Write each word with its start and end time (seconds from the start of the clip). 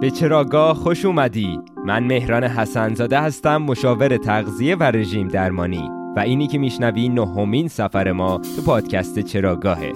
به 0.00 0.10
چراگاه 0.10 0.74
خوش 0.74 1.04
اومدی. 1.04 1.60
من 1.84 2.04
مهران 2.04 2.44
حسنزاده 2.44 3.20
هستم 3.20 3.56
مشاور 3.56 4.16
تغذیه 4.16 4.76
و 4.76 4.82
رژیم 4.82 5.28
درمانی. 5.28 5.90
و 6.16 6.20
اینی 6.20 6.46
که 6.46 6.58
میشنوی 6.58 7.08
نهمین 7.08 7.68
سفر 7.68 8.12
ما 8.12 8.40
تو 8.56 8.62
پادکست 8.62 9.18
چراگاهه. 9.18 9.92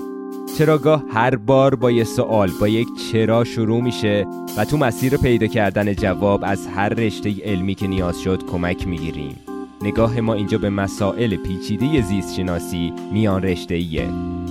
چراگاه 0.59 1.05
هر 1.11 1.37
بار 1.37 1.75
با 1.75 1.91
یه 1.91 2.05
سوال 2.05 2.51
با 2.61 2.69
یک 2.69 2.89
چرا 3.13 3.45
شروع 3.45 3.83
میشه 3.83 4.27
و 4.59 4.65
تو 4.65 4.77
مسیر 4.77 5.17
پیدا 5.17 5.47
کردن 5.47 5.95
جواب 5.95 6.41
از 6.45 6.67
هر 6.67 6.89
رشته 6.89 7.35
علمی 7.45 7.75
که 7.75 7.87
نیاز 7.87 8.21
شد 8.21 8.47
کمک 8.47 8.89
می‌گیریم. 8.89 9.52
نگاه 9.85 10.21
ما 10.21 10.35
اینجا 10.35 10.59
به 10.59 10.71
مسائل 10.71 11.37
پیچیده 11.37 12.03
زیست 12.03 12.35
شناسی 12.35 12.93
میان 13.13 13.43
رشته 13.43 13.75
ایه 13.75 14.09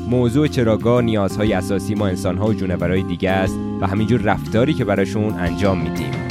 موضوع 0.09 0.47
چراگاه 0.47 1.01
نیازهای 1.01 1.53
اساسی 1.53 1.95
ما 1.95 2.07
انسانها 2.07 2.47
و 2.47 2.53
جونورهای 2.53 3.03
دیگه 3.03 3.29
است 3.29 3.59
و 3.81 3.87
همینجور 3.87 4.21
رفتاری 4.21 4.73
که 4.73 4.85
براشون 4.85 5.33
انجام 5.33 5.81
میدیم. 5.81 6.30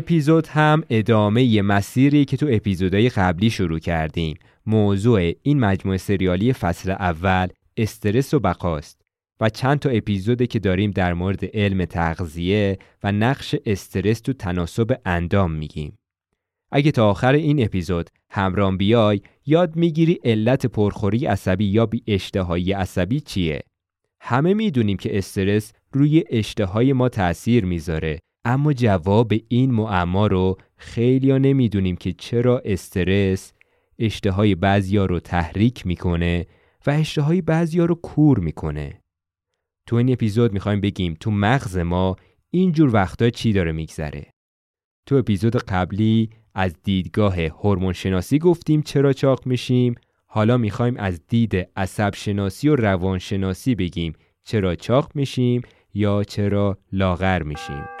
اپیزود 0.00 0.46
هم 0.46 0.82
ادامه 0.90 1.62
مسیری 1.62 2.24
که 2.24 2.36
تو 2.36 2.46
اپیزودهای 2.50 3.08
قبلی 3.08 3.50
شروع 3.50 3.78
کردیم 3.78 4.36
موضوع 4.66 5.32
این 5.42 5.60
مجموعه 5.60 5.98
سریالی 5.98 6.52
فصل 6.52 6.90
اول 6.90 7.48
استرس 7.76 8.34
و 8.34 8.40
بقاست 8.40 9.00
و 9.40 9.48
چند 9.48 9.78
تا 9.78 9.90
اپیزوده 9.90 10.46
که 10.46 10.58
داریم 10.58 10.90
در 10.90 11.14
مورد 11.14 11.56
علم 11.56 11.84
تغذیه 11.84 12.78
و 13.02 13.12
نقش 13.12 13.54
استرس 13.66 14.20
تو 14.20 14.32
تناسب 14.32 15.00
اندام 15.04 15.52
میگیم. 15.52 15.98
اگه 16.72 16.90
تا 16.90 17.10
آخر 17.10 17.32
این 17.32 17.64
اپیزود 17.64 18.10
همرام 18.30 18.76
بیای 18.76 19.20
یاد 19.46 19.76
می‌گیری 19.76 20.18
علت 20.24 20.66
پرخوری 20.66 21.26
عصبی 21.26 21.64
یا 21.64 21.86
بی 21.86 22.02
اشتهایی 22.06 22.72
عصبی 22.72 23.20
چیه. 23.20 23.60
همه 24.20 24.54
می‌دونیم 24.54 24.96
که 24.96 25.18
استرس 25.18 25.72
روی 25.92 26.24
اشتهای 26.30 26.92
ما 26.92 27.08
تأثیر 27.08 27.64
می‌ذاره 27.64 28.18
اما 28.44 28.72
جواب 28.72 29.32
این 29.48 29.70
معما 29.70 30.26
رو 30.26 30.58
خیلیا 30.76 31.38
نمی‌دونیم 31.38 31.96
که 31.96 32.12
چرا 32.12 32.62
استرس 32.64 33.52
اشتهای 33.98 34.54
بعضیا 34.54 35.06
رو 35.06 35.20
تحریک 35.20 35.86
می‌کنه 35.86 36.46
و 36.86 36.90
اشتهای 36.90 37.40
بعضیا 37.40 37.84
رو 37.84 37.94
کور 37.94 38.38
می‌کنه. 38.38 39.02
تو 39.86 39.96
این 39.96 40.12
اپیزود 40.12 40.52
می‌خوایم 40.52 40.80
بگیم 40.80 41.16
تو 41.20 41.30
مغز 41.30 41.78
ما 41.78 42.16
اینجور 42.50 42.94
وقتا 42.94 43.30
چی 43.30 43.52
داره 43.52 43.72
میگذره. 43.72 44.26
تو 45.06 45.14
اپیزود 45.16 45.56
قبلی 45.56 46.30
از 46.54 46.82
دیدگاه 46.82 47.40
هورمون 47.40 47.92
شناسی 47.92 48.38
گفتیم 48.38 48.82
چرا 48.82 49.12
چاق 49.12 49.46
میشیم 49.46 49.94
حالا 50.26 50.56
می‌خوایم 50.56 50.96
از 50.96 51.26
دید 51.28 51.68
عصب 51.76 52.14
شناسی 52.14 52.68
و 52.68 52.76
روان 52.76 53.18
شناسی 53.18 53.74
بگیم 53.74 54.12
چرا 54.44 54.74
چاق 54.74 55.10
میشیم 55.14 55.62
یا 55.94 56.24
چرا 56.24 56.78
لاغر 56.92 57.42
میشیم. 57.42 57.99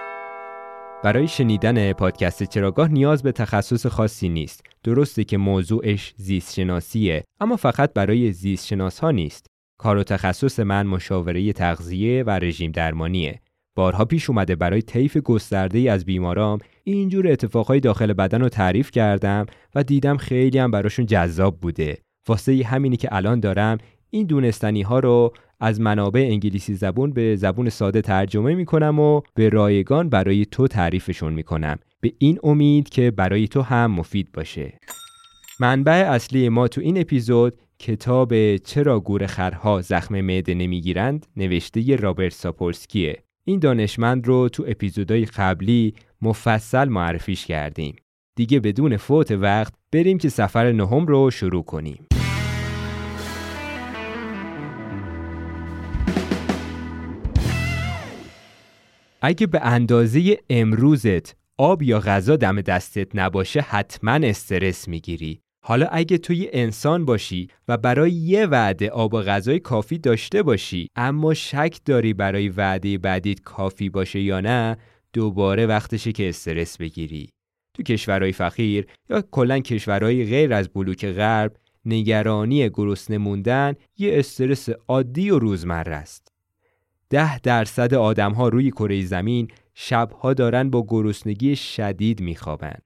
برای 1.02 1.28
شنیدن 1.28 1.92
پادکست 1.92 2.42
چراگاه 2.42 2.88
نیاز 2.88 3.22
به 3.22 3.32
تخصص 3.32 3.86
خاصی 3.86 4.28
نیست. 4.28 4.66
درسته 4.84 5.24
که 5.24 5.38
موضوعش 5.38 6.14
زیست 6.16 6.54
شناسیه 6.54 7.24
اما 7.40 7.56
فقط 7.56 7.92
برای 7.92 8.32
زیست 8.32 8.72
ها 8.72 9.10
نیست. 9.10 9.46
کار 9.78 9.96
و 9.96 10.02
تخصص 10.02 10.60
من 10.60 10.86
مشاوره 10.86 11.52
تغذیه 11.52 12.22
و 12.22 12.30
رژیم 12.30 12.72
درمانیه. 12.72 13.40
بارها 13.76 14.04
پیش 14.04 14.30
اومده 14.30 14.56
برای 14.56 14.82
طیف 14.82 15.16
گسترده 15.16 15.78
از 15.78 16.04
بیمارام 16.04 16.58
اینجور 16.84 17.28
اتفاقهای 17.28 17.80
داخل 17.80 18.12
بدن 18.12 18.40
رو 18.40 18.48
تعریف 18.48 18.90
کردم 18.90 19.46
و 19.74 19.82
دیدم 19.82 20.16
خیلی 20.16 20.58
هم 20.58 20.70
براشون 20.70 21.06
جذاب 21.06 21.60
بوده. 21.60 21.98
واسه 22.28 22.64
همینی 22.64 22.96
که 22.96 23.08
الان 23.12 23.40
دارم 23.40 23.78
این 24.10 24.26
دونستنی 24.26 24.82
ها 24.82 24.98
رو 24.98 25.32
از 25.60 25.80
منابع 25.80 26.20
انگلیسی 26.20 26.74
زبون 26.74 27.12
به 27.12 27.36
زبون 27.36 27.68
ساده 27.68 28.02
ترجمه 28.02 28.54
می 28.54 28.64
کنم 28.64 28.98
و 28.98 29.20
به 29.34 29.48
رایگان 29.48 30.08
برای 30.08 30.44
تو 30.44 30.68
تعریفشون 30.68 31.32
می 31.32 31.42
کنم 31.42 31.78
به 32.00 32.12
این 32.18 32.38
امید 32.42 32.88
که 32.88 33.10
برای 33.10 33.48
تو 33.48 33.62
هم 33.62 33.90
مفید 33.90 34.32
باشه. 34.32 34.78
منبع 35.60 35.92
اصلی 35.92 36.48
ما 36.48 36.68
تو 36.68 36.80
این 36.80 37.00
اپیزود 37.00 37.54
کتاب 37.78 38.56
چرا 38.56 39.02
خرها 39.26 39.80
زخم 39.80 40.20
معده 40.20 40.54
نمی‌گیرند 40.54 41.26
نوشته 41.36 41.96
رابرت 41.96 42.32
ساپولسکیه 42.32 43.22
این 43.44 43.58
دانشمند 43.58 44.26
رو 44.26 44.48
تو 44.48 44.64
اپیزودهای 44.68 45.24
قبلی 45.24 45.94
مفصل 46.22 46.88
معرفیش 46.88 47.46
کردیم. 47.46 47.96
دیگه 48.36 48.60
بدون 48.60 48.96
فوت 48.96 49.30
وقت 49.30 49.72
بریم 49.92 50.18
که 50.18 50.28
سفر 50.28 50.72
نهم 50.72 51.06
رو 51.06 51.30
شروع 51.30 51.64
کنیم. 51.64 52.09
اگه 59.22 59.46
به 59.46 59.60
اندازه 59.62 60.38
امروزت 60.50 61.36
آب 61.58 61.82
یا 61.82 62.00
غذا 62.00 62.36
دم 62.36 62.60
دستت 62.60 63.16
نباشه 63.16 63.60
حتما 63.60 64.12
استرس 64.12 64.88
می‌گیری. 64.88 65.40
حالا 65.64 65.86
اگه 65.86 66.18
توی 66.18 66.48
انسان 66.52 67.04
باشی 67.04 67.48
و 67.68 67.76
برای 67.76 68.12
یه 68.12 68.46
وعده 68.46 68.90
آب 68.90 69.14
و 69.14 69.22
غذای 69.22 69.58
کافی 69.58 69.98
داشته 69.98 70.42
باشی 70.42 70.88
اما 70.96 71.34
شک 71.34 71.78
داری 71.84 72.14
برای 72.14 72.48
وعده 72.48 72.98
بعدیت 72.98 73.40
کافی 73.40 73.88
باشه 73.88 74.20
یا 74.20 74.40
نه 74.40 74.76
دوباره 75.12 75.66
وقتشه 75.66 76.12
که 76.12 76.28
استرس 76.28 76.76
بگیری. 76.78 77.28
تو 77.76 77.82
کشورهای 77.82 78.32
فقیر 78.32 78.86
یا 79.10 79.22
کلا 79.30 79.58
کشورهای 79.58 80.24
غیر 80.24 80.54
از 80.54 80.68
بلوک 80.68 81.06
غرب 81.06 81.56
نگرانی 81.84 82.70
گرسنه 82.70 83.18
موندن 83.18 83.74
یه 83.98 84.18
استرس 84.18 84.68
عادی 84.88 85.30
و 85.30 85.38
روزمره 85.38 85.94
است. 85.94 86.29
ده 87.10 87.38
درصد 87.38 87.94
آدم 87.94 88.32
ها 88.32 88.48
روی 88.48 88.70
کره 88.70 89.04
زمین 89.04 89.48
شبها 89.74 90.34
دارن 90.34 90.70
با 90.70 90.86
گرسنگی 90.88 91.56
شدید 91.56 92.20
میخوابن. 92.20 92.78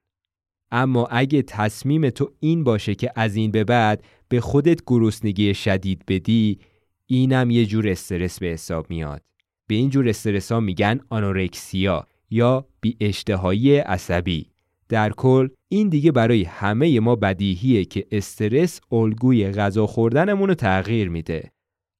اما 0.71 1.07
اگه 1.11 1.43
تصمیم 1.43 2.11
تو 2.11 2.33
این 2.41 2.65
باشه 2.65 2.95
که 2.95 3.13
از 3.17 3.37
این 3.37 3.51
به 3.51 3.65
بعد 3.65 4.05
به 4.29 4.41
خودت 4.41 4.81
گرسنگی 4.87 5.55
شدید 5.55 6.03
بدی 6.09 6.59
اینم 7.07 7.51
یه 7.51 7.67
جور 7.67 7.89
استرس 7.89 8.39
به 8.39 8.47
حساب 8.47 8.91
میاد. 8.91 9.23
به 9.67 9.75
این 9.75 9.91
جور 9.91 10.09
استرس 10.09 10.53
ها 10.53 10.61
میگن 10.61 11.01
آنورکسیا 11.09 12.07
یا 12.31 12.67
بی 12.81 12.97
اشتهایی 13.01 13.77
عصبی. 13.77 14.51
در 14.89 15.11
کل 15.11 15.49
این 15.69 15.89
دیگه 15.89 16.13
برای 16.13 16.43
همه 16.43 17.01
ما 17.01 17.17
بدیهیه 17.17 17.85
که 17.85 18.07
استرس 18.11 18.81
الگوی 18.93 19.51
غذا 19.51 19.87
خوردنمون 19.87 20.49
رو 20.49 20.55
تغییر 20.55 21.09
میده 21.09 21.51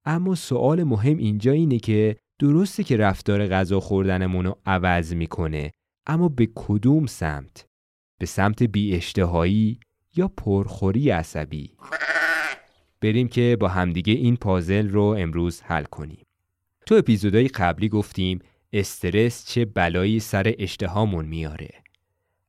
اما 0.05 0.35
سوال 0.35 0.85
مهم 0.85 1.17
اینجا 1.17 1.53
اینه 1.53 1.79
که 1.79 2.17
درسته 2.39 2.85
که 2.85 2.97
رفتار 2.97 3.47
غذا 3.47 3.81
خوردنمون 3.81 4.45
رو 4.45 4.59
عوض 4.67 5.15
می‌کنه 5.15 5.71
اما 6.07 6.29
به 6.29 6.49
کدوم 6.55 7.07
سمت؟ 7.07 7.67
به 8.19 8.27
سمت 8.27 8.63
بی 8.63 8.95
اشتهایی 8.95 9.79
یا 10.17 10.29
پرخوری 10.29 11.11
عصبی؟ 11.11 11.77
بریم 13.01 13.29
که 13.29 13.57
با 13.61 13.69
همدیگه 13.69 14.13
این 14.13 14.37
پازل 14.37 14.89
رو 14.89 15.03
امروز 15.03 15.63
حل 15.63 15.85
کنیم. 15.85 16.25
تو 16.87 16.95
اپیزودهای 16.95 17.49
قبلی 17.49 17.89
گفتیم 17.89 18.39
استرس 18.73 19.47
چه 19.47 19.65
بلایی 19.65 20.21
سر 20.21 20.55
اشتهامون 20.59 21.25
میاره. 21.25 21.71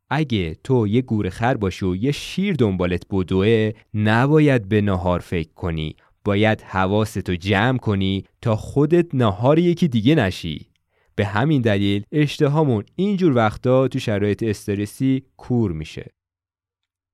اگه 0.10 0.56
تو 0.64 0.88
یه 0.88 1.02
گور 1.02 1.30
خر 1.30 1.58
باشی 1.58 1.86
و 1.86 1.96
یه 1.96 2.12
شیر 2.12 2.56
دنبالت 2.56 3.04
بدوه 3.10 3.72
نباید 3.94 4.70
به 4.70 4.82
نهار 4.82 5.20
فکر 5.20 5.54
کنی 5.54 5.96
باید 6.26 6.62
حواستو 6.62 7.36
جمع 7.36 7.78
کنی 7.78 8.24
تا 8.42 8.56
خودت 8.56 9.16
نهار 9.16 9.60
یکی 9.60 9.88
دیگه 9.88 10.16
نشی. 10.16 10.68
به 11.16 11.26
همین 11.26 11.62
دلیل 11.62 12.04
اشتهامون 12.12 12.84
اینجور 12.96 13.36
وقتا 13.36 13.88
تو 13.88 14.00
شرایط 14.00 14.44
استرسی 14.44 15.24
کور 15.38 15.72
میشه. 15.72 16.12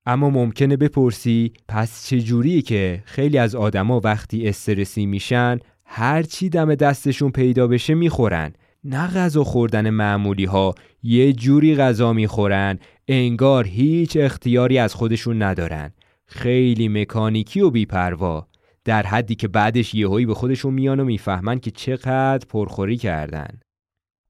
اما 0.06 0.30
ممکنه 0.30 0.78
بپرسی 0.78 1.54
پس 1.68 2.08
چجوریه 2.08 2.62
که 2.62 3.04
خیلی 3.06 3.38
از 3.38 3.56
آدما 3.56 4.02
وقتی 4.04 4.48
استرسی 4.48 5.06
میشن 5.06 5.60
هر 5.86 6.24
چی 6.24 6.50
دم 6.50 6.76
دستشون 6.76 7.32
پیدا 7.32 7.68
بشه 7.68 7.94
می‌خورن. 7.94 8.54
نه 8.84 9.08
غذا 9.08 9.44
خوردن 9.44 9.90
معمولی 9.90 10.46
ها 10.46 10.76
یه 11.04 11.34
جوری 11.34 11.76
غذا 11.76 12.14
می‌خورن 12.14 12.80
انگار 13.08 13.68
هیچ 13.68 14.18
اختیاری 14.18 14.78
از 14.78 14.96
خودشون 14.96 15.42
ندارن. 15.42 15.92
خیلی 16.26 16.88
مکانیکی 16.88 17.62
و 17.62 17.70
بیپروا. 17.70 18.51
در 18.86 19.04
حدی 19.04 19.36
که 19.36 19.48
بعدش 19.48 19.96
یهویی 19.96 20.26
به 20.26 20.34
خودشون 20.34 20.74
میان 20.74 21.00
و 21.00 21.06
می‌فهمن 21.06 21.60
که 21.60 21.72
چقدر 21.72 22.46
پرخوری 22.50 22.98
کردن. 22.98 23.60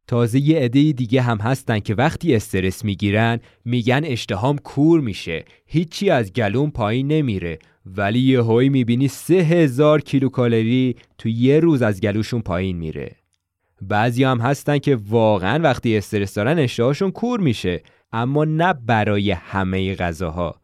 تازه 0.08 0.40
یه 0.40 0.60
عده 0.60 0.92
دیگه 0.92 1.22
هم 1.22 1.38
هستن 1.38 1.80
که 1.80 1.96
وقتی 1.96 2.36
استرس 2.36 2.86
می‌گیرن 2.86 3.40
میگن 3.66 4.02
اشتهام 4.04 4.58
کور 4.58 5.02
میشه 5.02 5.46
هیچی 5.66 6.10
از 6.10 6.34
گلوم 6.34 6.72
پایین 6.72 7.08
نمیره. 7.08 7.60
ولی 7.86 8.20
یه 8.20 8.42
هایی 8.42 8.70
می‌بینی 8.70 9.08
سه 9.08 9.34
هزار 9.34 10.02
کیلوکالری 10.02 10.96
تو 11.18 11.30
یه 11.30 11.60
روز 11.60 11.82
از 11.82 12.02
گلوشون 12.02 12.42
پایین 12.42 12.78
میره. 12.78 13.16
بعضی 13.82 14.24
هم 14.24 14.40
هستن 14.40 14.78
که 14.78 14.96
واقعا 15.10 15.64
وقتی 15.64 15.98
استرس 15.98 16.34
دارن 16.34 16.60
اشتهاشون 16.60 17.12
کور 17.12 17.40
میشه. 17.40 17.84
اما 18.14 18.46
نه 18.46 18.74
برای 18.74 19.32
همه 19.32 19.96
غذاها. 19.96 20.61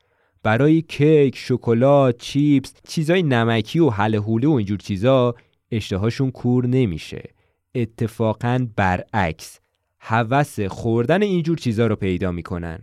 برای 0.48 0.82
کیک، 0.82 1.36
شکلات، 1.38 2.18
چیپس، 2.18 2.74
چیزای 2.88 3.24
نمکی 3.24 3.80
و 3.80 3.90
حل 3.90 4.16
حوله 4.16 4.48
و 4.48 4.52
اینجور 4.52 4.78
چیزا 4.78 5.36
اشتهاشون 5.72 6.32
کور 6.32 6.68
نمیشه. 6.68 7.24
اتفاقا 7.76 8.68
برعکس 8.76 9.60
هوس 10.00 10.60
خوردن 10.60 11.22
اینجور 11.22 11.58
چیزا 11.58 11.88
رو 11.88 11.96
پیدا 11.96 12.32
می‌کنن. 12.32 12.80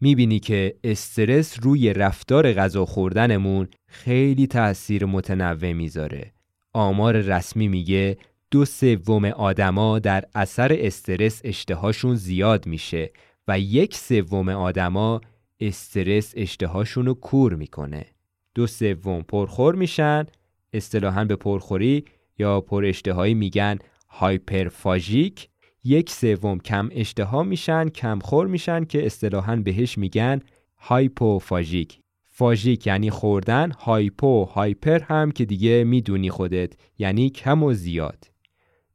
می‌بینی 0.00 0.40
که 0.40 0.74
استرس 0.84 1.58
روی 1.62 1.92
رفتار 1.92 2.52
غذا 2.52 2.84
خوردنمون 2.84 3.68
خیلی 3.86 4.46
تاثیر 4.46 5.04
متنوع 5.04 5.72
می‌ذاره. 5.72 6.32
آمار 6.72 7.16
رسمی 7.16 7.68
میگه 7.68 8.16
دو 8.50 8.64
سوم 8.64 9.24
آدما 9.24 9.98
در 9.98 10.24
اثر 10.34 10.76
استرس 10.80 11.40
اشتهاشون 11.44 12.14
زیاد 12.14 12.66
میشه 12.66 13.12
و 13.48 13.58
یک 13.58 13.94
سوم 13.94 14.48
آدما 14.48 15.20
استرس 15.66 16.32
اشتهاشون 16.36 17.06
رو 17.06 17.14
کور 17.14 17.54
می‌کنه. 17.54 18.06
دو 18.54 18.66
سوم 18.66 19.22
پرخور 19.22 19.74
میشن. 19.74 20.26
اصطلاحا 20.72 21.24
به 21.24 21.36
پرخوری 21.36 22.04
یا 22.38 22.60
پر 22.60 22.84
اشتهایی 22.84 23.34
میگن 23.34 23.78
هایپرفاژیک. 24.08 25.48
یک 25.84 26.10
سوم 26.10 26.58
کم 26.58 26.88
اشتها 26.92 27.42
میشن 27.42 27.88
کمخور 27.88 28.46
میشن 28.46 28.84
که 28.84 29.06
اصطلاحا 29.06 29.56
بهش 29.56 29.98
میگن 29.98 30.40
هایپوفاژیک. 30.78 31.98
فاژیک 32.22 32.86
یعنی 32.86 33.10
خوردن 33.10 33.70
هایپو 33.70 34.44
هایپر 34.44 34.98
هم 34.98 35.30
که 35.30 35.44
دیگه 35.44 35.84
می‌دونی 35.84 36.30
خودت 36.30 36.72
یعنی 36.98 37.30
کم 37.30 37.62
و 37.62 37.72
زیاد. 37.72 38.30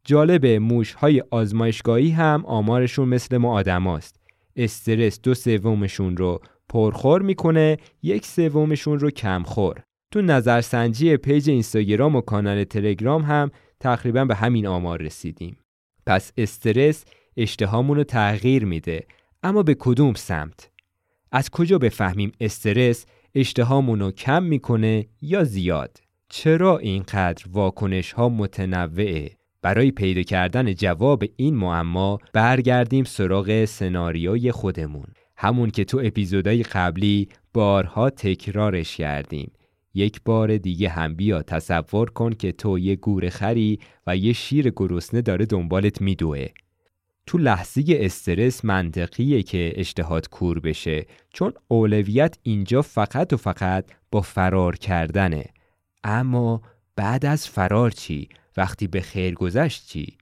جالب 0.04 0.46
موش 0.46 0.94
های 0.94 1.24
آزمایشگاهی 1.32 2.10
هم 2.10 2.46
آمارشون 2.46 3.10
مثل 3.10 3.38
ما 3.38 3.54
آدماست. 3.54 4.20
استرس 4.56 5.22
دو 5.22 5.34
سومشون 5.34 6.18
رو 6.18 6.40
پرخور 6.70 7.22
می‌کنه 7.22 7.78
یک 8.04 8.26
سومشون 8.26 9.00
رو 9.00 9.12
کمخور. 9.12 9.84
تو 10.12 10.22
نظرسنجی 10.22 11.18
پیج 11.18 11.50
اینستاگرام 11.50 12.16
و 12.16 12.22
کانال 12.22 12.64
تلگرام 12.64 13.22
هم 13.22 13.52
تقریبا 13.80 14.26
به 14.26 14.36
همین 14.36 14.68
آمار 14.68 15.02
رسیدیم. 15.02 15.58
پس 16.06 16.32
استرس 16.38 17.06
اشتهامون 17.38 17.98
رو 17.98 18.04
تغییر 18.04 18.66
میده 18.66 19.04
اما 19.44 19.64
به 19.64 19.76
کدوم 19.80 20.14
سمت؟ 20.14 20.70
از 21.32 21.50
کجا 21.50 21.78
بفهمیم 21.78 22.32
استرس 22.40 23.06
اشتهامون 23.36 24.00
رو 24.00 24.12
کم 24.12 24.44
می‌کنه 24.44 25.06
یا 25.22 25.44
زیاد؟ 25.44 25.98
چرا 26.30 26.78
اینقدر 26.78 27.46
واکنش 27.52 28.12
ها 28.12 28.30
متنوعه؟ 28.30 29.32
برای 29.62 29.92
پیدا 29.92 30.22
کردن 30.22 30.74
جواب 30.74 31.24
این 31.36 31.56
معما 31.56 32.18
برگردیم 32.34 33.04
سراغ 33.04 33.66
سناریوی 33.66 34.52
خودمون. 34.52 35.08
همون 35.38 35.70
که 35.70 35.84
تو 35.84 36.02
اپیزودهای 36.04 36.64
قبلی 36.64 37.30
بارها 37.54 38.10
تکرارش 38.10 38.98
کردیم 38.98 39.52
یک 39.94 40.22
بار 40.26 40.58
دیگه 40.58 40.90
هم 40.90 41.16
بیا 41.16 41.42
تصور 41.42 42.10
کن 42.10 42.34
که 42.34 42.52
تو 42.52 42.80
یه 42.80 42.96
گور 42.96 43.30
خری 43.30 43.80
و 44.08 44.18
یه 44.18 44.34
شیر 44.34 44.70
گرسنه 44.70 45.22
داره 45.22 45.46
دنبالت 45.46 46.02
میدوه 46.02 46.48
تو 47.26 47.38
لحظه 47.38 47.84
استرس 47.88 48.66
منطقیه 48.66 49.44
که 49.44 49.74
اشتهات 49.76 50.28
کور 50.28 50.60
بشه 50.60 51.06
چون 51.34 51.54
اولویت 51.68 52.38
اینجا 52.44 52.82
فقط 52.82 53.34
و 53.34 53.38
فقط 53.38 53.86
با 54.12 54.22
فرار 54.22 54.76
کردنه 54.76 55.46
اما 56.04 56.62
بعد 56.96 57.26
از 57.26 57.48
فرار 57.48 57.92
چی؟ 57.92 58.30
وقتی 58.58 58.88
به 58.88 59.02
خیر 59.02 59.34
گذشت 59.34 59.88
چی؟ 59.88 60.18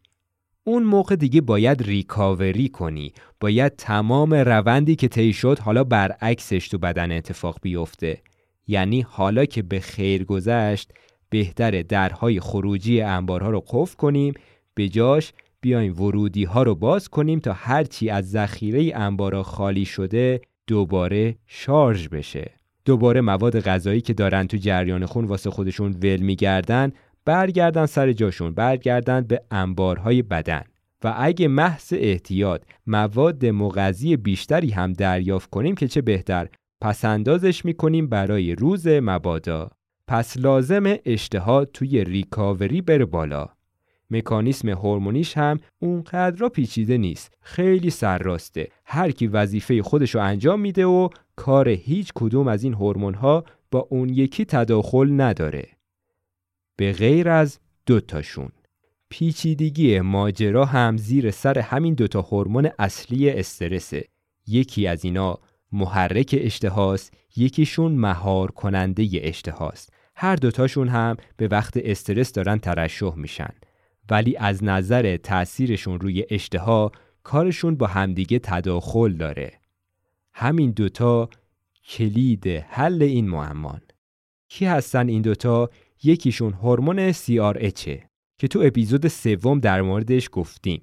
اون 0.68 0.84
موقع 0.84 1.16
دیگه 1.16 1.42
باید 1.42 1.82
ریکاوری 1.84 2.70
کنی. 2.70 3.14
باید 3.40 3.76
تمام 3.76 4.34
روندی 4.34 4.96
که 4.96 5.08
طی 5.08 5.34
شد 5.34 5.60
حالا 5.60 5.84
برعکسش 5.84 6.68
تو 6.68 6.78
بدن 6.78 7.12
اتفاق 7.12 7.60
بیفته. 7.62 8.22
یعنی 8.68 9.02
حالا 9.02 9.46
که 9.46 9.62
به 9.62 9.80
خیر 9.80 10.24
گذشت 10.24 10.92
بهتره 11.30 11.84
درهای 11.84 12.40
خروجی 12.40 13.02
انبارها 13.02 13.50
رو 13.50 13.64
قفل 13.68 13.96
کنیم 13.96 14.34
به 14.74 14.90
جاش 14.90 15.34
بیایم 15.62 16.02
ورودی 16.02 16.44
ها 16.44 16.64
رو 16.64 16.76
باز 16.76 17.10
کنیم 17.10 17.40
تا 17.40 17.54
هرچی 17.54 18.10
از 18.10 18.32
ذخیره 18.32 18.92
انبارا 18.96 19.44
خالی 19.44 19.86
شده 19.86 20.42
دوباره 20.68 21.36
شارژ 21.48 22.08
بشه. 22.08 22.52
دوباره 22.86 23.22
مواد 23.22 23.60
غذایی 23.60 24.02
که 24.02 24.14
دارن 24.14 24.48
تو 24.48 24.58
جریان 24.58 25.06
خون 25.06 25.26
واسه 25.26 25.50
خودشون 25.50 25.92
ول 25.92 26.18
میگردن 26.18 26.92
برگردن 27.25 27.86
سر 27.86 28.13
جاشون 28.13 28.54
برگردن 28.54 29.22
به 29.22 29.42
انبارهای 29.51 30.22
بدن. 30.22 30.63
و 31.04 31.13
اگه 31.18 31.48
محض 31.48 31.94
احتیاط 31.98 32.62
مواد 32.88 33.45
مغذی 33.45 34.18
بیشتری 34.18 34.69
هم 34.69 34.94
دریافت 34.94 35.50
کنیم 35.50 35.75
که 35.75 35.88
چه 35.88 36.01
بهتر 36.01 36.48
پس 36.81 37.06
اندازش 37.06 37.66
می‌کنیم 37.66 38.07
برای 38.07 38.56
روز 38.56 38.88
مبادا. 38.88 39.69
پس 40.07 40.38
لازم 40.38 40.83
اشتها 41.06 41.66
توی 41.66 42.04
ریکاوری 42.04 42.81
بره 42.81 43.06
بالا. 43.06 43.48
مکانیسم 44.12 44.69
هورمونیش 44.69 45.38
هم 45.38 45.60
اونقدر 45.80 46.50
پیچیده 46.50 46.98
نیست. 46.98 47.33
خیلی 47.42 47.89
سرراسته. 47.89 48.68
هر 48.86 49.12
کی 49.12 49.28
وظیفه 49.28 49.83
خودشو 49.83 50.19
انجام 50.19 50.60
میده 50.60 50.86
و 50.86 51.10
کار 51.36 51.69
هیچ 51.69 52.12
کدوم 52.16 52.48
از 52.48 52.63
این 52.63 52.74
هورمون 52.74 53.13
ها 53.13 53.44
با 53.71 53.88
اون 53.89 54.10
یکی 54.10 54.45
تداخل 54.45 55.21
نداره. 55.21 55.75
به 56.75 56.92
غیر 56.92 57.30
از 57.30 57.60
دوتاشون 57.86 58.50
پیچیدگی 59.10 60.00
ماجرا 60.00 60.66
هم 60.66 60.98
زیر 60.98 61.31
سر 61.31 61.60
همین 61.60 61.94
دوتا 61.94 62.22
هورمون 62.22 62.69
اصلی 62.80 63.30
استرسه. 63.30 64.06
یکی 64.48 64.88
از 64.88 65.06
اینا 65.06 65.39
محرک 65.72 66.36
اشتهاست 66.39 67.13
یکیشون 67.36 67.92
مهار 67.92 68.51
کننده 68.51 69.10
اشتهاست. 69.13 69.94
هر 70.16 70.36
دوتاشون 70.36 70.88
هم 70.88 71.18
به 71.38 71.48
وقت 71.48 71.74
استرس 71.77 72.31
دارن 72.31 72.57
ترشح 72.57 73.16
میشن. 73.16 73.54
ولی 74.10 74.38
از 74.38 74.63
نظر 74.63 75.18
تأثیرشون 75.18 76.00
روی 76.00 76.25
اشتها 76.30 76.92
کارشون 77.24 77.75
با 77.75 77.88
همدیگه 77.88 78.39
تداخل 78.39 79.13
داره. 79.13 79.54
همین 80.33 80.71
دوتا 80.71 81.30
کلید 81.88 82.48
حل 82.48 83.01
این 83.01 83.30
معمان. 83.30 83.81
کی 84.48 84.66
هستن 84.66 85.07
این 85.07 85.21
دوتا 85.21 85.69
یکیشون 86.06 86.54
هورمون 86.54 87.12
CRH 87.12 87.90
که 88.38 88.48
تو 88.48 88.62
اپیزود 88.66 89.07
سوم 89.07 89.60
در 89.60 89.81
موردش 89.81 90.30
گفتیم. 90.31 90.81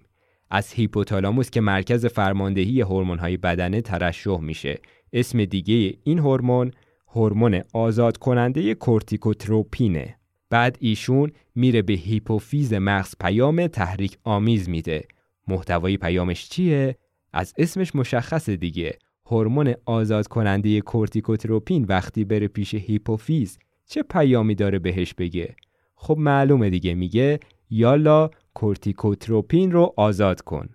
از 0.50 0.72
هیپوتالاموس 0.72 1.50
که 1.50 1.60
مرکز 1.60 2.06
فرماندهی 2.06 2.80
هورمون‌های 2.80 3.36
بدنه 3.36 3.80
ترشح 3.80 4.40
میشه. 4.40 4.78
اسم 5.12 5.44
دیگه 5.44 5.94
این 6.04 6.18
هورمون 6.18 6.70
هورمون 7.08 7.62
آزاد 7.72 8.16
کننده 8.16 8.74
کورتیکوتروپینه 8.74 10.16
بعد 10.50 10.76
ایشون 10.80 11.30
میره 11.54 11.82
به 11.82 11.92
هیپوفیز 11.92 12.72
مغز 12.72 13.14
پیام 13.20 13.66
تحریک 13.66 14.18
آمیز 14.24 14.68
میده. 14.68 15.04
محتوای 15.48 15.96
پیامش 15.96 16.48
چیه؟ 16.48 16.96
از 17.32 17.54
اسمش 17.58 17.94
مشخص 17.94 18.50
دیگه. 18.50 18.98
هورمون 19.26 19.74
آزاد 19.84 20.28
کننده 20.28 20.80
کورتیکوتروپین 20.80 21.84
وقتی 21.84 22.24
بره 22.24 22.48
پیش 22.48 22.74
هیپوفیز 22.74 23.58
چه 23.92 24.02
پیامی 24.02 24.54
داره 24.54 24.78
بهش 24.78 25.14
بگه؟ 25.14 25.56
خب 25.94 26.16
معلومه 26.18 26.70
دیگه 26.70 26.94
میگه 26.94 27.40
یالا 27.70 28.30
کورتیکوتروپین 28.54 29.72
رو 29.72 29.94
آزاد 29.96 30.40
کن. 30.40 30.68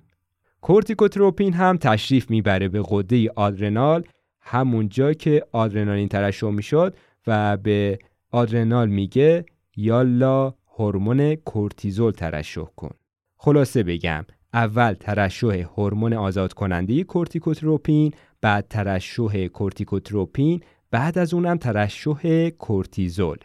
کورتیکوتروپین 0.61 1.53
هم 1.53 1.77
تشریف 1.77 2.29
می‌بره 2.29 2.67
به 2.67 2.83
غده 2.89 3.29
آدرنال 3.35 4.03
همون 4.41 4.89
جا 4.89 5.13
که 5.13 5.43
آدرنالین 5.51 6.07
ترشح 6.07 6.49
می‌شد 6.49 6.95
و 7.27 7.57
به 7.57 7.99
آدرنال 8.31 8.89
میگه 8.89 9.45
یالا 9.75 10.53
هورمون 10.77 11.35
کورتیزول 11.35 12.11
ترشح 12.11 12.65
کن. 12.75 12.91
خلاصه 13.37 13.83
بگم 13.83 14.25
اول 14.53 14.93
ترشح 14.93 15.63
هورمون 15.77 16.13
آزاد 16.13 16.53
کننده 16.53 17.03
کورتیکوتروپین 17.03 18.13
بعد 18.41 18.67
ترشح 18.67 19.47
کورتیکوتروپین 19.47 20.61
بعد 20.91 21.17
از 21.17 21.33
اونم 21.33 21.57
ترشح 21.57 22.49
کورتیزول 22.49 23.37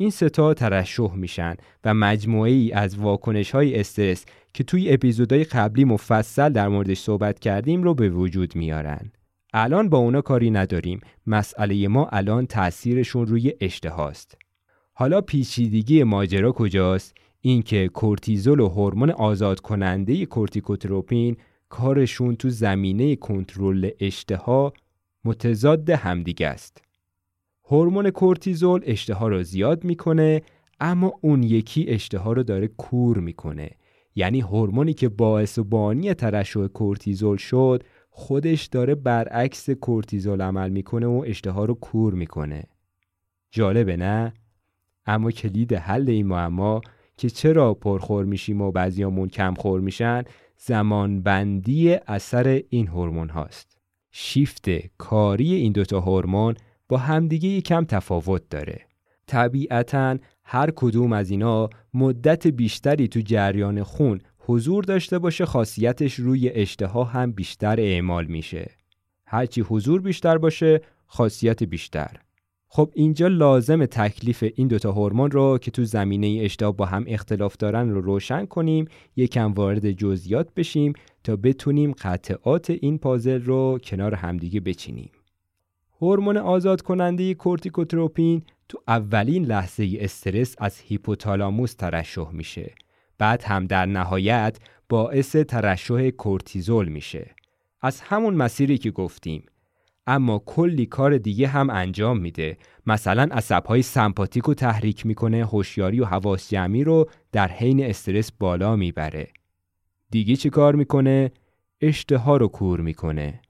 این 0.00 0.10
سه 0.10 0.39
تا 0.39 0.54
ترشح 0.54 1.14
میشن 1.14 1.54
و 1.84 1.94
مجموعه 1.94 2.50
ای 2.50 2.72
از 2.72 2.98
واکنش 2.98 3.50
های 3.50 3.80
استرس 3.80 4.24
که 4.54 4.64
توی 4.64 4.92
اپیزودهای 4.92 5.44
قبلی 5.44 5.84
مفصل 5.84 6.48
در 6.48 6.68
موردش 6.68 6.98
صحبت 6.98 7.38
کردیم 7.38 7.82
رو 7.82 7.94
به 7.94 8.10
وجود 8.10 8.56
میارن. 8.56 9.12
الان 9.52 9.88
با 9.88 9.98
اونا 9.98 10.20
کاری 10.20 10.50
نداریم. 10.50 11.00
مسئله 11.26 11.88
ما 11.88 12.08
الان 12.12 12.46
تاثیرشون 12.46 13.26
روی 13.26 13.54
اشتهاست. 13.60 14.38
حالا 14.94 15.20
پیچیدگی 15.20 16.04
ماجرا 16.04 16.52
کجاست؟ 16.52 17.14
اینکه 17.40 17.88
کورتیزول 17.88 18.60
و 18.60 18.68
هورمون 18.68 19.10
آزاد 19.10 19.60
کننده 19.60 20.26
کورتیکوتروپین 20.26 21.36
کارشون 21.68 22.36
تو 22.36 22.50
زمینه 22.50 23.16
کنترل 23.16 23.90
اشتها 24.00 24.72
متضاد 25.28 25.90
همدیگه 25.90 26.48
است. 26.48 26.82
هورمون 27.64 28.10
کورتیزول 28.10 28.80
اشتها 28.84 29.28
را 29.28 29.42
زیاد 29.42 29.84
می‌کنه 29.84 30.42
اما 30.80 31.12
اون 31.20 31.42
یکی 31.42 31.84
اشتها 31.88 32.32
رو 32.32 32.42
داره 32.42 32.68
کور 32.68 33.18
می‌کنه. 33.18 33.70
یعنی 34.14 34.40
هورمونی 34.40 34.94
که 34.94 35.08
باعث 35.08 35.58
و 35.58 35.64
بانی 35.64 36.14
ترشح 36.14 36.66
کورتیزول 36.66 37.36
شد 37.36 37.82
خودش 38.10 38.66
داره 38.66 38.94
برعکس 38.94 39.70
کورتیزول 39.70 40.40
عمل 40.40 40.70
می‌کنه 40.70 41.06
و 41.06 41.24
اشتها 41.26 41.64
رو 41.64 41.74
کور 41.74 42.14
می‌کنه. 42.14 42.64
جالبه 43.50 43.96
نه؟ 43.96 44.32
اما 45.06 45.30
کلید 45.30 45.72
حل 45.74 46.10
این 46.10 46.26
معما 46.26 46.80
که 47.16 47.30
چرا 47.30 47.74
پرخور 47.74 48.24
میشیم 48.24 48.60
و 48.60 48.72
بعضیامون 48.72 49.28
کم 49.28 49.54
خور 49.54 49.80
میشن 49.80 50.24
زمان 50.56 51.22
بندی 51.22 51.94
اثر 51.94 52.62
این 52.68 52.88
هورمون 52.88 53.28
هاست. 53.28 53.77
شیفت 54.10 54.68
کاری 54.98 55.54
این 55.54 55.72
دوتا 55.72 56.00
هورمون 56.00 56.54
با 56.88 56.98
همدیگه 56.98 57.48
یکم 57.48 57.84
تفاوت 57.84 58.42
داره. 58.50 58.80
طبیعتا 59.26 60.18
هر 60.44 60.70
کدوم 60.76 61.12
از 61.12 61.30
اینا 61.30 61.70
مدت 61.94 62.46
بیشتری 62.46 63.08
تو 63.08 63.20
جریان 63.20 63.82
خون 63.82 64.20
حضور 64.38 64.84
داشته 64.84 65.18
باشه 65.18 65.46
خاصیتش 65.46 66.14
روی 66.14 66.48
اشتها 66.48 67.04
هم 67.04 67.32
بیشتر 67.32 67.80
اعمال 67.80 68.26
میشه. 68.26 68.70
هرچی 69.26 69.60
حضور 69.60 70.00
بیشتر 70.00 70.38
باشه 70.38 70.80
خاصیت 71.06 71.62
بیشتر. 71.62 72.16
خب 72.70 72.90
اینجا 72.94 73.28
لازم 73.28 73.86
تکلیف 73.86 74.44
این 74.54 74.68
دوتا 74.68 74.92
هورمون 74.92 75.30
رو 75.30 75.58
که 75.58 75.70
تو 75.70 75.84
زمینه 75.84 76.40
اشتها 76.42 76.72
با 76.72 76.86
هم 76.86 77.04
اختلاف 77.08 77.56
دارن 77.56 77.90
رو 77.90 78.00
روشن 78.00 78.46
کنیم 78.46 78.84
یکم 79.16 79.52
وارد 79.52 79.90
جزئیات 79.90 80.54
بشیم 80.54 80.92
تا 81.24 81.36
بتونیم 81.36 81.92
قطعات 81.92 82.70
این 82.70 82.98
پازل 82.98 83.42
رو 83.42 83.78
کنار 83.84 84.14
همدیگه 84.14 84.60
بچینیم. 84.60 85.10
هورمون 86.00 86.36
آزاد 86.36 86.82
کننده 86.82 87.34
کورتیکوتروپین 87.34 88.42
تو 88.68 88.78
اولین 88.88 89.44
لحظه 89.44 89.96
استرس 90.00 90.54
از 90.58 90.78
هیپوتالاموس 90.78 91.74
ترشح 91.74 92.30
میشه. 92.32 92.74
بعد 93.18 93.42
هم 93.42 93.66
در 93.66 93.86
نهایت 93.86 94.58
باعث 94.88 95.36
ترشح 95.36 96.10
کورتیزول 96.10 96.88
میشه. 96.88 97.30
از 97.80 98.00
همون 98.00 98.34
مسیری 98.34 98.78
که 98.78 98.90
گفتیم 98.90 99.42
اما 100.08 100.42
کلی 100.46 100.86
کار 100.86 101.18
دیگه 101.18 101.48
هم 101.48 101.70
انجام 101.70 102.18
میده. 102.18 102.56
مثلا 102.86 103.28
عصبهای 103.30 103.82
سمپاتیک 103.82 104.44
رو 104.44 104.54
تحریک 104.54 105.06
می‌کنه 105.06 105.46
هوشیاری 105.46 106.00
و 106.00 106.04
حواس 106.04 106.50
جمعی 106.50 106.84
رو 106.84 107.08
در 107.32 107.48
حین 107.48 107.84
استرس 107.84 108.32
بالا 108.32 108.76
می‌بره. 108.76 109.28
دیگه 110.10 110.36
چی 110.36 110.50
کار 110.50 110.74
می‌کنه؟ 110.74 111.30
اشتها 111.80 112.36
رو 112.36 112.48
کور 112.48 112.80
می‌کنه. 112.80 113.40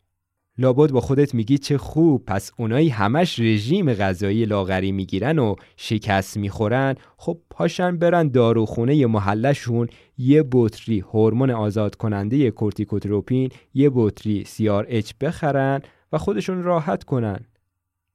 لابد 0.61 0.91
با 0.91 1.01
خودت 1.01 1.35
میگی 1.35 1.59
چه 1.59 1.79
خوب 1.79 2.25
پس 2.25 2.53
اونایی 2.57 2.89
همش 2.89 3.39
رژیم 3.39 3.93
غذایی 3.93 4.45
لاغری 4.45 4.93
می‌گیرن 4.93 5.39
و 5.39 5.55
شکست 5.77 6.37
می‌خورن. 6.37 6.95
خب 7.17 7.39
پاشن 7.51 7.97
برن 7.97 8.29
داروخونه 8.29 9.07
محلشون 9.07 9.89
یه 10.19 10.45
بطری 10.53 11.01
هورمون 11.01 11.51
آزاد 11.51 11.95
کننده 11.95 12.51
کورتیکوتروپین 12.51 13.51
یه 13.75 13.91
بطری 13.95 14.45
CRH 14.45 15.13
بخرن. 15.21 15.83
و 16.13 16.19
خودشون 16.19 16.63
راحت 16.63 17.05
کنن. 17.05 17.41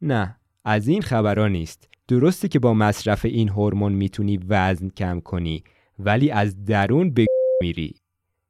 نه 0.01 0.35
از 0.65 0.87
این 0.87 1.01
خبرها 1.01 1.47
نیست. 1.47 1.89
درسته 2.07 2.47
که 2.47 2.59
با 2.59 2.73
مصرف 2.73 3.25
این 3.25 3.49
هورمون 3.49 3.93
می‌تونی 3.93 4.39
وزن 4.47 4.89
کم 4.89 5.19
کنی 5.19 5.63
ولی 5.99 6.31
از 6.31 6.65
درون 6.65 7.13
به 7.13 7.25
میری. 7.61 7.95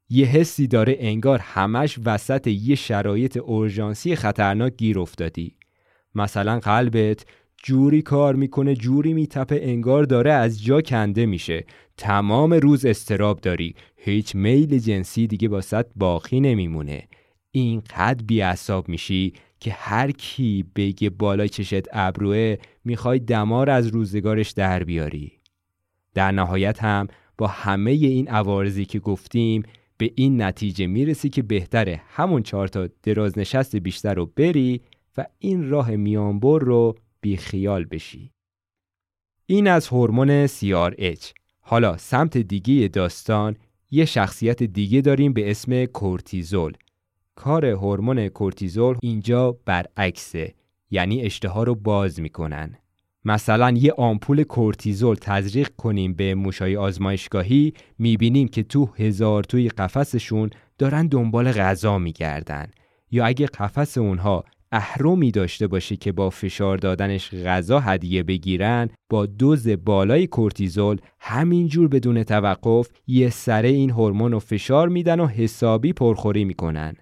یه 0.10 0.26
حسی 0.26 0.68
داره 0.68 0.96
انگار 1.00 1.40
همش 1.40 2.00
وسط 2.06 2.48
یه 2.48 2.76
شرایط 2.76 3.38
اورژانسی 3.38 4.16
خطرناک 4.16 4.74
گیر 4.78 5.00
افتادی. 5.00 5.56
مثلا 6.16 6.60
قلبت 6.60 7.26
جوری 7.64 8.02
کار 8.02 8.36
می‌کنه 8.36 8.76
جوری 8.76 9.14
میتپه 9.14 9.60
انگار 9.62 10.04
داره 10.04 10.32
از 10.32 10.64
جا 10.64 10.82
کنده 10.82 11.26
میشه. 11.26 11.66
تمام 11.98 12.54
روز 12.54 12.86
استراب 12.86 13.42
داری. 13.42 13.76
هیچ 13.96 14.36
میل 14.36 14.80
جنسی 14.80 15.28
دیگه 15.28 15.48
باست 15.48 15.86
باقی 15.96 16.40
نمیمونه. 16.40 17.08
اینقدر 17.56 18.24
بیعصاب 18.26 18.90
میشی 18.90 19.34
که 19.60 19.72
هر 19.72 20.12
کی 20.12 20.66
بگه 20.76 21.10
بالای 21.10 21.50
چشت 21.50 21.84
ابروه 21.92 22.56
می‌خوای 22.86 23.20
دمار 23.20 23.70
از 23.70 23.88
روزگارش 23.88 24.52
در 24.52 24.84
بیاری 24.84 25.32
در 26.14 26.32
نهایت 26.32 26.84
هم 26.84 27.08
با 27.38 27.48
همه 27.48 27.92
این 27.92 28.28
عوارضی 28.28 28.86
که 28.86 29.00
گفتیم 29.00 29.64
به 29.98 30.12
این 30.16 30.42
نتیجه 30.42 30.88
می‌رسی 30.88 31.30
که 31.30 31.42
بهتره 31.42 32.02
همون 32.08 32.44
چهار 32.44 32.68
تا 32.68 32.90
دراز 33.04 33.38
نشست 33.38 33.76
بیشتر 33.76 34.14
رو 34.14 34.26
بری 34.26 34.82
و 35.18 35.26
این 35.40 35.70
راه 35.70 35.92
میانبر 35.92 36.60
رو 36.60 36.96
بیخیال 37.22 37.86
بشی. 37.86 38.32
این 39.46 39.68
از 39.68 39.88
هورمون 39.88 40.48
CRH. 40.48 41.26
حالا 41.60 41.98
سمت 41.98 42.38
دیگه 42.38 42.88
داستان 42.88 43.56
یه 43.92 44.06
شخصیت 44.06 44.64
دیگه 44.64 45.02
داریم 45.02 45.34
به 45.34 45.52
اسم 45.52 45.86
کورتیزول. 45.86 46.74
کار 47.36 47.66
هورمون 47.66 48.28
کورتیزول 48.28 48.98
اینجا 49.02 49.58
برعکسه 49.66 50.54
یعنی 50.92 51.22
اشتها 51.22 51.64
رو 51.64 51.76
باز 51.76 52.20
می‌کنن. 52.20 52.78
مثلا 53.26 53.72
یه 53.72 53.94
آمپول 53.98 54.44
کورتیزول 54.44 55.16
تزریق 55.16 55.70
کنیم 55.78 56.14
به 56.14 56.36
موشای 56.36 56.78
آزمایشگاهی 56.78 57.74
می‌بینیم 58.00 58.48
که 58.48 58.64
تو 58.64 58.86
هزار 58.86 59.44
توی 59.44 59.70
قفسشون 59.70 60.50
دارن 60.78 61.08
دنبال 61.08 61.52
غذا 61.52 61.98
میگردن 61.98 62.68
یا 63.12 63.26
اگه 63.26 63.46
قفس 63.46 63.98
اونها 63.98 64.44
اهرمی 64.72 65.32
داشته 65.32 65.68
باشه 65.68 65.96
که 65.96 66.12
با 66.12 66.30
فشار 66.30 66.78
دادنش 66.78 67.34
غذا 67.34 67.80
هدیه 67.80 68.24
بگیرن 68.24 68.90
با 69.10 69.26
دوز 69.26 69.68
بالای 69.68 70.28
کورتیزول 70.28 70.98
همینجور 71.20 71.88
بدون 71.88 72.24
توقف 72.24 72.90
یه 73.08 73.30
سره 73.30 73.70
این 73.70 73.90
هورمون 73.90 74.32
رو 74.32 74.40
فشار 74.40 74.90
میدن 74.90 75.20
و 75.20 75.28
حسابی 75.28 75.94
پرخوری 75.94 76.46
می‌کنن 76.46 76.96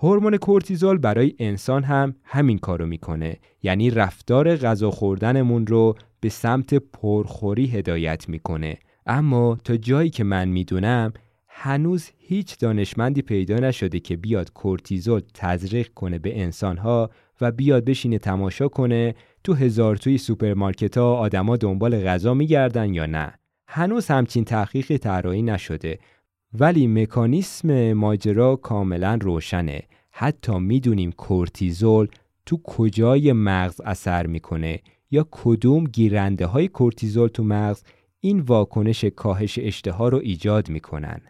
هورمون 0.00 0.36
کورتیزول 0.36 0.98
برای 0.98 1.34
انسان 1.38 1.84
هم 1.84 2.14
همین 2.24 2.58
کارو 2.58 2.86
می‌کنه. 2.86 3.36
یعنی 3.62 3.90
رفتار 3.90 4.56
غذا 4.56 4.90
خوردنمون 4.90 5.66
رو 5.66 5.96
به 6.20 6.28
سمت 6.28 6.74
پرخوری 6.74 7.66
هدایت 7.66 8.28
می‌کنه. 8.28 8.78
اما 9.06 9.58
تا 9.64 9.76
جایی 9.76 10.10
که 10.10 10.24
من 10.24 10.48
می‌دونم 10.48 11.12
هنوز 11.48 12.10
هیچ 12.18 12.58
دانشمندی 12.58 13.22
پیدا 13.22 13.56
نشده 13.56 14.00
که 14.00 14.16
بیاد 14.16 14.52
کورتیزول 14.52 15.22
تزریق 15.34 15.88
کنه 15.94 16.18
به 16.18 16.40
انسانها 16.42 17.10
و 17.40 17.52
بیاد 17.52 17.84
بشینه 17.84 18.18
تماشا 18.18 18.68
کنه 18.68 19.14
تو 19.44 19.54
هزار 19.54 19.96
توی 19.96 20.18
سوپرمارکت 20.18 20.98
ها 20.98 21.14
آدما 21.14 21.56
دنبال 21.56 22.04
غذا 22.04 22.34
میگردن 22.34 22.94
یا 22.94 23.06
نه. 23.06 23.32
هنوز 23.68 24.08
همچین 24.08 24.44
تحقیقی 24.44 24.98
طراحی 24.98 25.42
نشده. 25.42 25.98
ولی 26.52 26.86
مکانیسم 26.86 27.92
ماجرا 27.92 28.56
کاملا 28.56 29.18
روشنه. 29.20 29.82
حتی 30.10 30.58
می‌دونیم 30.58 31.12
کورتیزول 31.12 32.08
تو 32.46 32.60
کجای 32.64 33.32
مغز 33.32 33.80
اثر 33.80 34.26
می‌کنه 34.26 34.80
یا 35.10 35.28
کدوم 35.30 35.84
گیرنده 35.84 36.46
های 36.46 36.68
کورتیزول 36.68 37.28
تو 37.28 37.44
مغز 37.44 37.82
این 38.20 38.40
واکنش 38.40 39.04
کاهش 39.04 39.58
اشتها 39.62 40.08
رو 40.08 40.18
ایجاد 40.18 40.68
می‌کنن. 40.68 41.20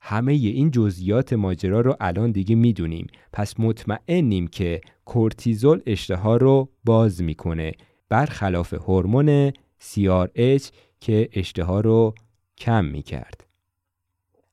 همه 0.00 0.32
این 0.32 0.70
جزئیات 0.70 1.32
ماجرا 1.32 1.80
رو 1.80 1.96
الان 2.00 2.30
دیگه 2.30 2.54
می‌دونیم. 2.54 3.06
پس 3.32 3.60
مطمئنیم 3.60 4.46
که 4.46 4.80
کورتیزول 5.04 5.80
اشتها 5.86 6.36
رو 6.36 6.68
باز 6.84 7.22
می‌کنه. 7.22 7.72
برخلاف 8.08 8.74
هورمون 8.74 9.50
CRH 9.80 10.64
که 11.00 11.28
اشتها 11.32 11.80
رو 11.80 12.14
کم 12.58 12.84
می‌کرد. 12.84 13.45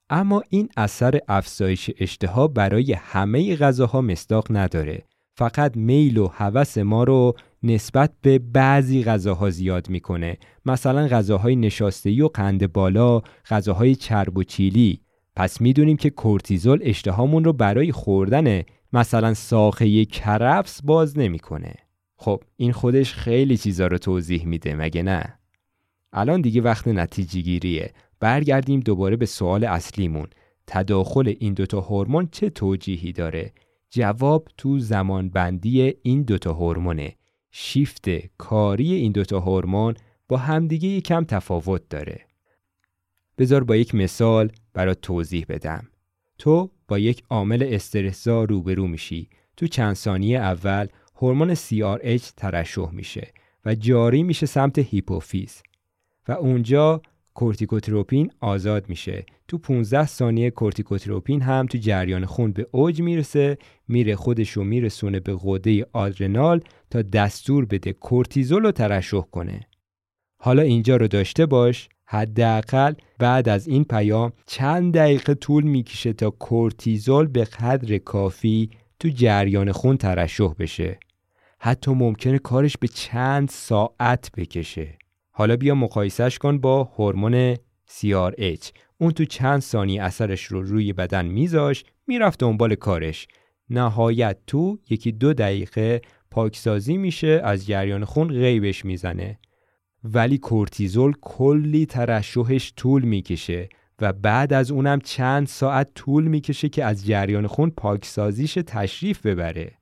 اما 0.09 0.43
این 0.49 0.69
اثر 0.77 1.19
افزایش 1.27 1.89
اشتها 1.99 2.47
برای 2.47 2.93
همه 2.93 3.55
غذاها 3.55 4.01
مصداق 4.01 4.47
نداره. 4.49 5.03
فقط 5.35 5.77
میل 5.77 6.17
و 6.17 6.27
هوس 6.27 6.77
ما 6.77 7.03
رو 7.03 7.35
نسبت 7.63 8.11
به 8.21 8.39
بعضی 8.39 9.03
غذاها 9.03 9.49
زیاد 9.49 9.89
می‌کنه. 9.89 10.37
مثلا 10.65 11.07
غذاهای 11.07 11.55
نشاستهی 11.55 12.21
و 12.21 12.27
قند 12.27 12.73
بالا 12.73 13.21
غذاهای 13.49 13.95
چرب 13.95 14.37
و 14.37 14.43
چیلی. 14.43 15.01
پس 15.35 15.61
می‌دونیم 15.61 15.97
که 15.97 16.09
کورتیزول 16.09 16.79
اشتهامون 16.81 17.43
رو 17.43 17.53
برای 17.53 17.91
خوردن 17.91 18.63
مثلا 18.93 19.33
ساخه 19.33 20.05
کرفس 20.05 20.81
باز 20.83 21.17
نمی‌کنه. 21.17 21.73
خب 22.17 22.43
این 22.57 22.71
خودش 22.71 23.13
خیلی 23.13 23.57
چیزا 23.57 23.87
رو 23.87 23.97
توضیح 23.97 24.45
میده 24.45 24.75
مگه 24.75 25.03
نه؟ 25.03 25.39
الان 26.13 26.41
دیگه 26.41 26.61
وقت 26.61 26.87
نتیجه 26.87 27.41
گیریه 27.41 27.93
برگردیم 28.23 28.79
دوباره 28.79 29.15
به 29.15 29.25
سوال 29.25 29.63
اصلیمون. 29.63 30.27
تداخل 30.67 31.33
این 31.39 31.53
دوتا 31.53 31.81
هورمون 31.81 32.29
چه 32.31 32.49
توجیهی 32.49 33.11
داره؟ 33.11 33.53
جواب 33.89 34.47
تو 34.57 34.79
زمان 34.79 35.29
بندی 35.29 35.93
این 36.01 36.23
دوتا 36.23 36.53
هورمونه. 36.53 37.15
شیفت 37.51 38.09
کاری 38.37 38.93
این 38.93 39.11
دوتا 39.11 39.39
هورمون 39.39 39.93
با 40.27 40.37
همدیگه 40.37 40.89
یکم 40.89 41.23
تفاوت 41.23 41.81
داره. 41.89 42.21
بذار 43.37 43.63
با 43.63 43.75
یک 43.75 43.95
مثال 43.95 44.51
برات 44.73 44.95
توضیح 45.01 45.45
بدم. 45.49 45.87
تو 46.37 46.69
با 46.87 46.99
یک 46.99 47.23
عامل 47.29 47.67
استرسزا 47.69 48.43
روبرو 48.43 48.87
میشی. 48.87 49.29
تو 49.57 49.67
چند 49.67 49.95
ثانیه 49.95 50.39
اول 50.39 50.87
هورمون 51.15 51.55
CRH 51.55 52.23
ترشح 52.37 52.89
میشه 52.91 53.27
و 53.65 53.75
جاری 53.75 54.23
میشه 54.23 54.45
سمت 54.45 54.79
هیپوفیز. 54.79 55.63
و 56.27 56.31
اونجا 56.31 57.01
کورتیکوتروپین 57.33 58.31
آزاد 58.39 58.89
میشه. 58.89 59.25
تو 59.47 59.57
15 59.57 60.05
ثانیه 60.05 60.51
کورتیکوتروپین 60.51 61.41
هم 61.41 61.65
تو 61.65 61.77
جریان 61.77 62.25
خون 62.25 62.51
به 62.51 62.67
اوج 62.71 63.01
می‌رسه 63.01 63.57
میره 63.87 64.15
خودش 64.15 64.49
رو 64.49 64.63
میرسونه 64.63 65.19
به 65.19 65.35
غده 65.39 65.85
آدرنال 65.93 66.61
تا 66.89 67.01
دستور 67.01 67.65
بده 67.65 67.93
کورتیزول 67.93 68.63
رو 68.63 68.71
ترشح 68.71 69.21
کنه. 69.21 69.67
حالا 70.37 70.61
اینجا 70.61 70.95
رو 70.95 71.07
داشته 71.07 71.45
باش 71.45 71.89
حداقل 72.05 72.93
بعد 73.19 73.49
از 73.49 73.67
این 73.67 73.83
پیام 73.83 74.31
چند 74.45 74.93
دقیقه 74.93 75.33
طول 75.33 75.63
می‌کشه 75.63 76.13
تا 76.13 76.29
کورتیزول 76.29 77.27
به 77.27 77.43
قدر 77.43 77.97
کافی 77.97 78.69
تو 78.99 79.09
جریان 79.09 79.71
خون 79.71 79.97
ترشح 79.97 80.53
بشه. 80.59 80.99
حتی 81.59 81.91
ممکنه 81.91 82.39
کارش 82.39 82.77
به 82.77 82.87
چند 82.87 83.49
ساعت 83.49 84.31
بکشه. 84.37 84.97
حالا 85.35 85.55
بیا 85.55 85.75
مقایسش 85.75 86.37
کن 86.37 86.57
با 86.57 86.83
هورمون 86.83 87.55
CRH 87.89 88.71
اون 88.97 89.11
تو 89.11 89.25
چند 89.25 89.61
ثانیه 89.61 90.03
اثرش 90.03 90.43
رو 90.43 90.61
روی 90.61 90.93
بدن 90.93 91.25
میذاش 91.25 91.83
می‌رفت 92.07 92.39
دنبال 92.39 92.75
کارش. 92.75 93.27
نهایت 93.69 94.37
تو 94.47 94.79
یکی 94.89 95.11
دو 95.11 95.33
دقیقه 95.33 96.01
پاکسازی 96.31 96.97
میشه 96.97 97.41
از 97.43 97.67
جریان 97.67 98.05
خون 98.05 98.27
غیبش 98.27 98.85
می‌زنه. 98.85 99.39
ولی 100.03 100.37
کورتیزول 100.37 101.13
کلی 101.21 101.85
ترشحش 101.85 102.73
طول 102.77 103.01
می‌کشه 103.03 103.69
و 104.01 104.13
بعد 104.13 104.53
از 104.53 104.71
اونم 104.71 104.99
چند 104.99 105.47
ساعت 105.47 105.93
طول 105.95 106.23
می‌کشه 106.23 106.69
که 106.69 106.85
از 106.85 107.05
جریان 107.05 107.47
خون 107.47 107.69
پاکسازیش 107.69 108.53
تشریف 108.53 109.25
ببره. 109.25 109.77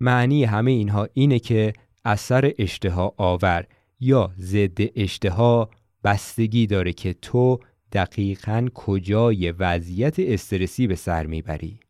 معنی 0.00 0.44
همه 0.44 0.70
اینها 0.70 1.08
اینه 1.12 1.38
که 1.38 1.72
اثر 2.04 2.52
اشتها 2.58 3.14
آور. 3.16 3.66
یا 4.02 4.32
ضد 4.38 4.78
اشتها 4.96 5.70
بستگی 6.04 6.66
داره 6.66 6.92
که 6.92 7.12
تو 7.12 7.60
دقیقا 7.92 8.68
کجای 8.74 9.52
وضعیت 9.52 10.18
استرسی 10.18 10.86
به 10.86 10.94
سر 10.94 11.26
می‌بری. 11.26 11.80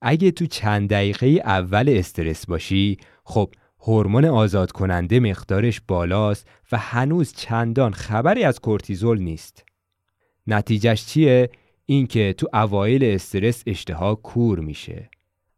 اگه 0.00 0.30
تو 0.30 0.46
چند 0.46 0.88
دقیقه 0.88 1.26
اول 1.26 1.94
استرس 1.96 2.46
باشی 2.46 2.98
خب 3.24 3.54
هورمون 3.80 4.24
آزاد 4.24 4.72
کننده 4.72 5.20
مقدارش 5.20 5.80
بالاست 5.88 6.48
و 6.72 6.78
هنوز 6.78 7.32
چندان 7.32 7.92
خبری 7.92 8.44
از 8.44 8.60
کورتیزول 8.60 9.20
نیست. 9.20 9.64
نتیجهش 10.46 11.06
چیه؟ 11.06 11.50
اینکه 11.86 12.32
تو 12.32 12.48
اوایل 12.54 13.04
استرس 13.04 13.62
اشتها 13.66 14.14
کور 14.14 14.60
میشه. 14.60 15.10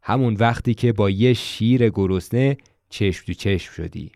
همون 0.03 0.35
وقتی 0.35 0.75
که 0.75 0.93
با 0.93 1.11
یه 1.11 1.33
شیر 1.33 1.89
گرسنه 1.89 2.57
چشم 2.91 3.27
تو 3.27 3.33
چشم 3.33 3.73
شدی. 3.73 4.13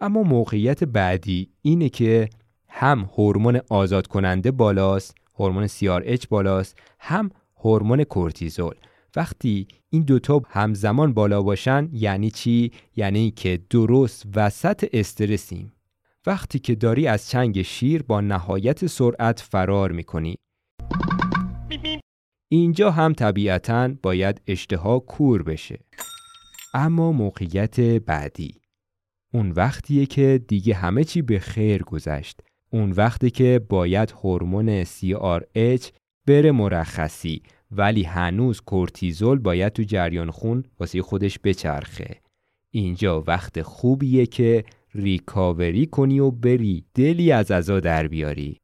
اما 0.00 0.22
موقعیت 0.22 0.84
بعدی 0.84 1.50
اینه 1.62 1.88
که 1.88 2.30
هم 2.68 3.10
هورمون 3.16 3.60
آزاد 3.70 4.06
کننده 4.06 4.50
بالاست 4.50 5.14
هورمون 5.38 5.68
CRH 5.68 6.26
بالاست 6.28 6.78
هم 6.98 7.30
هورمون 7.56 8.04
کورتیزول. 8.04 8.74
وقتی 9.16 9.68
این 9.90 10.02
دوتا 10.02 10.42
همزمان 10.48 11.12
بالا 11.12 11.42
باشن 11.42 11.88
یعنی 11.92 12.30
چی؟ 12.30 12.72
یعنی 12.96 13.30
که 13.30 13.60
درست 13.70 14.26
وسط 14.34 14.88
استرسیم. 14.92 15.72
وقتی 16.26 16.58
که 16.58 16.74
داری 16.74 17.06
از 17.06 17.28
چنگ 17.28 17.62
شیر 17.62 18.02
با 18.02 18.20
نهایت 18.20 18.86
سرعت 18.86 19.40
فرار 19.40 19.92
می‌کنی. 19.92 20.36
اینجا 22.52 22.90
هم 22.90 23.12
طبیعتا 23.12 23.90
باید 24.02 24.40
اشتها 24.46 24.98
کور 24.98 25.42
بشه. 25.42 25.78
اما 26.74 27.12
موقعیت 27.12 27.80
بعدی. 27.80 28.59
اون 29.32 29.50
وقتیه 29.50 30.06
که 30.06 30.40
دیگه 30.48 30.74
همه 30.74 31.04
چی 31.04 31.22
به 31.22 31.38
خیر 31.38 31.82
گذشت. 31.82 32.40
اون 32.70 32.90
وقتی 32.90 33.30
که 33.30 33.60
باید 33.68 34.10
هورمون 34.10 34.84
CRH 34.84 35.90
بره 36.26 36.52
مرخصی 36.52 37.42
ولی 37.70 38.02
هنوز 38.02 38.60
کورتیزول 38.60 39.38
باید 39.38 39.72
تو 39.72 39.82
جریان 39.82 40.30
خون 40.30 40.64
واسه 40.80 41.02
خودش 41.02 41.38
بچرخه. 41.44 42.20
اینجا 42.70 43.24
وقت 43.26 43.62
خوبیه 43.62 44.26
که 44.26 44.64
ریکاوری 44.94 45.86
کنی 45.86 46.20
و 46.20 46.30
بری 46.30 46.84
دلی 46.94 47.32
از 47.32 47.50
ازا 47.50 47.80
در 47.80 48.08
بیاری. 48.08 48.59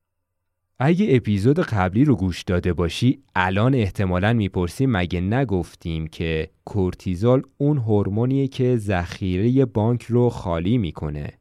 اگه 0.79 1.07
اپیزود 1.11 1.61
قبلی 1.61 2.05
رو 2.05 2.17
گوش 2.17 2.43
داده 2.43 2.73
باشی 2.73 3.23
الان 3.35 3.75
احتمالا 3.75 4.33
می‌پرسی 4.33 4.87
مگه 4.87 5.21
نگفتیم 5.21 6.07
که 6.07 6.51
کورتیزول 6.65 7.43
اون 7.59 7.79
هورمونیه 7.79 8.49
که 8.49 8.77
ذخیره 8.77 9.65
بانک 9.65 10.03
رو 10.03 10.31
خالی 10.31 10.79
می‌کنه؟ 10.79 11.33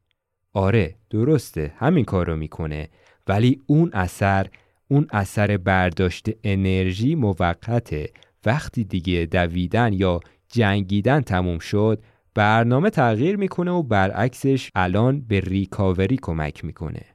آره 0.54 0.96
درسته 1.10 1.74
همین 1.78 2.06
کار 2.06 2.28
رو 2.28 2.36
می‌کنه 2.36 2.90
ولی 3.28 3.62
اون 3.68 3.90
اثر 3.94 4.48
اون 4.88 5.08
اثر 5.12 5.58
برداشت 5.58 6.30
انرژی 6.44 7.16
موقته. 7.16 8.10
وقتی 8.46 8.84
دیگه 8.84 9.28
دویدن 9.32 9.94
یا 9.94 10.20
جنگیدن 10.50 11.22
تموم 11.22 11.60
شد 11.60 12.04
برنامه 12.36 12.90
تغییر 12.90 13.36
می‌کنه 13.36 13.72
و 13.72 13.84
برعکسش 13.84 14.70
الان 14.76 15.22
به 15.22 15.40
ریکاوری 15.40 16.18
کمک 16.22 16.66
می‌کنه. 16.66 17.15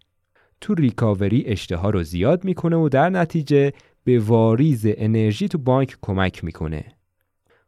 تو 0.61 0.75
ریکاوری 0.75 1.44
اشتها 1.46 1.90
رو 1.90 2.03
زیاد 2.03 2.44
می‌کنه 2.44 2.77
و 2.77 2.88
در 2.88 3.11
نتیجه 3.11 3.73
به 4.05 4.18
واریز 4.18 4.83
انرژی 4.87 5.49
تو 5.49 5.59
بانک 5.59 5.96
کمک 6.03 6.44
می‌کنه. 6.44 6.85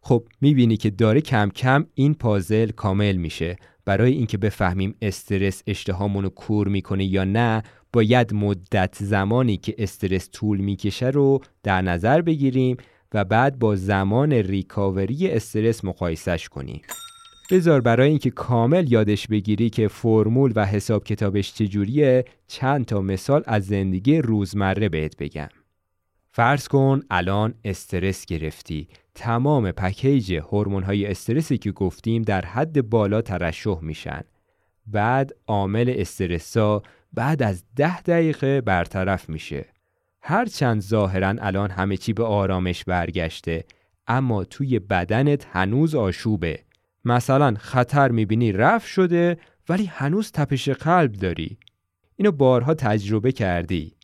خب 0.01 0.25
می‌بینی 0.41 0.77
که 0.77 0.91
داره 0.91 1.21
کم 1.21 1.49
کم 1.49 1.87
این 1.95 2.15
پازل 2.15 2.71
کامل 2.71 3.17
میشه. 3.17 3.57
برای 3.85 4.13
اینکه 4.13 4.39
بفهمیم 4.39 4.95
استرس 5.03 5.63
اشتهامونو 5.67 6.29
کور 6.29 6.69
می‌کنه 6.69 7.05
یا 7.05 7.25
نه 7.25 7.63
باید 7.93 8.35
مدت 8.35 8.97
زمانی 9.01 9.57
که 9.57 9.75
استرس 9.79 10.31
طول 10.33 10.61
می‌کشه 10.61 11.07
رو 11.07 11.41
در 11.63 11.83
نظر 11.83 12.23
بگیریم 12.23 12.77
و 13.15 13.25
بعد 13.25 13.59
با 13.59 13.77
زمان 13.77 14.33
ریکاوری 14.33 15.29
استرس 15.29 15.85
مقایسش 15.85 16.49
کنیم. 16.49 16.83
بذار 17.53 17.81
برای 17.81 18.09
اینکه 18.09 18.31
کامل 18.31 18.93
یادش 18.93 19.27
بگیری 19.27 19.71
که 19.71 19.89
فرمول 19.89 20.53
و 20.57 20.67
حساب 20.67 21.05
کتابش 21.05 21.55
چجوریه 21.55 22.25
چند 22.47 22.85
تا 22.85 23.01
مثال 23.01 23.43
از 23.47 23.67
زندگی 23.67 24.19
روزمره 24.19 24.89
بهت 24.89 25.17
بگم. 25.17 25.49
فرض 26.31 26.69
کن 26.69 27.01
الان 27.11 27.55
استرس 27.65 28.27
گرفتی. 28.27 28.89
تمام 29.15 29.73
پکیج 29.73 30.33
هورمون 30.33 30.83
های 30.83 31.07
استرسی 31.07 31.59
که 31.59 31.73
گفتیم 31.73 32.23
در 32.23 32.45
حد 32.45 32.89
بالا 32.89 33.23
ترشح 33.23 33.79
میشن. 33.83 34.23
بعد 34.87 35.33
عامل 35.47 35.95
استرسا 35.97 36.83
بعد 37.13 37.43
از 37.43 37.65
ده 37.77 38.01
دقیقه 38.01 38.61
برطرف 38.61 39.29
میشه. 39.29 39.67
هرچند 40.23 40.81
ظاهرا 40.81 41.35
الان 41.39 41.71
همه 41.71 41.97
چی 41.97 42.13
به 42.13 42.25
آرامش 42.25 42.85
برگشته 42.85 43.65
اما 44.07 44.45
توی 44.45 44.79
بدنت 44.79 45.47
هنوز 45.53 45.95
آشوبه. 45.95 46.59
مثلا 47.05 47.55
خطر 47.59 48.11
می‌بینی 48.11 48.53
رفت 48.53 48.87
شده 48.87 49.39
ولی 49.69 49.85
هنوز 49.85 50.33
تپش 50.33 50.69
قلب 50.69 51.13
داری. 51.13 51.59
اینو 52.17 52.33
بارها 52.33 52.75
تجربه 52.75 53.33
کردی. 53.33 53.97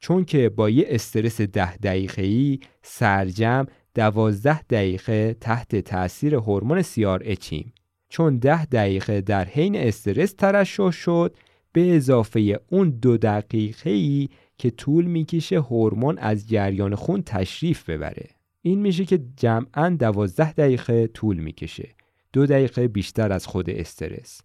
چون 0.00 0.24
که 0.24 0.48
با 0.48 0.70
یه 0.70 0.86
استرس 0.88 1.40
ده 1.40 1.76
دقیقه‌ای 1.76 2.58
سرجم 2.82 3.66
دوازده 3.94 4.62
دقیقه 4.62 5.36
تحت 5.40 5.76
تاثیر 5.76 6.34
هورمون 6.34 6.82
سیار 6.82 7.22
اچیم 7.24 7.72
چون 8.08 8.38
ده 8.38 8.64
دقیقه 8.64 9.20
در 9.20 9.44
حین 9.44 9.76
استرس 9.76 10.32
ترشح 10.32 10.90
شد 10.90 11.36
به 11.72 11.96
اضافه 11.96 12.60
اون 12.68 12.90
دو 12.90 13.16
دقیقه 13.16 13.90
ای 13.90 14.28
که 14.58 14.70
طول 14.70 15.04
می‌کشه 15.04 15.60
هورمون 15.60 16.18
از 16.18 16.48
جریان 16.48 16.94
خون 16.94 17.22
تشریف 17.22 17.90
ببره. 17.90 18.28
این 18.62 18.80
میشه 18.80 19.04
که 19.04 19.20
جمعا 19.36 19.96
دوازده 19.98 20.52
دقیقه 20.52 21.06
طول 21.06 21.36
می‌کشه. 21.36 21.95
دو 22.36 22.46
دقیقه 22.46 22.88
بیشتر 22.88 23.32
از 23.32 23.46
خود 23.46 23.70
استرس 23.70 24.40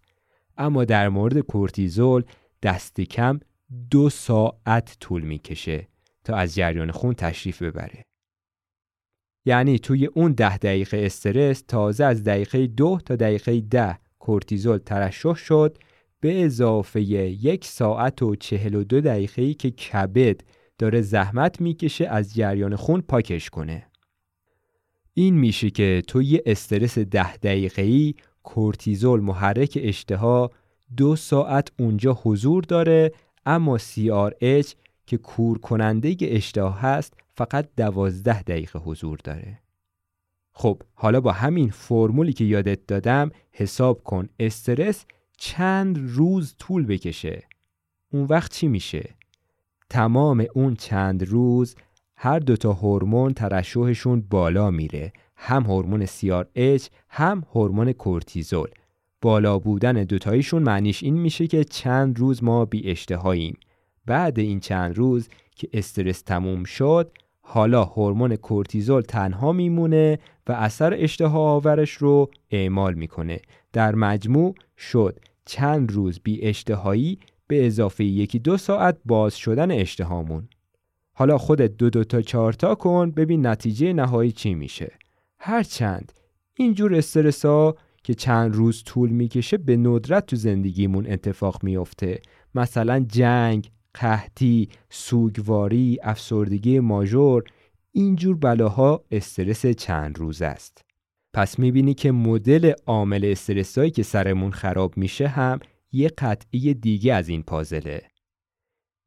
اما 0.58 0.84
در 0.84 1.08
مورد 1.08 1.38
کورتیزول 1.38 2.24
دست 2.62 3.00
کم 3.00 3.40
دو 3.90 4.10
ساعت 4.10 4.96
طول 5.00 5.22
می‌کشه 5.22 5.88
تا 6.24 6.36
از 6.36 6.54
جریان 6.54 6.90
خون 6.90 7.14
تشریف 7.14 7.62
ببره 7.62 8.04
یعنی 9.44 9.78
توی 9.78 10.06
اون 10.06 10.32
ده 10.32 10.58
دقیقه 10.58 11.02
استرس 11.06 11.62
تازه 11.68 12.04
از 12.04 12.24
دقیقه 12.24 12.66
دو 12.66 12.98
تا 13.04 13.16
دقیقه 13.16 13.60
ده 13.60 13.98
کورتیزول 14.18 14.78
ترشح 14.78 15.34
شد 15.34 15.78
به 16.20 16.44
اضافه 16.44 17.00
یک 17.02 17.64
ساعت 17.64 18.22
و 18.22 18.36
چهل 18.36 18.74
و 18.74 18.84
دو 18.84 19.00
دقیقه 19.00 19.54
که 19.54 19.70
کبد 19.70 20.40
داره 20.78 21.00
زحمت 21.00 21.60
می‌کشه 21.60 22.06
از 22.08 22.34
جریان 22.34 22.76
خون 22.76 23.00
پاکش 23.00 23.50
کنه. 23.50 23.91
این 25.14 25.34
میشه 25.34 25.70
که 25.70 26.02
توی 26.06 26.40
استرس 26.46 26.98
ده 26.98 27.36
دقیقه 27.36 27.82
ای 27.82 28.14
کورتیزول 28.42 29.20
محرک 29.20 29.78
اشتها 29.82 30.50
دو 30.96 31.16
ساعت 31.16 31.72
اونجا 31.78 32.18
حضور 32.22 32.62
داره 32.62 33.12
اما 33.46 33.78
CRH 33.78 34.74
که 35.06 35.16
کور 35.16 35.58
کننده 35.58 36.16
اشتها 36.20 36.70
هست 36.70 37.14
فقط 37.34 37.68
دوازده 37.76 38.42
دقیقه 38.42 38.78
حضور 38.78 39.18
داره. 39.24 39.58
خب 40.52 40.82
حالا 40.94 41.20
با 41.20 41.32
همین 41.32 41.70
فرمولی 41.70 42.32
که 42.32 42.44
یادت 42.44 42.86
دادم 42.86 43.30
حساب 43.50 44.02
کن 44.02 44.28
استرس 44.40 45.04
چند 45.36 45.98
روز 46.02 46.54
طول 46.58 46.86
بکشه 46.86 47.42
اون 48.12 48.24
وقت 48.24 48.52
چی 48.52 48.68
میشه؟ 48.68 49.14
تمام 49.90 50.46
اون 50.54 50.74
چند 50.74 51.24
روز 51.28 51.74
هر 52.24 52.38
دوتا 52.38 52.72
هورمون 52.72 53.32
ترشحشون 53.32 54.20
بالا 54.30 54.70
میره. 54.70 55.12
هم 55.36 55.62
هورمون 55.62 56.06
CRH 56.06 56.82
هم 57.08 57.42
هورمون 57.54 57.92
کورتیزول. 57.92 58.68
بالا 59.22 59.58
بودن 59.58 59.92
دوتایشون 59.92 60.62
معنیش 60.62 61.02
این 61.02 61.14
میشه 61.14 61.46
که 61.46 61.64
چند 61.64 62.18
روز 62.18 62.44
ما 62.44 62.64
بی 62.64 62.90
اشتهاییم. 62.90 63.56
بعد 64.06 64.38
این 64.38 64.60
چند 64.60 64.98
روز 64.98 65.28
که 65.56 65.68
استرس 65.72 66.22
تموم 66.22 66.64
شد 66.64 67.12
حالا 67.40 67.84
هورمون 67.84 68.36
کورتیزول 68.36 69.02
تنها 69.02 69.52
میمونه 69.52 70.18
و 70.46 70.52
اثر 70.52 70.94
اشتها 70.98 71.40
آورش 71.40 71.90
رو 71.90 72.30
اعمال 72.50 72.94
می‌کنه. 72.94 73.40
در 73.72 73.94
مجموع 73.94 74.54
شد 74.78 75.18
چند 75.44 75.92
روز 75.92 76.20
بی 76.24 76.42
اشتهایی 76.42 77.18
به 77.46 77.66
اضافه 77.66 78.04
یکی 78.04 78.38
دو 78.38 78.56
ساعت 78.56 78.98
باز 79.04 79.36
شدن 79.36 79.70
اشتهامون. 79.70 80.48
حالا 81.14 81.38
خودت 81.38 81.76
دو 81.76 81.90
دو 81.90 82.04
تا 82.04 82.22
چهار 82.22 82.52
تا 82.52 82.74
کن 82.74 83.10
ببین 83.10 83.46
نتیجه 83.46 83.92
نهایی 83.92 84.32
چی 84.32 84.54
میشه 84.54 84.92
هرچند 85.38 86.12
اینجور 86.56 86.94
استرس 86.94 87.44
ها 87.44 87.76
که 88.04 88.14
چند 88.14 88.54
روز 88.54 88.82
طول 88.84 89.10
می‌کشه 89.10 89.56
به 89.56 89.76
ندرت 89.76 90.26
تو 90.26 90.36
زندگیمون 90.36 91.06
اتفاق 91.06 91.64
میفته 91.64 92.20
مثلا 92.54 93.00
جنگ، 93.08 93.70
قحطی، 93.94 94.68
سوگواری، 94.90 95.98
افسردگی 96.02 96.80
ماژور 96.80 97.44
اینجور 97.92 98.36
بلاها 98.36 99.04
استرس 99.10 99.66
چند 99.66 100.18
روز 100.18 100.42
است. 100.42 100.84
پس 101.34 101.58
می‌بینی 101.58 101.94
که 101.94 102.12
مدل 102.12 102.72
عامل 102.86 103.24
استرسایی 103.24 103.90
که 103.90 104.02
سرمون 104.02 104.50
خراب 104.50 104.96
میشه 104.96 105.28
هم 105.28 105.58
یه 105.92 106.08
قطعی 106.08 106.74
دیگه 106.74 107.14
از 107.14 107.28
این 107.28 107.42
پازله. 107.42 108.02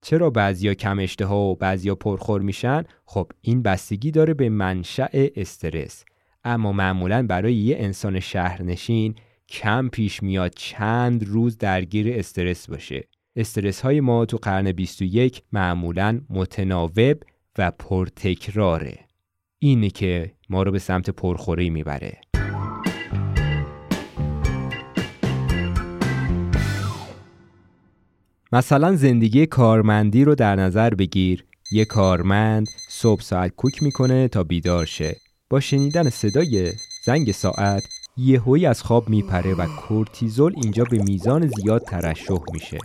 چرا 0.06 0.30
بعضیا 0.30 0.74
کم 0.74 1.00
اشتها 1.00 1.40
و 1.40 1.56
بعضیا 1.56 1.96
پرخور 1.96 2.42
میشن؟ 2.42 2.84
خب 3.06 3.32
این 3.42 3.62
بستگی 3.62 4.12
داره 4.12 4.34
به 4.34 4.50
منشأ 4.50 5.08
استرس. 5.14 6.06
اما 6.44 6.72
معمولا 6.72 7.26
برای 7.28 7.56
یه 7.56 7.76
انسان 7.80 8.20
شهرنشین 8.20 9.16
کم 9.50 9.90
پیش 9.90 10.24
میاد 10.24 10.54
چند 10.56 11.24
روز 11.28 11.58
درگیر 11.58 12.20
استرس 12.20 12.70
باشه. 12.70 13.08
استرس 13.36 13.82
های 13.82 14.00
ما 14.00 14.26
تو 14.26 14.38
قرن 14.38 14.72
21 14.72 15.42
معمولا 15.52 16.22
متناوب 16.30 17.24
و 17.58 17.72
پرتکراره. 17.72 19.00
اینه 19.60 19.90
که 19.90 20.32
ما 20.50 20.64
رو 20.64 20.72
به 20.72 20.80
سمت 20.80 21.10
پرخوری 21.10 21.70
می‌بره. 21.70 22.22
مثلا 28.52 28.96
زندگی 28.96 29.46
کارمندی 29.46 30.24
رو 30.24 30.36
در 30.36 30.56
نظر 30.56 30.90
بگیر. 30.90 31.46
یه 31.72 31.86
کارمند 31.86 32.68
صبح 32.90 33.22
ساعت 33.22 33.56
کوک 33.56 33.84
می‌کنه 33.84 34.28
تا 34.28 34.44
بیدار 34.44 34.86
شه. 34.86 35.16
با 35.50 35.60
شنیدن 35.60 36.10
صدای 36.10 36.72
زنگ 37.06 37.32
ساعت 37.32 37.84
یهویی 38.18 38.66
از 38.66 38.84
خواب 38.84 39.10
میپره 39.10 39.54
و 39.54 39.66
کورتیزول 39.66 40.54
اینجا 40.64 40.84
به 40.84 40.98
میزان 40.98 41.48
زیاد 41.48 41.82
ترشح 41.82 42.40
میشه. 42.54 42.78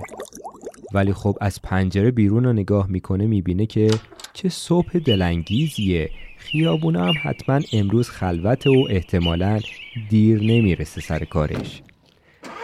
ولی 0.95 1.13
خب 1.13 1.37
از 1.41 1.63
پنجره 1.63 2.11
بیرون 2.11 2.45
رو 2.45 2.53
نگاه 2.53 2.87
می‌کنه 2.87 3.27
می‌بینه 3.27 3.67
که 3.67 3.91
چه 4.33 4.49
صبح 4.49 4.99
دلانگیزیه. 4.99 6.11
خیابونه 6.39 7.01
هم 7.01 7.15
حتما 7.23 7.61
امروز 7.73 8.09
خلوت 8.09 8.67
و 8.67 8.87
احتمالا 8.91 9.61
دیر 10.11 10.39
نمی‌رسه 10.43 11.01
سر 11.01 11.25
کارش. 11.25 11.83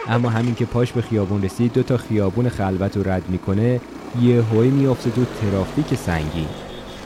اما 0.07 0.29
همین 0.29 0.55
که 0.55 0.65
پاش 0.65 0.91
به 0.91 1.01
خیابون 1.01 1.43
رسید 1.43 1.73
دو 1.73 1.83
تا 1.83 1.97
خیابون 1.97 2.49
خلوت 2.49 2.97
رو 2.97 3.09
رد 3.09 3.29
می‌کنه 3.29 3.81
یه 4.21 4.41
هوی 4.41 4.69
میافته 4.69 5.11
تو 5.11 5.25
ترافیک 5.25 5.95
سنگین. 5.95 6.47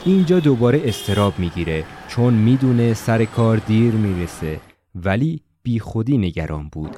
اینجا 0.04 0.40
دوباره 0.40 0.82
استراب 0.84 1.38
می‌گیره 1.38 1.84
چون 2.08 2.34
می‌دونه 2.34 2.94
سر 2.94 3.24
کار 3.24 3.56
دیر 3.56 3.92
می‌رسه. 3.94 4.60
ولی 4.94 5.40
بی 5.62 5.78
خودی 5.78 6.18
نگران 6.18 6.68
بود. 6.72 6.96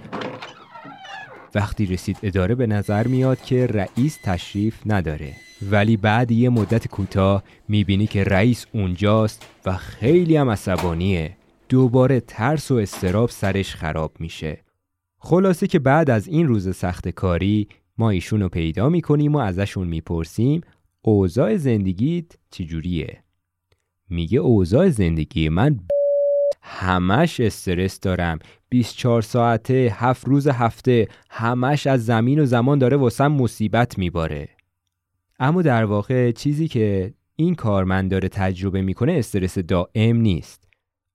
وقتی 1.54 1.86
رسید 1.86 2.18
اداره 2.22 2.54
به 2.54 2.66
نظر 2.66 3.06
میاد 3.06 3.40
که 3.42 3.66
رئیس 3.66 4.18
تشریف 4.22 4.80
نداره. 4.86 5.32
ولی 5.70 5.96
بعد 5.96 6.30
یه 6.30 6.48
مدت 6.48 6.88
کوتاه 6.88 7.42
می‌بینی 7.68 8.06
که 8.06 8.24
رئیس 8.24 8.66
اونجاست 8.72 9.46
و 9.66 9.76
خیلی 9.76 10.36
هم 10.36 10.50
عصبانیه. 10.50 11.36
دوباره 11.68 12.20
ترس 12.20 12.70
و 12.70 12.74
استراب 12.74 13.30
سرش 13.30 13.74
خراب 13.74 14.12
میشه. 14.18 14.58
خلاصه 15.26 15.66
که 15.66 15.78
بعد 15.78 16.10
از 16.10 16.28
این 16.28 16.48
روز 16.48 16.76
سخت 16.76 17.08
کاری 17.08 17.68
ما 17.98 18.10
ایشون 18.10 18.40
رو 18.40 18.48
پیدا 18.48 18.88
می‌کنیم 18.88 19.34
و 19.34 19.38
ازشون 19.38 19.88
می‌پرسیم 19.88 20.60
اوضاع 21.02 21.56
زندگیت 21.56 22.24
چجوریه؟ 22.50 23.22
میگه 24.10 24.38
اوضاع 24.38 24.88
زندگی 24.88 25.48
من 25.48 25.80
همش 26.62 27.40
استرس 27.40 28.00
دارم. 28.00 28.38
24 28.68 29.22
ساعته 29.22 29.92
هفت 29.94 30.28
روز 30.28 30.48
هفته 30.48 31.08
همش 31.30 31.86
از 31.86 32.06
زمین 32.06 32.38
و 32.38 32.44
زمان 32.44 32.78
داره 32.78 32.96
واسم 32.96 33.32
مصیبت 33.32 33.98
میباره. 33.98 34.48
اما 35.38 35.62
در 35.62 35.84
واقع 35.84 36.32
چیزی 36.32 36.68
که 36.68 37.14
این 37.36 37.54
کارمند 37.54 38.10
داره 38.10 38.28
تجربه 38.28 38.82
می‌کنه 38.82 39.12
استرس 39.12 39.58
دائم 39.58 40.16
نیست. 40.16 40.68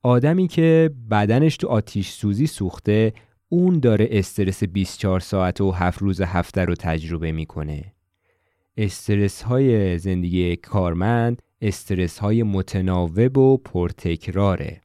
آدمی 0.03 0.47
که 0.47 0.91
بدنش 1.11 1.57
تو 1.57 1.67
آتیش 1.67 2.09
سوزی 2.09 2.47
سوخته 2.47 3.13
اون 3.49 3.79
داره 3.79 4.07
استرس 4.11 4.63
24 4.63 5.19
ساعت 5.19 5.61
و 5.61 5.71
هفت 5.71 6.01
روز 6.01 6.21
هفته 6.21 6.65
رو 6.65 6.75
تجربه 6.75 7.31
می‌کنه. 7.31 7.93
استرس 8.77 9.41
های 9.41 9.97
زندگی 9.97 10.55
کارمند 10.55 11.41
استرس 11.61 12.19
های 12.19 12.43
متناوب 12.43 13.37
و 13.37 13.57
پرتکراره. 13.57 14.81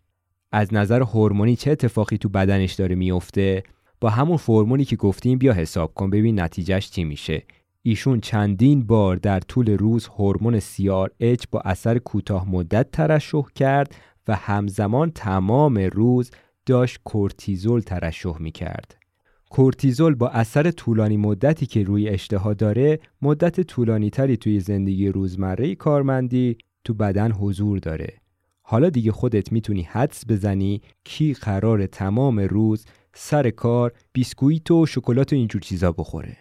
از 0.52 0.74
نظر 0.74 1.02
هورمونی 1.02 1.56
چه 1.56 1.70
اتفاقی 1.70 2.18
تو 2.18 2.28
بدنش 2.28 2.72
داره 2.72 2.94
میفته 2.94 3.62
با 4.00 4.10
همون 4.10 4.36
فرمونی 4.36 4.84
که 4.84 4.96
گفتیم 4.96 5.38
بیا 5.38 5.52
حساب 5.52 5.94
کن 5.94 6.10
ببین 6.10 6.40
نتیجهش 6.40 6.90
چی 6.90 7.04
میشه. 7.04 7.42
ایشون 7.82 8.20
چندین 8.20 8.86
بار 8.86 9.16
در 9.16 9.40
طول 9.40 9.70
روز 9.70 10.06
هورمون 10.06 10.60
CRH 10.60 11.44
با 11.50 11.60
اثر 11.60 11.98
کوتاه 11.98 12.50
مدت 12.50 12.90
ترشح 12.90 13.42
کرد 13.54 13.94
و 14.28 14.36
همزمان 14.36 15.10
تمام 15.10 15.78
روز 15.78 16.30
داشت 16.66 16.98
کورتیزول 17.04 17.80
ترشح 17.80 18.38
می 18.38 18.50
کرد. 18.52 18.96
کورتیزول 19.50 20.14
با 20.14 20.28
اثر 20.28 20.70
طولانی 20.70 21.16
مدتی 21.16 21.66
که 21.66 21.82
روی 21.82 22.08
اشتها 22.08 22.54
داره 22.54 23.00
مدت 23.22 23.60
طولانی 23.60 24.10
تری 24.10 24.36
توی 24.36 24.60
زندگی 24.60 25.08
روزمره 25.08 25.74
کارمندی 25.74 26.56
تو 26.84 26.94
بدن 26.94 27.32
حضور 27.32 27.78
داره. 27.78 28.14
حالا 28.62 28.90
دیگه 28.90 29.12
خودت 29.12 29.52
می‌تونی 29.52 29.82
حدس 29.82 30.24
بزنی 30.28 30.82
کی 31.04 31.32
قرار 31.32 31.86
تمام 31.86 32.40
روز 32.40 32.84
سر 33.14 33.50
کار 33.50 33.92
بیسکویت 34.12 34.70
و 34.70 34.86
شکلات 34.86 35.32
و 35.32 35.36
اینجور 35.36 35.62
چیزا 35.62 35.92
بخوره. 35.92 36.36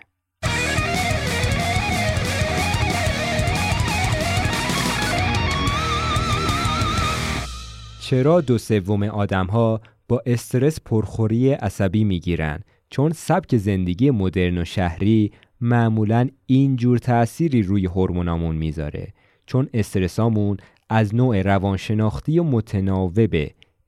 چرا 8.02 8.42
دو 8.42 8.58
سوم 8.58 9.04
آدم 9.04 9.46
ها 9.46 9.82
استرس 10.26 10.80
پرخوری 10.86 11.52
عصبی 11.52 12.04
می‌گیرن. 12.04 12.60
چون 12.89 13.12
سبک 13.12 13.58
زندگی 13.58 14.12
مدرن 14.12 14.58
و 14.58 14.65
شهری 14.65 15.32
معمولا 15.62 16.30
اینجور 16.45 16.97
تأثیری 16.97 17.62
روی 17.62 17.86
هورمونامون 17.86 18.56
می‌ذاره. 18.56 19.13
چون 19.45 19.69
استرسامون 19.73 20.58
از 20.89 21.15
نوع 21.15 21.41
روانشناختی 21.41 22.39
و 22.39 22.43
متناوب 22.43 23.36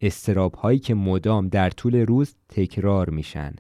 استراب 0.02 0.54
هایی 0.54 0.80
که 0.80 0.94
مدام 0.96 1.48
در 1.48 1.70
طول 1.70 1.96
روز 1.96 2.36
تکرار 2.50 3.10
میشن. 3.10 3.56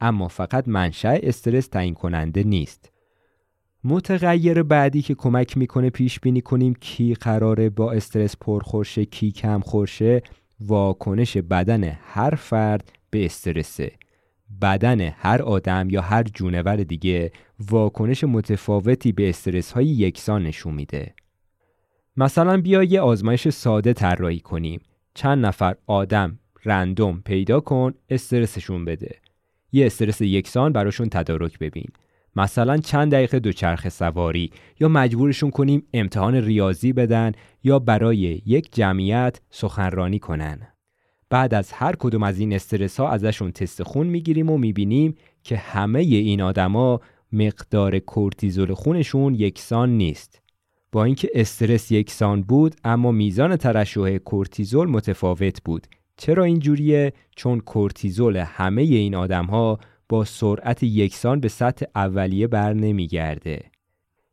اما 0.00 0.28
فقط 0.28 0.68
منشأ 0.68 1.18
استرس 1.22 1.66
تعیین 1.66 1.94
کننده 1.94 2.42
نیست. 2.42 2.90
متغیر 3.84 4.62
بعدی 4.62 5.02
که 5.02 5.14
کمک 5.14 5.56
می‌کنه 5.56 5.90
پیش 5.90 6.20
بینی 6.20 6.40
کنیم 6.40 6.74
کی 6.80 7.14
قراره 7.14 7.70
با 7.70 7.92
استرس 7.92 8.36
پرخورشه 8.40 9.04
کی 9.04 9.32
کم 9.32 9.60
خورشه 9.60 10.22
واکنش 10.60 11.36
بدن 11.36 11.98
هر 12.02 12.34
فرد 12.34 12.92
به 13.10 13.24
استرسه. 13.24 13.92
بدن 14.62 15.00
هر 15.00 15.42
آدم 15.42 15.90
یا 15.90 16.00
هر 16.00 16.22
جونور 16.22 16.76
دیگه 16.76 17.32
واکنش 17.70 18.24
متفاوتی 18.24 19.12
به 19.12 19.28
استرس 19.28 19.72
های 19.72 19.86
یکسان 19.86 20.42
نشون 20.42 20.74
میده. 20.74 21.14
مثلا 22.16 22.60
بیا 22.60 22.82
یه 22.82 23.00
آزمایش 23.00 23.48
ساده 23.48 23.92
طراحی 23.92 24.40
کنیم. 24.40 24.80
چند 25.14 25.46
نفر 25.46 25.76
آدم 25.86 26.38
رندوم 26.64 27.22
پیدا 27.24 27.60
کن 27.60 27.94
استرسشون 28.08 28.84
بده. 28.84 29.16
یه 29.72 29.86
استرس 29.86 30.20
یکسان 30.20 30.72
براشون 30.72 31.08
تدارک 31.08 31.58
ببین. 31.58 31.88
مثلا 32.36 32.76
چند 32.76 33.12
دقیقه 33.12 33.38
دوچرخه 33.38 33.88
سواری 33.88 34.50
یا 34.80 34.88
مجبورشون 34.88 35.50
کنیم 35.50 35.82
امتحان 35.92 36.34
ریاضی 36.34 36.92
بدن 36.92 37.32
یا 37.64 37.78
برای 37.78 38.42
یک 38.46 38.74
جمعیت 38.74 39.40
سخنرانی 39.50 40.18
کنن 40.18 40.58
بعد 41.30 41.54
از 41.54 41.72
هر 41.72 41.96
کدوم 41.96 42.22
از 42.22 42.38
این 42.38 42.52
استرس 42.52 43.00
ها 43.00 43.08
ازشون 43.08 43.52
تست 43.52 43.82
خون 43.82 44.06
می‌گیریم 44.06 44.50
و 44.50 44.58
می‌بینیم 44.58 45.14
که 45.42 45.56
همه 45.56 45.98
این 45.98 46.42
آدما 46.42 47.00
مقدار 47.32 47.98
کورتیزول 47.98 48.74
خونشون 48.74 49.34
یکسان 49.34 49.90
نیست. 49.90 50.40
با 50.92 51.04
اینکه 51.04 51.30
استرس 51.34 51.92
یکسان 51.92 52.42
بود 52.42 52.74
اما 52.84 53.12
میزان 53.12 53.56
ترشح 53.56 54.18
کورتیزول 54.18 54.88
متفاوت 54.88 55.62
بود. 55.62 55.86
چرا 56.16 56.44
اینجوریه؟ 56.44 57.12
چون 57.36 57.60
کورتیزول 57.60 58.36
همه 58.36 58.82
این 58.82 59.14
آدم 59.14 59.44
ها 59.44 59.78
با 60.08 60.24
سرعت 60.24 60.82
یکسان 60.82 61.40
به 61.40 61.48
سطح 61.48 61.86
اولیه 61.94 62.46
بر 62.46 62.72
نمیگرده. 62.72 63.62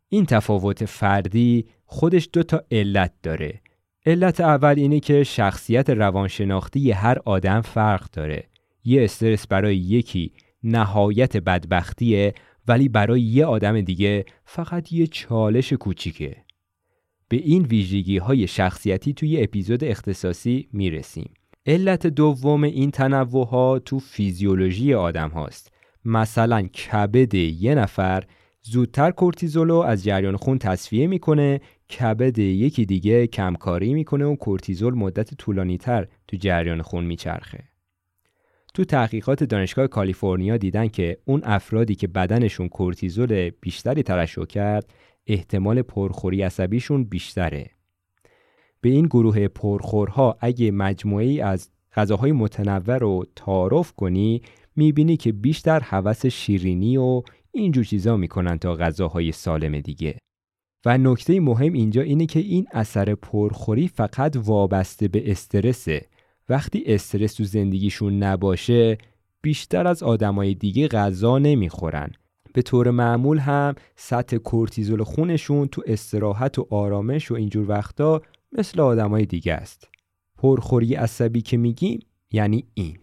این 0.10 0.26
تفاوت 0.26 0.86
فردی 0.86 1.66
خودش 1.86 2.30
دو 2.34 2.44
تا 2.44 2.64
علت 2.72 3.14
داره. 3.24 3.62
علت 4.06 4.42
اول 4.42 4.76
اینه 4.78 5.00
که 5.00 5.24
شخصیت 5.24 5.90
روانشناختی 5.90 6.92
هر 6.92 7.18
آدم 7.26 7.62
فرق 7.62 8.12
داره. 8.12 8.44
یه 8.84 9.04
استرس 9.04 9.48
برای 9.48 9.78
یکی 9.78 10.32
نهایت 10.64 11.38
بدبختیه 11.38 12.34
ولی 12.68 12.90
برای 12.90 13.22
یه 13.22 13.46
آدم 13.46 13.82
دیگه 13.82 14.26
فقط 14.46 14.94
یه 14.94 15.08
چالش 15.08 15.74
کوچیکه. 15.74 16.36
به 17.28 17.38
این 17.38 17.62
ویژگی 17.62 18.18
های 18.18 18.48
شخصیتی 18.48 19.14
توی 19.14 19.44
اپیزود 19.44 19.84
اختصاصی 19.84 20.70
می‌رسیم. 20.74 21.34
علت 21.65 22.08
دوم 22.08 22.63
این 22.63 22.91
تنوع 22.91 23.47
ها 23.47 23.80
تو 23.80 24.00
فیزیولوژی 24.00 24.93
آدم 24.93 25.30
هاست. 25.30 25.71
مثلا 26.06 26.62
کبد 26.62 27.34
یه 27.34 27.76
نفر 27.76 28.24
زودتر 28.62 29.12
کورتیزولو 29.12 29.76
از 29.76 30.04
جریان 30.04 30.36
خون 30.36 30.58
تصفیه 30.58 31.08
می‌کنه 31.08 31.62
کبد 32.00 32.39
یکی 32.39 32.86
دیگه 32.86 33.28
کمکاری 33.28 33.93
می‌کنه 33.93 34.26
و 34.26 34.36
کورتیزول 34.36 34.93
مدت 34.93 35.34
طولانی 35.34 35.78
تر 35.78 36.08
تو 36.28 36.38
جریان 36.38 36.82
خون 36.82 37.06
میچرخه. 37.06 37.63
تو 38.74 38.86
تحقیقات 38.86 39.43
دانشگاه 39.43 39.88
کالیفرنیا 39.88 40.58
دیدن 40.58 40.88
که 40.88 41.17
اون 41.26 41.41
افرادی 41.43 41.95
که 41.95 42.08
بدنشون 42.08 42.69
کورتیزول 42.69 43.50
بیشتری 43.50 44.04
ترشح 44.04 44.45
کرد 44.45 44.93
احتمال 45.28 45.82
پرخوری 45.82 46.41
عصبیشون 46.41 47.04
بیشتره. 47.04 47.69
به 48.82 48.89
این 48.89 49.06
گروه 49.06 49.48
پرخورها 49.48 50.38
اگه 50.39 50.72
مجموعی 50.72 51.41
از 51.41 51.70
غذاهای 51.96 52.32
متنوع 52.32 52.98
رو 52.98 53.26
تعارف 53.36 53.94
کنی 53.94 54.41
می‌بینی 54.76 55.17
که 55.17 55.32
بیشتر 55.32 55.80
حوس 55.80 56.26
شیرینی 56.26 56.98
و 56.98 57.22
اینجور 57.52 57.84
چیزا 57.84 58.17
می‌کنن 58.17 58.58
تا 58.58 58.76
غذاهای 58.76 59.32
سالم 59.32 59.80
دیگه. 59.80 60.17
و 60.86 60.98
نکته 60.98 61.39
مهم 61.39 61.74
اینجا 61.74 62.02
اینه 62.02 62.26
که 62.26 62.39
این 62.39 62.67
اثر 62.72 63.15
پرخوری 63.15 63.88
فقط 63.88 64.38
وابسته 64.46 65.08
به 65.08 65.32
استرسه. 65.32 66.06
وقتی 66.50 66.84
استرس 66.86 67.34
تو 67.34 67.44
زندگیشون 67.44 68.24
نباشه 68.24 68.98
بیشتر 69.41 69.88
از 69.88 70.04
آدمای 70.04 70.54
دیگه 70.54 70.88
غذا 70.88 71.38
نمی‌خورن. 71.38 72.12
به 72.54 72.62
طور 72.62 72.91
معمول 72.91 73.38
هم 73.38 73.76
سطح 73.96 74.38
کورتیزول 74.38 75.04
خونشون 75.04 75.67
تو 75.67 75.84
استراحت 75.88 76.60
و 76.60 76.67
آرامش 76.70 77.32
و 77.32 77.36
اینجور 77.36 77.70
وقتا 77.70 78.22
مثل 78.52 78.80
آدمای 78.82 79.26
دیگه 79.26 79.54
است. 79.54 79.88
پرخوری 80.38 80.96
عصبی 80.96 81.42
که 81.42 81.58
میگیم 81.58 82.00
یعنی 82.32 82.66
این. 82.74 82.98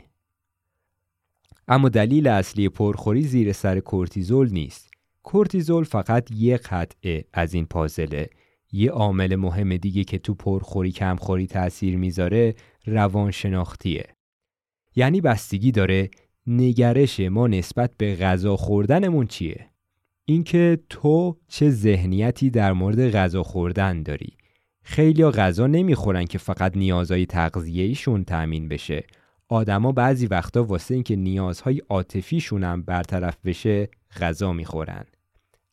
اما 1.68 1.88
دلیل 1.88 2.26
اصلی 2.26 2.68
پرخوری 2.68 3.22
زیر 3.22 3.52
سر 3.52 3.80
کورتیزول 3.80 4.50
نیست. 4.50 4.90
کورتیزول 5.22 5.84
فقط 5.84 6.30
یه 6.30 6.56
قطعه 6.56 7.24
از 7.32 7.54
این 7.54 7.66
پازله. 7.66 8.30
یه 8.72 8.90
عامل 8.90 9.36
مهم 9.36 9.76
دیگه 9.76 10.04
که 10.04 10.18
تو 10.18 10.34
پرخوری 10.34 10.92
کمخوری 10.92 11.46
تاثیر 11.46 11.96
می‌ذاره 11.96 12.54
روانشناختیه. 12.86 14.06
یعنی 14.96 15.20
بستگی 15.20 15.72
داره 15.72 16.10
نگرش 16.46 17.20
ما 17.20 17.46
نسبت 17.46 17.90
به 17.96 18.16
غذا 18.16 18.56
خوردنمون 18.56 19.26
چیه؟ 19.26 19.70
اینکه 20.24 20.78
تو 20.88 21.36
چه 21.48 21.70
ذهنیتی 21.70 22.50
در 22.50 22.72
مورد 22.72 23.10
غذا 23.10 23.42
خوردن 23.42 24.02
داری. 24.02 24.37
خیلی 24.90 25.24
غذا 25.24 25.66
نمی‌خورن 25.66 26.24
که 26.24 26.38
فقط 26.38 26.76
نیازهای 26.76 27.26
تغذیه‌ایشون 27.26 28.24
تأمین 28.24 28.68
بشه 28.68 29.04
آدما 29.48 29.92
بعضی 29.92 30.26
وقتا 30.26 30.64
واسه 30.64 30.94
اینکه 30.94 31.16
نیازهای 31.16 31.82
عاطفیشون 31.88 32.64
هم 32.64 32.82
برطرف 32.82 33.36
بشه 33.44 33.88
غذا 34.20 34.52
می‌خورن. 34.52 35.04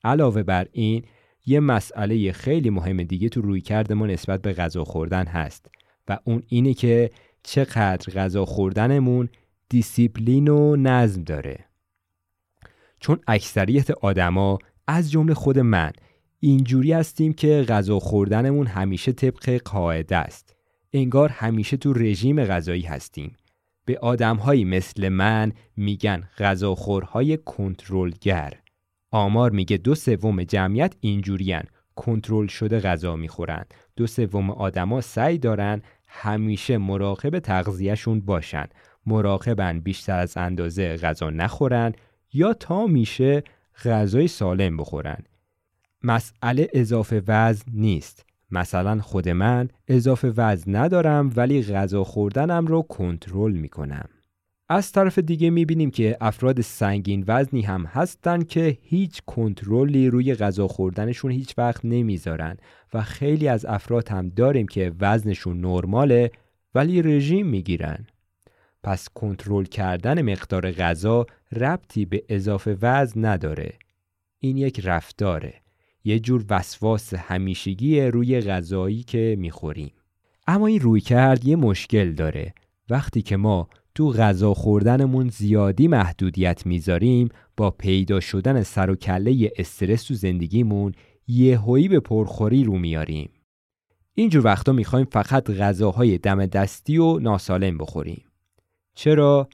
علاوه 0.04 0.44
بر 0.44 0.68
این 0.72 1.04
یه 1.46 1.60
مسئله 1.60 2.32
خیلی 2.32 2.70
مهم 2.70 3.04
دیگه 3.04 3.30
تو 3.30 3.42
روی 3.42 3.62
کرد 3.62 3.94
ما 3.94 4.08
نسبت 4.08 4.42
به 4.42 4.54
غذا 4.54 4.84
خوردن 4.84 5.26
هست 5.26 5.66
و 6.08 6.18
اون 6.24 6.44
اینه 6.48 6.74
که 6.74 7.12
چقدر 7.44 8.14
غذا 8.14 8.46
خوردنمون 8.46 9.30
دیسیپلین 9.70 10.48
و 10.48 10.76
نظم 10.76 11.24
داره. 11.24 11.66
چون 13.00 13.20
اکثریت 13.28 13.92
آدما 13.92 14.58
از 14.88 15.12
جمله 15.12 15.34
خود 15.34 15.60
من 15.60 15.92
اینجوری 16.46 16.94
هستیم 16.94 17.34
که 17.34 17.66
غذا 17.68 18.00
خوردنمون 18.00 18.68
همیشه 18.68 19.12
طبق 19.12 19.62
قاعده 19.66 20.16
است. 20.18 20.56
انگار 20.94 21.30
همیشه 21.30 21.78
تو 21.78 21.94
رژیم 21.94 22.44
غذایی 22.44 22.82
هستیم. 22.82 23.38
به 23.86 24.00
آدمهایی 24.00 24.66
مثل 24.66 25.10
من 25.10 25.52
میگن 25.78 26.24
غذاخورهای 26.38 27.38
کنترلگر. 27.38 28.54
آمار 29.12 29.52
میگه 29.52 29.78
دو 29.78 29.96
سوم 29.96 30.44
جمعیت 30.44 30.96
اینجورین 31.00 31.62
کنترل 31.96 32.48
شده 32.48 32.80
غذا 32.80 33.16
می‌خورن. 33.16 33.66
دو 33.96 34.08
سوم 34.08 34.50
آدما 34.50 35.02
سعی 35.02 35.38
دارن 35.38 35.82
همیشه 36.08 36.78
مراقب 36.78 37.40
تغذیهشون 37.40 38.22
باشن. 38.22 38.66
مراقبن 39.06 39.80
بیشتر 39.80 40.20
از 40.20 40.38
اندازه 40.38 40.98
غذا 40.98 41.30
نخورن 41.30 41.94
یا 42.34 42.54
تا 42.54 42.88
میشه 42.88 43.44
غذای 43.86 44.28
سالم 44.28 44.78
بخورن. 44.78 45.24
مسئله 46.06 46.68
اضافه 46.74 47.24
وزن 47.28 47.72
نیست. 47.74 48.26
مثلا 48.52 49.02
خود 49.02 49.30
من 49.30 49.70
اضافه 49.88 50.34
وزن 50.38 50.76
ندارم 50.76 51.32
ولی 51.36 51.64
غذا 51.64 52.04
خوردنم 52.04 52.68
رو 52.68 52.82
کنترل 52.82 53.52
می‌کنم. 53.52 54.10
از 54.70 54.92
طرف 54.92 55.20
دیگه 55.20 55.50
می‌بینیم 55.50 55.92
که 55.92 56.18
افراد 56.22 56.62
سنگین 56.62 57.24
وزنی 57.28 57.62
هم 57.62 57.86
هستن 57.86 58.42
که 58.44 58.78
هیچ 58.82 59.22
کنترلی 59.26 60.10
روی 60.10 60.36
غذا 60.36 60.68
خوردنشون 60.68 61.32
هیچ 61.32 61.58
وقت 61.58 61.86
نمی‌ذارن 61.86 62.58
و 62.94 63.02
خیلی 63.02 63.48
از 63.48 63.66
افراد 63.66 64.10
هم 64.10 64.30
داریم 64.30 64.68
که 64.68 64.92
وزنشون 65.00 65.62
نرماله 65.62 66.32
ولی 66.76 67.02
رژیم 67.02 67.48
می‌گیرن. 67.48 68.06
پس 68.84 69.10
کنترل 69.16 69.64
کردن 69.64 70.22
مقدار 70.22 70.72
غذا 70.72 71.26
ربطی 71.52 72.06
به 72.06 72.24
اضافه 72.30 72.78
وزن 72.82 73.26
نداره. 73.26 73.74
این 74.40 74.58
یک 74.58 74.82
رفتاره. 74.84 75.65
یه 76.06 76.20
جور 76.20 76.46
وسواس 76.50 77.14
همیشگی 77.14 78.02
روی 78.02 78.42
غذایی 78.42 79.04
که 79.04 79.36
می‌خوریم. 79.40 79.92
اما 80.48 80.68
این 80.68 80.80
روی 80.80 81.02
کرد 81.02 81.46
یه 81.46 81.56
مشکل 81.56 82.12
داره. 82.12 82.54
وقتی 82.90 83.22
که 83.22 83.38
ما 83.38 83.70
تو 83.96 84.12
غذا 84.12 84.54
خوردنمون 84.54 85.30
زیادی 85.30 85.88
محدودیت 85.88 86.66
می‌ذاریم 86.66 87.30
با 87.58 87.72
پیدا 87.72 88.20
شدن 88.20 88.64
سر 88.64 88.90
و 88.90 88.96
کله 88.96 89.52
استرس 89.58 90.04
تو 90.04 90.14
زندگیمون 90.14 90.92
یهویی 91.28 91.88
به 91.88 92.00
پرخوری 92.00 92.64
رو 92.64 92.78
میاریم. 92.78 93.30
اینجور 94.14 94.46
وقتا 94.46 94.72
می‌خوایم 94.72 95.08
فقط 95.12 95.52
غذاهای 95.52 96.18
دم 96.18 96.46
دستی 96.46 96.98
و 96.98 97.20
ناسالم 97.20 97.78
بخوریم. 97.78 98.24
چرا؟ 98.96 99.50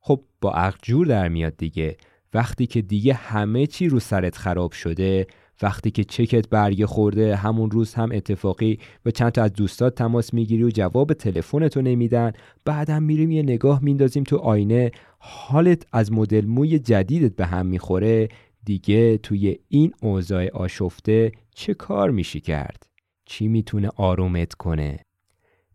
خب 0.00 0.24
با 0.40 0.52
عقل 0.52 0.78
جور 0.82 1.06
در 1.06 1.28
میاد 1.28 1.56
دیگه. 1.56 1.96
وقتی 2.34 2.66
که 2.66 2.82
دیگه 2.82 3.14
همه 3.14 3.66
چی 3.66 3.88
رو 3.88 4.00
سرت 4.00 4.36
خراب 4.36 4.72
شده 4.72 5.26
وقتی 5.62 5.90
که 5.90 6.04
چکت 6.04 6.48
برگه 6.48 6.86
خورده 6.86 7.36
همون 7.36 7.70
روز 7.70 7.94
هم 7.94 8.12
اتفاقی 8.12 8.78
و 9.04 9.10
چند 9.10 9.32
تا 9.32 9.42
از 9.42 9.52
دوستات 9.52 9.94
تماس 9.94 10.34
می‌گیری 10.34 10.64
و 10.64 10.70
جواب 10.70 11.12
تلفنتو 11.12 11.82
نمیدن. 11.82 12.32
بعدم 12.64 13.02
میریم 13.02 13.30
یه 13.30 13.42
نگاه 13.42 13.84
میندازیم 13.84 14.24
تو 14.24 14.36
آینه. 14.36 14.90
حالت 15.18 15.86
از 15.92 16.12
مدل 16.12 16.46
موی 16.46 16.78
جدیدت 16.78 17.36
به 17.36 17.46
هم 17.46 17.66
می‌خوره. 17.66 18.28
دیگه 18.64 19.18
توی 19.18 19.58
این 19.68 19.92
اوضاع 20.02 20.48
آشفته 20.48 21.32
چه 21.54 21.74
کار 21.74 22.10
میشی 22.10 22.40
کرد؟ 22.40 22.86
چی 23.24 23.48
می‌تونه 23.48 23.88
آرومت 23.96 24.54
کنه؟ 24.54 24.98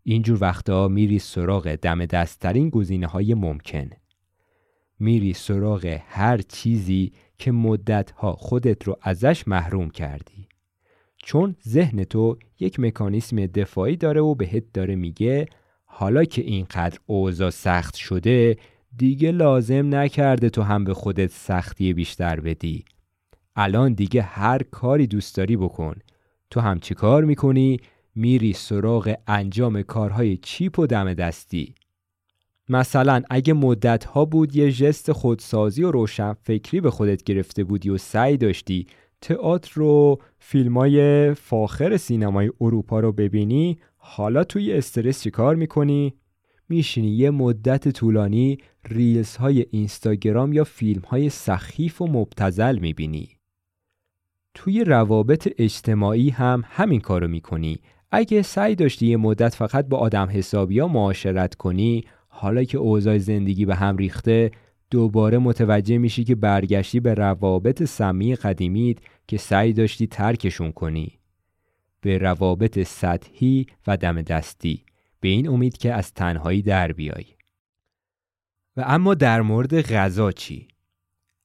اینجور 0.02 0.38
وقتا 0.40 0.88
میری 0.88 1.18
سراغ 1.18 1.74
دم 1.74 2.06
دستترین 2.06 2.70
گزینه 2.70 3.06
های 3.06 3.34
ممکن. 3.34 3.90
میری 4.98 5.32
سراغ 5.32 5.98
هر 6.06 6.38
چیزی 6.38 7.12
که 7.38 7.52
مدتها 7.52 8.32
خودت 8.32 8.84
رو 8.84 8.96
ازش 9.02 9.48
محروم 9.48 9.90
کردی. 9.90 10.48
چون 11.16 11.56
ذهن 11.68 12.04
تو 12.04 12.38
یک 12.60 12.80
مکانیسم 12.80 13.46
دفاعی 13.46 13.96
داره 13.96 14.20
و 14.20 14.34
بهت 14.34 14.64
داره 14.72 14.94
میگه 14.94 15.46
حالا 15.84 16.24
که 16.24 16.42
اینقدر 16.42 16.98
اوضاع 17.06 17.50
سخت 17.50 17.94
شده 17.94 18.56
دیگه 18.96 19.30
لازم 19.30 19.94
نکرده 19.94 20.50
تو 20.50 20.62
هم 20.62 20.84
به 20.84 20.94
خودت 20.94 21.30
سختی 21.30 21.92
بیشتر 21.92 22.40
بدی. 22.40 22.84
الان 23.56 23.92
دیگه 23.92 24.22
هر 24.22 24.62
کاری 24.62 25.06
دوست 25.06 25.36
داری 25.36 25.56
بکن. 25.56 25.96
تو 26.50 26.60
هم 26.60 26.80
چی 26.80 26.94
کار 26.94 27.24
می‌کنی؟ 27.24 27.80
میری 28.14 28.52
سراغ 28.52 29.14
انجام 29.26 29.82
کارهای 29.82 30.36
چیپ 30.36 30.78
و 30.78 30.86
دم 30.86 31.14
دستی. 31.14 31.74
مثلا 32.68 33.22
اگه 33.30 33.52
مدت 33.52 34.04
ها 34.04 34.24
بود 34.24 34.56
یه 34.56 34.70
ژست 34.70 35.12
خودسازی 35.12 35.82
و 35.84 35.90
روشن 35.90 36.32
فکری 36.32 36.80
به 36.80 36.90
خودت 36.90 37.22
گرفته 37.22 37.64
بودی 37.64 37.90
و 37.90 37.98
سعی 37.98 38.36
داشتی 38.36 38.86
تئاتر 39.20 39.72
رو 39.74 40.18
فیلم 40.38 40.78
های 40.78 41.34
فاخر 41.34 41.96
سینمای 41.96 42.50
اروپا 42.60 43.00
رو 43.00 43.12
ببینی 43.12 43.78
حالا 43.96 44.44
توی 44.44 44.72
استرس 44.72 45.22
چیکار 45.22 45.54
می‌کنی؟ 45.54 46.14
میشینی 46.68 47.08
یه 47.08 47.30
مدت 47.30 47.88
طولانی 47.88 48.58
ریلز 48.84 49.36
های 49.36 49.66
اینستاگرام 49.70 50.52
یا 50.52 50.64
فیلم 50.64 51.02
های 51.02 51.30
سخیف 51.30 52.02
و 52.02 52.06
مبتزل 52.06 52.78
می‌بینی 52.78 53.28
توی 54.54 54.84
روابط 54.84 55.48
اجتماعی 55.58 56.30
هم 56.30 56.64
همین 56.66 57.00
کارو 57.00 57.28
می‌کنی 57.28 57.78
اگه 58.10 58.42
سعی 58.42 58.74
داشتی 58.74 59.06
یه 59.06 59.16
مدت 59.16 59.54
فقط 59.54 59.88
با 59.88 59.98
آدم 59.98 60.28
حسابی 60.32 60.78
ها 60.78 60.88
معاشرت 60.88 61.54
کنی 61.54 62.04
حالا 62.38 62.64
که 62.64 62.78
اوضاع 62.78 63.18
زندگی 63.18 63.64
به 63.64 63.74
هم 63.74 63.96
ریخته 63.96 64.50
دوباره 64.90 65.38
متوجه 65.38 65.98
میشی 65.98 66.24
که 66.24 66.34
برگشتی 66.34 67.00
به 67.00 67.14
روابط 67.14 67.82
سمی 67.82 68.36
قدیمیت 68.36 68.98
که 69.26 69.36
سعی 69.36 69.72
داشتی 69.72 70.06
ترکشون 70.06 70.72
کنی. 70.72 71.18
به 72.00 72.18
روابط 72.18 72.78
سطحی 72.82 73.66
و 73.86 73.96
دم 73.96 74.22
دستی. 74.22 74.84
به 75.20 75.28
این 75.28 75.48
امید 75.48 75.76
که 75.76 75.92
از 75.92 76.14
تنهایی 76.14 76.62
در 76.62 76.92
بیای. 76.92 77.24
و 78.76 78.84
اما 78.86 79.14
در 79.14 79.42
مورد 79.42 79.80
غذا 79.80 80.32
چی؟ 80.32 80.68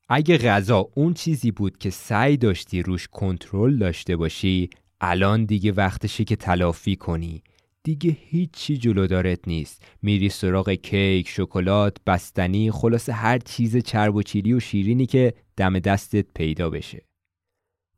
اگه 0.10 0.38
غذا 0.38 0.90
اون 0.96 1.14
چیزی 1.14 1.52
بود 1.52 1.78
که 1.78 1.90
سعی 1.90 2.38
داشتی 2.38 2.84
روش 2.84 3.08
کنترل 3.08 3.78
داشته 3.78 4.16
باشی 4.16 4.70
الان 5.02 5.46
دیگه 5.46 5.72
وقتشه 5.72 6.24
که 6.24 6.36
تلافی 6.36 6.96
کنی. 6.96 7.44
دیگه 7.84 8.18
هیچی 8.20 8.78
جلو 8.78 9.08
دارت 9.08 9.48
نیست. 9.48 9.84
میری 10.02 10.30
سراغ 10.30 10.70
کیک، 10.70 11.30
شکلات، 11.30 11.98
بستنی 12.08 12.72
خلاص 12.72 13.10
هر 13.10 13.38
چیز 13.38 13.78
چرب 13.78 14.16
و 14.16 14.24
چیلی 14.24 14.54
و 14.54 14.60
شیرینی 14.60 15.06
که 15.06 15.34
دم 15.58 15.80
دستت 15.80 16.26
پیدا 16.36 16.70
بشه. 16.70 17.06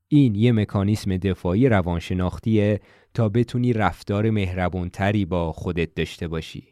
این 0.07 0.35
یه 0.35 0.51
مکانیسم 0.51 1.17
دفاعی 1.17 1.69
روانشناختیه 1.69 2.79
تا 3.13 3.29
بتونی 3.29 3.73
رفتار 3.73 4.29
مهربونتری 4.29 5.25
با 5.25 5.51
خودت 5.51 5.95
داشته 5.95 6.27
باشی. 6.27 6.67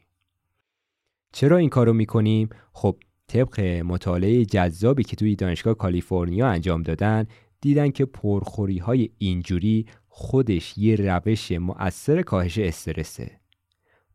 چرا 1.33 1.57
این 1.57 1.69
کارو 1.69 1.93
می‌کنیم؟ 1.93 2.49
خب 2.73 2.97
طبق 3.27 3.59
مطالعه 3.61 4.45
جذابی 4.45 5.03
که 5.03 5.15
توی 5.15 5.35
دانشگاه 5.35 5.73
کالیفرنیا 5.73 6.47
انجام 6.47 6.81
دادن 6.81 7.25
دیدن 7.61 7.91
که 7.91 8.05
پرخوری 8.05 8.77
های 8.77 9.09
اینجوری 9.17 9.85
خودش 10.13 10.77
یه 10.77 10.95
روش 10.95 11.51
مؤثر 11.51 12.21
کاهش 12.21 12.57
استرسه. 12.57 13.31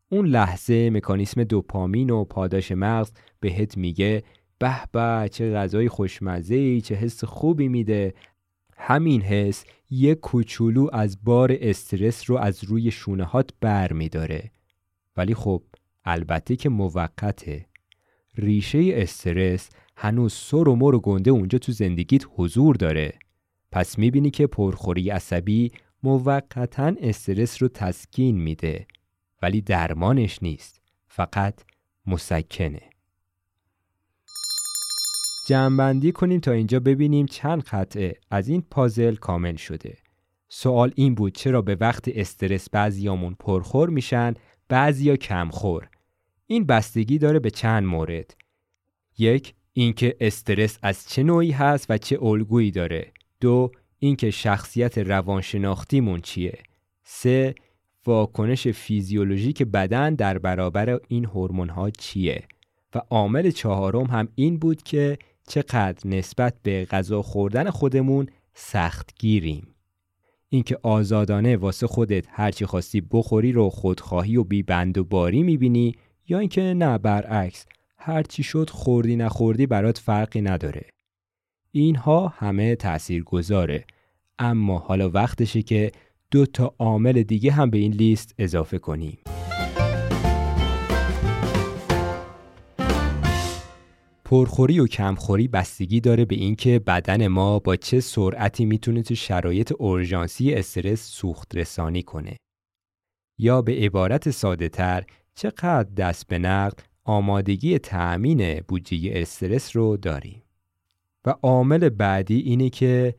اون 0.09 0.25
لحظه 0.25 0.89
مکانیسم 0.89 1.43
دوپامین 1.43 2.09
و 2.09 2.23
پاداش 2.23 2.71
مغز 2.71 3.11
بهت 3.39 3.77
میگه 3.77 4.23
به 4.59 4.75
به 4.91 5.29
چه 5.31 5.53
غذای 5.53 5.89
خوشمزه 5.89 6.55
ای 6.55 6.81
چه 6.81 6.95
حس 6.95 7.23
خوبی 7.23 7.67
میده. 7.67 8.13
همین 8.77 9.21
حس 9.21 9.65
یه 9.89 10.15
کوچولو 10.15 10.89
از 10.93 11.23
بار 11.23 11.57
استرس 11.61 12.29
رو 12.29 12.37
از 12.37 12.63
روی 12.63 12.91
شونه 12.91 13.23
هات 13.23 13.49
بر 13.61 13.93
میداره. 13.93 14.51
ولی 15.17 15.33
خب 15.33 15.63
البته 16.05 16.55
که 16.55 16.69
موقته. 16.69 17.65
ریشه 18.35 18.89
استرس 18.93 19.69
هنوز 19.95 20.33
سر 20.33 20.67
و 20.69 20.75
مر 20.75 20.95
و 20.95 20.99
گنده 20.99 21.31
اونجا 21.31 21.59
تو 21.59 21.71
زندگیت 21.71 22.25
حضور 22.35 22.75
داره. 22.75 23.13
پس 23.71 23.97
می‌بینی 23.99 24.31
که 24.31 24.47
پرخوری 24.47 25.09
عصبی 25.09 25.71
موقتا 26.03 26.93
استرس 27.01 27.61
رو 27.61 27.67
تسکین 27.67 28.37
میده 28.37 28.87
ولی 29.41 29.61
درمانش 29.61 30.43
نیست 30.43 30.81
فقط 31.07 31.63
مسکنه. 32.05 32.81
جمعبندی 35.47 36.11
کنیم 36.11 36.39
تا 36.39 36.51
اینجا 36.51 36.79
ببینیم 36.79 37.25
چند 37.25 37.63
قطعه 37.63 38.15
از 38.31 38.47
این 38.47 38.61
پازل 38.71 39.15
کامل 39.15 39.55
شده. 39.55 39.97
سوال 40.49 40.91
این 40.95 41.15
بود 41.15 41.33
چرا 41.33 41.61
به 41.61 41.75
وقت 41.75 42.07
استرس 42.07 42.69
بعضیامون 42.69 43.35
پرخور 43.39 43.89
میشن 43.89 44.33
بعضیا 44.69 45.15
کمخور. 45.15 45.89
این 46.47 46.65
بستگی 46.65 47.17
داره 47.17 47.39
به 47.39 47.51
چند 47.51 47.83
مورد. 47.83 48.35
یک 49.17 49.53
اینکه 49.73 50.17
استرس 50.19 50.79
از 50.81 51.09
چه 51.09 51.23
نوعی 51.23 51.51
هست 51.51 51.85
و 51.89 51.97
چه 51.97 52.23
الگویی 52.23 52.71
داره. 52.71 53.11
دو 53.39 53.71
اینکه 53.99 54.31
شخصیت 54.31 54.97
روانشناختیمون 54.97 56.19
چیه. 56.19 56.59
سه 57.03 57.55
واکنش 58.05 58.67
فیزیولوژیک 58.67 59.63
بدن 59.63 60.15
در 60.15 60.37
برابر 60.37 60.99
این 61.07 61.25
هورمون 61.25 61.69
ها 61.69 61.89
چیه. 61.89 62.43
و 62.95 63.01
عامل 63.09 63.51
چهارم 63.51 64.05
هم 64.05 64.27
این 64.35 64.57
بود 64.59 64.83
که 64.83 65.17
چقدر 65.47 66.07
نسبت 66.07 66.53
به 66.63 66.85
غذا 66.85 67.21
خوردن 67.21 67.69
خودمون 67.69 68.27
سخت 68.53 69.15
گیریم 69.19 69.67
اینکه 70.49 70.77
آزادانه 70.83 71.57
واسه 71.57 71.87
خودت 71.87 72.25
هرچی 72.29 72.65
خواستی 72.65 73.01
بخوری 73.01 73.51
رو 73.51 73.69
خودخواهی 73.69 74.37
و 74.37 74.43
بی 74.43 74.63
بند 74.63 74.97
و 74.97 75.03
باری 75.03 75.43
می‌بینی 75.43 75.95
یا 76.27 76.39
اینکه 76.39 76.61
نه 76.61 76.97
برعکس 76.97 77.65
هرچی 77.97 78.43
شد 78.43 78.69
خوردی 78.69 79.15
نخوردی 79.15 79.67
برات 79.67 79.97
فرقی 79.97 80.41
نداره. 80.41 80.85
اینها 81.81 82.27
همه 82.27 82.75
تأثیر 82.75 83.23
گذاره 83.23 83.85
اما 84.39 84.77
حالا 84.77 85.09
وقتشه 85.09 85.61
که 85.61 85.91
دو 86.31 86.45
تا 86.45 86.75
عامل 86.79 87.23
دیگه 87.23 87.51
هم 87.51 87.69
به 87.69 87.77
این 87.77 87.91
لیست 87.91 88.35
اضافه 88.37 88.77
کنیم 88.77 89.17
پرخوری 94.25 94.79
و 94.79 94.87
کمخوری 94.87 95.47
بستگی 95.47 95.99
داره 95.99 96.25
به 96.25 96.35
اینکه 96.35 96.79
بدن 96.79 97.27
ما 97.27 97.59
با 97.59 97.75
چه 97.75 97.99
سرعتی 97.99 98.65
می‌تونه 98.65 99.03
تو 99.03 99.15
شرایط 99.15 99.73
اورژانسی 99.77 100.53
استرس 100.53 101.01
سوخت 101.01 101.55
رسانی 101.55 102.03
کنه. 102.03 102.37
یا 103.39 103.61
به 103.61 103.71
عبارت 103.71 104.29
ساده 104.29 104.69
تر 104.69 105.03
چقدر 105.35 105.89
دست 105.97 106.27
به 106.27 106.39
نقد 106.39 106.79
آمادگی 107.03 107.79
تأمین 107.79 108.61
بودجه 108.67 109.11
استرس 109.13 109.75
رو 109.75 109.97
داریم. 109.97 110.46
و 111.27 111.33
عامل 111.41 111.89
بعدی 111.89 112.39
اینه 112.39 112.69
که 112.69 113.15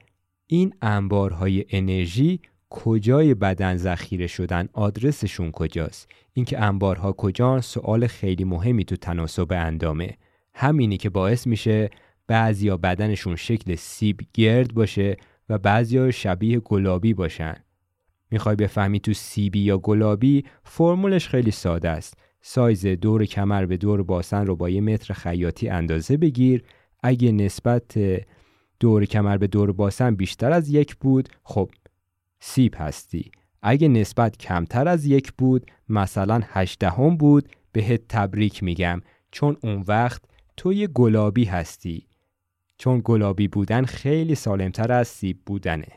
این 0.47 0.75
انبارهای 0.83 1.65
انرژی 1.71 2.41
کجای 2.71 3.35
بدن 3.35 3.77
ذخیره 3.77 4.27
شدن 4.27 4.69
آدرسشون 4.73 5.51
کجاست؟ 5.51 6.09
اینکه 6.33 6.61
انبارها 6.61 7.13
کجان 7.13 7.61
سوال 7.61 8.07
خیلی 8.07 8.45
مهمی 8.45 8.85
تو 8.85 8.97
تناسب 8.97 9.53
اندامه. 9.53 10.17
همینی 10.55 10.97
که 10.97 11.11
باعث 11.11 11.47
میشه 11.47 11.91
بعضیا 12.27 12.77
بدنشون 12.77 13.37
شکل 13.37 13.75
سیب 13.75 14.21
گرد 14.35 14.75
باشه 14.75 15.17
و 15.49 15.59
بعضیا 15.59 16.11
شبیه 16.11 16.61
گلابی 16.61 17.15
باشن. 17.15 17.57
می‌خوای 18.31 18.57
بفهمی 18.57 19.01
تو 19.01 19.13
سیبی 19.13 19.61
یا 19.61 19.79
گلابی 19.79 20.45
فرمولش 20.65 21.29
خیلی 21.29 21.51
ساده 21.51 21.89
است. 21.89 22.19
سایز 22.41 22.87
دور 22.87 23.25
کمر 23.25 23.67
به 23.67 23.77
دور 23.77 24.03
باسن 24.03 24.47
رو 24.47 24.57
با 24.57 24.71
یه 24.71 24.81
متر 24.81 25.15
خیاطی 25.15 25.69
اندازه 25.69 26.17
بگیر 26.17 26.65
اگه 27.03 27.33
نسبت 27.33 27.99
دور 28.81 29.05
کمر 29.05 29.37
به 29.37 29.47
دور 29.47 29.73
باسن 29.73 30.15
بیشتر 30.15 30.53
از 30.53 30.69
یک 30.69 30.97
بود 30.97 31.29
خب 31.43 31.71
سیب 32.41 32.75
هستی. 32.79 33.31
اگه 33.63 33.89
نسبت 33.89 34.37
کمتر 34.37 34.89
از 34.89 35.07
یک 35.07 35.33
بود 35.33 35.71
مثلا 35.89 36.41
هشتهم 36.45 37.17
بود 37.17 37.49
بهت 37.73 38.09
تبریک 38.09 38.63
میگم. 38.63 39.01
چون 39.31 39.57
اون 39.63 39.85
وقت 39.89 40.23
تو 40.57 40.73
یه 40.73 40.87
گلابی 40.87 41.45
هستی. 41.45 42.07
چون 42.79 43.01
گلابی 43.05 43.49
بودن 43.49 43.85
خیلی 43.85 44.35
سالمتر 44.35 44.93
از 44.93 45.09
سیب 45.09 45.39
بودنه. 45.47 45.93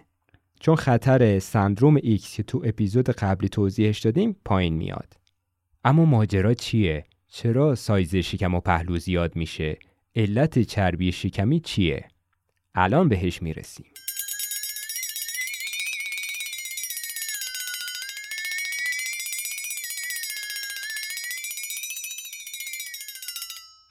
چون 0.60 0.76
خطر 0.76 1.40
سندروم 1.40 1.98
X 2.04 2.36
که 2.36 2.44
تو 2.44 2.62
اپیزود 2.66 3.10
قبلی 3.10 3.50
توضیحش 3.50 4.00
دادیم 4.00 4.36
پایین 4.46 4.74
میاد. 4.74 5.14
اما 5.84 6.06
ماجرا 6.06 6.54
چیه؟ 6.54 7.06
چرا 7.28 7.76
سایز 7.76 8.16
شکم 8.16 8.56
و 8.56 8.60
پهلو 8.60 8.98
زیاد 8.98 9.36
میشه؟ 9.36 9.78
علت 10.16 10.60
چربی 10.60 11.12
شکمی 11.12 11.60
چیه؟ 11.60 12.08
الان 12.76 13.10
بهش 13.10 13.42
می‌رسیم 13.42 13.86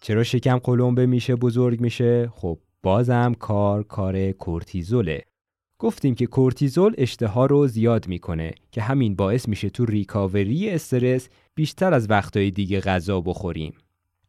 چرا 0.00 0.22
شکم 0.24 0.58
قلمبه 0.58 1.06
میشه 1.06 1.36
بزرگ 1.36 1.80
میشه؟ 1.80 2.28
خب 2.34 2.58
بازم 2.82 3.34
کار 3.38 3.82
کار 3.82 4.32
کورتیزوله 4.32 5.24
گفتیم 5.78 6.14
که 6.14 6.26
کورتیزول 6.26 6.94
اشتها 6.98 7.46
رو 7.46 7.66
زیاد 7.66 8.08
می‌کنه 8.08 8.54
که 8.72 8.82
همین 8.82 9.16
باعث 9.16 9.48
میشه 9.48 9.70
تو 9.70 9.84
ریکاوری 9.84 10.70
استرس 10.70 11.28
بیشتر 11.54 11.94
از 11.94 12.10
وقتهای 12.10 12.50
دیگه 12.50 12.80
غذا 12.80 13.20
بخوریم 13.20 13.74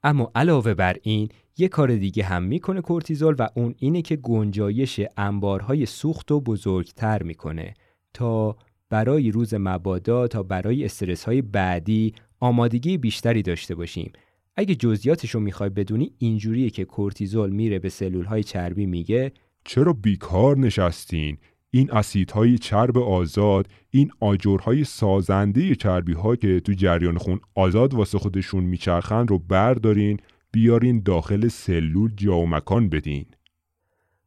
اما 0.04 0.32
علاوه 0.36 0.74
بر 0.74 0.98
این 1.02 1.30
یه 1.58 1.68
کار 1.68 1.96
دیگه 1.96 2.24
هم 2.24 2.44
می‌کنه 2.44 2.82
کورتیزول 2.82 3.36
و 3.40 3.48
اون 3.56 3.76
اینه 3.78 4.02
که 4.02 4.16
گنجایش 4.16 5.02
انبارهای 5.18 5.86
سوخت 5.86 6.32
و 6.32 6.40
بزرگتر 6.40 7.24
می‌کنه 7.24 7.74
تا 8.14 8.56
برای 8.90 9.32
روز 9.32 9.54
مبادا 9.54 10.28
تا 10.28 10.44
برای 10.44 10.86
استرس 10.86 11.24
های 11.24 11.42
بعدی 11.42 12.14
آمادگی 12.40 12.98
بیشتری 12.98 13.42
داشته 13.42 13.76
باشیم. 13.76 14.12
اگه 14.56 14.76
جزئیاتش 14.76 15.30
رو 15.30 15.40
می‌خوای 15.40 15.70
بدونی 15.70 16.12
اینجوریه 16.18 16.70
که 16.70 16.86
کورتیزول 16.86 17.50
میره 17.50 17.80
به 17.80 17.90
سلول 17.90 18.26
های 18.26 18.44
چربی 18.44 18.86
میگه 18.86 19.32
چرا 19.66 19.94
بیکار 19.94 20.58
نشستین؟ 20.58 21.38
این 21.74 21.92
اسیدهای 21.92 22.58
چرب 22.58 22.98
آزاد 22.98 23.68
این 23.90 24.12
آجرهای 24.20 24.84
سازنده 24.84 25.76
چربی 25.76 26.14
ها 26.14 26.36
که 26.36 26.60
تو 26.60 26.74
جریان 26.74 27.18
خون 27.18 27.40
آزاد 27.56 27.94
واسه 27.94 28.18
خودشون 28.18 28.64
میچرخن 28.64 29.28
رو 29.28 29.40
بردارین 29.40 30.20
بیارین 30.52 31.02
داخل 31.06 31.48
سلول 31.48 32.12
جا 32.16 32.38
و 32.38 32.48
مکان 32.48 32.90
بدین. 32.90 33.26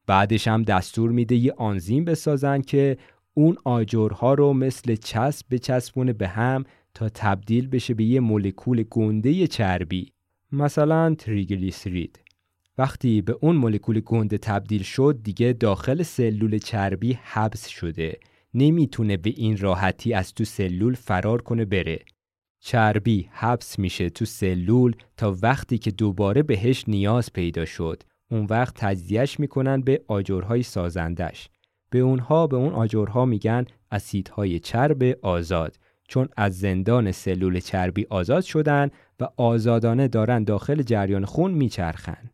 بعدش 0.06 0.48
هم 0.48 0.62
دستور 0.62 1.10
میده 1.10 1.36
یه 1.36 1.54
آنزیم 1.56 2.04
بسازن 2.04 2.60
که 2.60 2.96
اون 3.34 3.56
آجرها 3.64 4.34
رو 4.34 4.52
مثل 4.52 4.96
چسب 4.96 5.46
بچسبونه 5.50 6.12
به 6.12 6.28
هم 6.28 6.64
تا 6.94 7.08
تبدیل 7.08 7.68
بشه 7.68 7.94
به 7.94 8.04
یه 8.04 8.20
مولکول 8.20 8.82
گنده 8.82 9.46
چربی 9.46 10.12
مثلا 10.52 11.14
تریگلیسرید. 11.14 12.23
وقتی 12.78 13.22
به 13.22 13.36
اون 13.40 13.56
مولکول 13.56 14.00
گنده 14.00 14.38
تبدیل 14.38 14.82
شد 14.82 15.20
دیگه 15.22 15.52
داخل 15.52 16.02
سلول 16.02 16.58
چربی 16.58 17.18
حبس 17.22 17.68
شده. 17.68 18.18
نمی‌تونه 18.54 19.16
به 19.16 19.30
این 19.36 19.56
راحتی 19.56 20.12
از 20.12 20.34
تو 20.34 20.44
سلول 20.44 20.94
فرار 20.94 21.42
کنه 21.42 21.64
بره. 21.64 21.98
چربی 22.60 23.28
حبس 23.32 23.78
میشه 23.78 24.10
تو 24.10 24.24
سلول 24.24 24.94
تا 25.16 25.36
وقتی 25.42 25.78
که 25.78 25.90
دوباره 25.90 26.42
بهش 26.42 26.84
نیاز 26.88 27.32
پیدا 27.32 27.64
شد. 27.64 28.02
اون 28.30 28.46
وقت 28.50 28.74
تجزیهش 28.76 29.40
می‌کنن 29.40 29.80
به 29.80 30.02
آجرهای 30.08 30.62
سازندش. 30.62 31.48
به 31.90 31.98
اونها 31.98 32.46
به 32.46 32.56
اون 32.56 32.72
آجرها 32.72 33.24
میگن 33.24 33.64
اسیدهای 33.90 34.58
چرب 34.58 35.02
آزاد. 35.22 35.78
چون 36.08 36.28
از 36.36 36.58
زندان 36.58 37.12
سلول 37.12 37.60
چربی 37.60 38.06
آزاد 38.10 38.42
شدن 38.42 38.90
و 39.20 39.28
آزادانه 39.36 40.08
دارن 40.08 40.44
داخل 40.44 40.82
جریان 40.82 41.24
خون 41.24 41.50
میچرخن. 41.50 42.30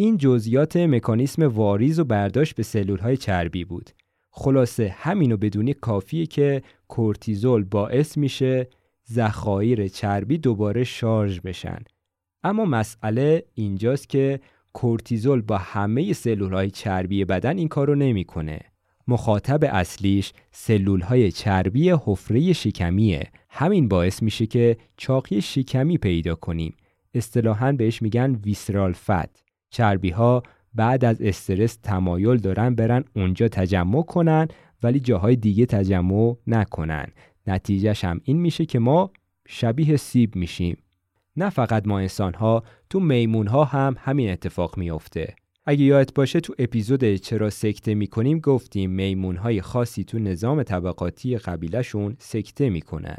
این 0.00 0.16
جزئیات 0.16 0.76
مکانیسم 0.76 1.42
واریز 1.42 1.98
و 1.98 2.04
برداشت 2.04 2.54
به 2.54 2.62
سلول 2.62 2.98
های 2.98 3.16
چربی 3.16 3.64
بود 3.64 3.90
خلاصه 4.30 4.94
همینو 4.98 5.36
بدونی 5.36 5.74
کافیه 5.74 6.26
که 6.26 6.62
کورتیزول 6.88 7.64
باعث 7.64 8.18
میشه 8.18 8.68
ذخایر 9.12 9.88
چربی 9.88 10.38
دوباره 10.38 10.84
شارژ 10.84 11.40
بشن 11.40 11.78
اما 12.42 12.64
مسئله 12.64 13.44
اینجاست 13.54 14.08
که 14.08 14.40
کورتیزول 14.72 15.40
با 15.40 15.58
همه 15.58 16.12
سلول 16.12 16.52
های 16.52 16.70
چربی 16.70 17.24
بدن 17.24 17.58
این 17.58 17.68
کارو 17.68 17.94
نمی‌کنه. 17.94 18.60
مخاطب 19.08 19.64
اصلیش 19.64 20.32
سلول 20.52 21.00
های 21.00 21.32
چربی 21.32 21.90
حفره 21.90 22.52
شکمیه. 22.52 23.30
همین 23.50 23.88
باعث 23.88 24.22
میشه 24.22 24.46
که 24.46 24.76
چاقی 24.96 25.40
شکمی 25.40 25.98
پیدا 25.98 26.34
کنیم. 26.34 26.76
اصطلاحاً 27.14 27.72
بهش 27.72 28.02
میگن 28.02 28.34
ویسرال 28.34 28.92
فت. 28.92 29.49
چربی 29.70 30.10
ها 30.10 30.42
بعد 30.74 31.04
از 31.04 31.22
استرس 31.22 31.76
تمایل 31.76 32.36
دارن 32.36 32.74
برن 32.74 33.04
اونجا 33.16 33.48
تجمع 33.48 34.02
کنن 34.02 34.48
ولی 34.82 35.00
جاهای 35.00 35.36
دیگه 35.36 35.66
تجمع 35.66 36.36
نکنن. 36.46 37.06
نتیجهش 37.46 38.04
هم 38.04 38.20
این 38.24 38.38
میشه 38.38 38.66
که 38.66 38.78
ما 38.78 39.10
شبیه 39.48 39.96
سیب 39.96 40.36
میشیم. 40.36 40.76
نه 41.36 41.50
فقط 41.50 41.86
ما 41.86 41.98
انسان 41.98 42.34
ها 42.34 42.64
تو 42.90 43.00
میمون 43.00 43.46
ها 43.46 43.64
هم 43.64 43.96
همین 43.98 44.30
اتفاق 44.30 44.78
میافته. 44.78 45.34
اگه 45.66 45.84
یادت 45.84 46.14
باشه 46.14 46.40
تو 46.40 46.54
اپیزود 46.58 47.14
چرا 47.14 47.50
سکته 47.50 47.94
می‌کنیم 47.94 48.38
گفتیم 48.38 48.90
میمون 48.90 49.36
های 49.36 49.60
خاصی 49.60 50.04
تو 50.04 50.18
نظام 50.18 50.62
طبقاتی 50.62 51.38
قبیلهشون 51.38 52.16
سکته 52.18 52.70
می‌کنن. 52.70 53.18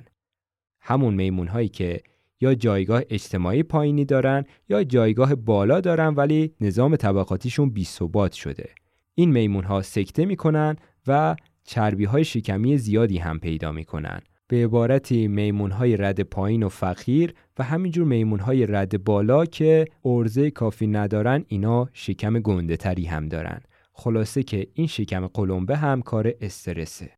همون 0.82 1.14
میمون 1.14 1.48
هایی 1.48 1.70
که 1.70 2.02
یا 2.42 2.56
جایگاه 2.56 3.02
اجتماعی 3.10 3.64
پایینی 3.64 4.06
دارن 4.06 4.46
یا 4.70 4.84
جایگاه 4.84 5.36
بالا 5.36 5.82
دارن 5.82 6.14
ولی 6.16 6.54
نظام 6.62 6.96
طبقاتیشون 6.96 7.70
بی 7.70 7.84
ثبات 7.84 8.32
شده. 8.32 8.70
این 9.16 9.32
میمون 9.32 9.64
ها 9.64 9.82
سکته 9.82 10.26
می‌کنن 10.26 10.76
و 11.08 11.36
چربی 11.64 12.06
های 12.06 12.24
شکمی 12.24 12.78
زیادی 12.78 13.18
هم 13.18 13.40
پیدا 13.40 13.72
می‌کنن. 13.72 14.22
به 14.48 14.64
عبارتی 14.64 15.28
میمون 15.28 15.72
های 15.72 15.98
رد 15.98 16.22
پایین 16.22 16.64
و 16.64 16.70
فقیر 16.70 17.34
و 17.60 17.64
همینجور 17.64 18.08
میمون 18.08 18.40
های 18.40 18.66
رد 18.66 19.04
بالا 19.04 19.46
که 19.46 19.86
ارزه 20.06 20.52
کافی 20.52 20.88
ندارن 20.88 21.46
اینا 21.48 21.90
شکم 21.94 22.40
گنده 22.40 22.78
تری 22.78 23.06
هم 23.06 23.28
دارن. 23.28 23.62
خلاصه 23.94 24.44
که 24.44 24.68
این 24.74 24.88
شکم 24.88 25.28
قلمبه 25.28 25.78
هم 25.78 26.02
کار 26.02 26.34
استرسه. 26.42 27.12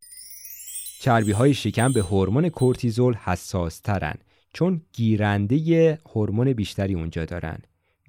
چربی 0.99 1.31
های 1.31 1.53
شکم 1.53 1.93
به 1.93 2.01
هورمون 2.01 2.49
کورتیزول 2.49 3.13
حساس 3.13 3.79
ترن 3.79 4.15
چون 4.53 4.81
گیرنده 4.93 5.99
هورمون 6.15 6.53
بیشتری 6.53 6.93
اونجا 6.93 7.25
دارن. 7.25 7.57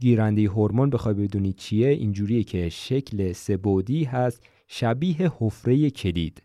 گیرنده 0.01 0.49
هورمون 0.49 0.90
بخوای 0.90 1.14
بدونی 1.14 1.53
چیه 1.53 1.88
اینجوریه 1.88 2.45
که 2.45 2.68
شکل 2.68 3.32
سبودی 3.32 4.05
هست 4.05 4.42
شبیه 4.68 5.32
حفره 5.38 5.90
کلید. 5.90 6.42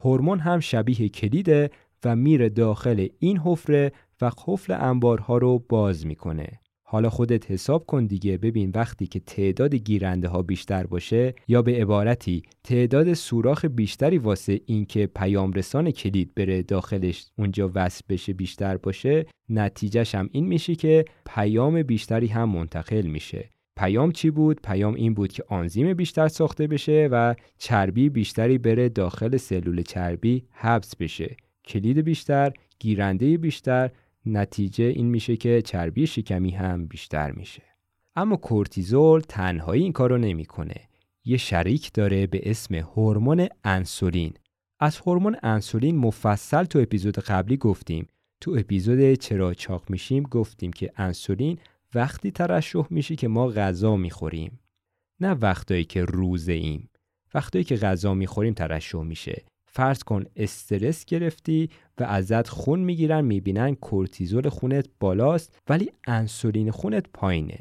هورمون 0.00 0.38
هم 0.38 0.60
شبیه 0.60 1.08
کلیده 1.08 1.70
و 2.04 2.16
میره 2.16 2.48
داخل 2.48 3.08
این 3.18 3.38
حفره 3.38 3.92
و 4.20 4.30
قفل 4.46 4.72
انبارها 4.72 5.38
رو 5.38 5.58
باز 5.68 6.06
می‌کنه. 6.06 6.60
حالا 6.92 7.10
خودت 7.10 7.50
حساب 7.50 7.86
کن 7.86 8.06
دیگه. 8.06 8.38
ببین 8.38 8.70
وقتی 8.74 9.06
که 9.06 9.20
تعداد 9.20 9.74
گیرنده 9.74 10.28
ها 10.28 10.42
بیشتر 10.42 10.86
باشه 10.86 11.34
یا 11.48 11.62
به 11.62 11.72
عبارتی 11.80 12.42
تعداد 12.64 13.12
سوراخ 13.12 13.64
بیشتری 13.64 14.18
واسه 14.18 14.60
اینکه 14.66 15.06
پیام 15.06 15.52
رسان 15.52 15.90
کلید 15.90 16.34
بره 16.34 16.62
داخلش 16.62 17.26
اونجا 17.38 17.70
وصل 17.74 18.04
بشه 18.08 18.32
بیشتر 18.32 18.76
باشه 18.76 19.26
نتیجهش 19.48 20.14
هم 20.14 20.28
این 20.32 20.46
میشه 20.46 20.74
که 20.74 21.04
پیام 21.26 21.82
بیشتری 21.82 22.26
هم 22.26 22.48
منتقل 22.48 23.06
میشه. 23.06 23.50
پیام 23.76 24.12
چی 24.12 24.30
بود؟ 24.30 24.60
پیام 24.64 24.94
این 24.94 25.14
بود 25.14 25.32
که 25.32 25.44
آنزیم 25.48 25.94
بیشتر 25.94 26.28
ساخته 26.28 26.66
بشه 26.66 27.08
و 27.12 27.34
چربی 27.58 28.08
بیشتری 28.08 28.58
بره 28.58 28.88
داخل 28.88 29.36
سلول 29.36 29.82
چربی 29.82 30.44
حبس 30.50 30.96
بشه. 30.96 31.36
کلید 31.64 31.98
بیشتر 31.98 32.52
گیرنده 32.78 33.36
بیشتر 33.36 33.90
نتیجه 34.26 34.84
این 34.84 35.06
میشه 35.06 35.36
که 35.36 35.62
چربی 35.62 36.06
شکمی 36.06 36.50
هم 36.50 36.86
بیشتر 36.86 37.32
میشه. 37.32 37.62
اما 38.16 38.36
کورتیزول 38.36 39.20
تنهایی 39.20 39.82
این 39.82 39.92
کارو 39.92 40.18
نمی‌کنه. 40.18 40.74
یه 41.24 41.36
شریک 41.36 41.92
داره 41.92 42.26
به 42.26 42.50
اسم 42.50 42.74
هورمون 42.74 43.48
انسولین. 43.64 44.34
از 44.80 44.98
هورمون 44.98 45.36
انسولین 45.42 45.96
مفصل 45.96 46.64
تو 46.64 46.78
اپیزود 46.78 47.18
قبلی 47.18 47.56
گفتیم. 47.56 48.06
تو 48.40 48.56
اپیزود 48.58 49.14
چرا 49.14 49.54
چاق 49.54 49.90
میشیم 49.90 50.22
گفتیم 50.22 50.72
که 50.72 50.92
انسولین 50.96 51.58
وقتی 51.94 52.30
ترشح 52.30 52.86
میشه 52.90 53.16
که 53.16 53.28
ما 53.28 53.48
غذا 53.48 53.96
می‌خوریم. 53.96 54.60
نه 55.20 55.32
وقتایی 55.32 55.84
که 55.84 56.04
روزه 56.04 56.52
ایم. 56.52 56.90
وقتایی 57.34 57.64
که 57.64 57.76
غذا 57.76 58.14
می‌خوریم 58.14 58.54
ترشح 58.54 59.02
میشه. 59.02 59.42
فرض 59.66 60.02
کن 60.02 60.24
استرس 60.36 61.04
گرفتی 61.04 61.70
ازت 62.02 62.48
خون 62.48 62.80
می‌گیرن 62.80 63.24
می‌بینن 63.24 63.74
کورتیزول 63.74 64.48
خونت 64.48 64.86
بالاست 65.00 65.58
ولی 65.68 65.90
انسولین 66.06 66.70
خونت 66.70 67.06
پایینه. 67.14 67.58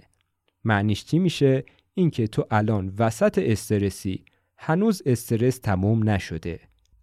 معنیش 0.63 1.05
چی 1.05 1.19
میشه؟ 1.19 1.63
اینکه 1.93 2.27
تو 2.27 2.45
الان 2.51 2.93
وسط 2.99 3.37
استرسی 3.37 4.25
هنوز 4.57 5.01
استرس 5.05 5.57
تموم 5.57 6.09
نشده. 6.09 6.59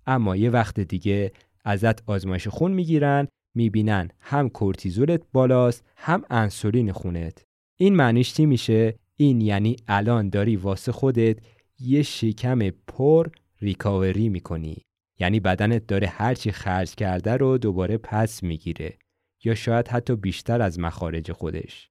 اما 0.06 0.36
یه 0.36 0.50
وقت 0.50 0.80
دیگه 0.80 1.32
ازت 1.64 2.08
آزمایش 2.08 2.48
خون 2.48 2.72
می‌گیرن 2.72 3.28
می‌بینن 3.54 4.08
هم 4.20 4.48
کورتیزولت 4.48 5.22
بالاست 5.32 5.84
هم 5.96 6.22
انسولین 6.30 6.92
خونت. 6.92 7.44
این 7.76 7.96
معنیش 7.96 8.34
چی 8.34 8.46
میشه؟ 8.46 8.94
این 9.16 9.40
یعنی 9.40 9.76
الان 9.88 10.28
داری 10.28 10.56
واسه 10.56 10.92
خودت 10.92 11.38
یه 11.80 12.02
شکم 12.02 12.70
پر 12.70 13.26
ریکاوری 13.60 14.28
می‌کنی. 14.28 14.76
یعنی 15.18 15.40
بدنت 15.40 15.86
داره 15.86 16.08
هرچی 16.08 16.52
خرج 16.52 16.94
کرده 16.94 17.36
رو 17.36 17.58
دوباره 17.58 17.98
پس 17.98 18.42
می‌گیره 18.42 18.98
یا 19.44 19.54
شاید 19.54 19.88
حتی 19.88 20.16
بیشتر 20.16 20.62
از 20.62 20.78
مخارج 20.78 21.32
خودش. 21.32 21.90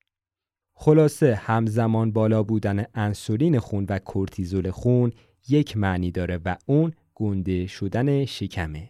خلاصه 0.75 1.35
همزمان 1.35 2.11
بالا 2.11 2.43
بودن 2.43 2.85
انسولین 2.93 3.59
خون 3.59 3.85
و 3.89 3.99
کورتیزول 3.99 4.71
خون 4.71 5.11
یک 5.47 5.77
معنی 5.77 6.11
داره 6.11 6.39
و 6.45 6.55
اون 6.65 6.93
گنده 7.15 7.67
شدن 7.67 8.25
شکمه. 8.25 8.89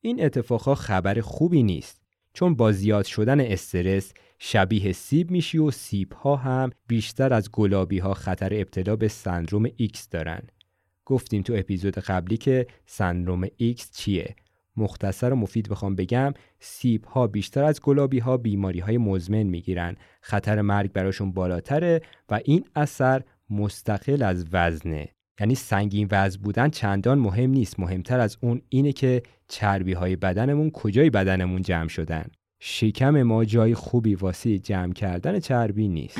این 0.00 0.24
اتفاقها 0.24 0.74
خبر 0.74 1.20
خوبی 1.20 1.62
نیست 1.62 2.02
چون 2.32 2.54
با 2.54 2.72
زیاد 2.72 3.04
شدن 3.04 3.40
استرس 3.40 4.12
شبیه 4.38 4.92
سیب 4.92 5.30
میشی 5.30 5.58
و 5.58 5.70
سیب 5.70 6.12
ها 6.12 6.36
هم 6.36 6.70
بیشتر 6.86 7.32
از 7.32 7.50
گلابی 7.50 7.98
ها 7.98 8.14
خطر 8.14 8.54
ابتلا 8.54 8.96
به 8.96 9.08
سندروم 9.08 9.66
X 9.76 10.08
دارن 10.08 10.42
گفتیم 11.04 11.42
تو 11.42 11.54
اپیزود 11.56 11.98
قبلی 11.98 12.36
که 12.36 12.66
سندروم 12.86 13.46
X 13.46 13.82
چیه. 13.92 14.36
مختصر 14.76 15.32
و 15.32 15.36
مفید 15.36 15.68
بخوام 15.68 15.96
بگم 15.96 16.34
سیب 16.60 17.04
ها 17.04 17.26
بیشتر 17.26 17.64
از 17.64 17.80
گلابی 17.80 18.18
ها 18.18 18.36
بیماری 18.36 18.80
های 18.80 18.98
مزمن 18.98 19.42
می‌گیرن. 19.42 19.96
خطر 20.20 20.60
مرگ 20.60 20.92
براشون 20.92 21.32
بالاتره 21.32 22.00
و 22.30 22.40
این 22.44 22.64
اثر 22.76 23.22
مستقل 23.50 24.22
از 24.22 24.46
وزنه. 24.52 25.08
یعنی 25.40 25.54
سنگین 25.54 26.08
وزن 26.10 26.40
بودن 26.42 26.68
چندان 26.68 27.18
مهم 27.18 27.50
نیست. 27.50 27.80
مهمتر 27.80 28.20
از 28.20 28.36
اون 28.40 28.62
اینه 28.68 28.92
که 28.92 29.22
چربی 29.48 29.92
های 29.92 30.16
بدنمون 30.16 30.70
کجای 30.70 31.10
بدنمون 31.10 31.62
جمع 31.62 31.88
شدن. 31.88 32.26
شکم 32.60 33.22
ما 33.22 33.44
جای 33.44 33.74
خوبی 33.74 34.14
واسه 34.14 34.58
جمع 34.58 34.92
کردن 34.92 35.40
چربی 35.40 35.88
نیست. 35.88 36.18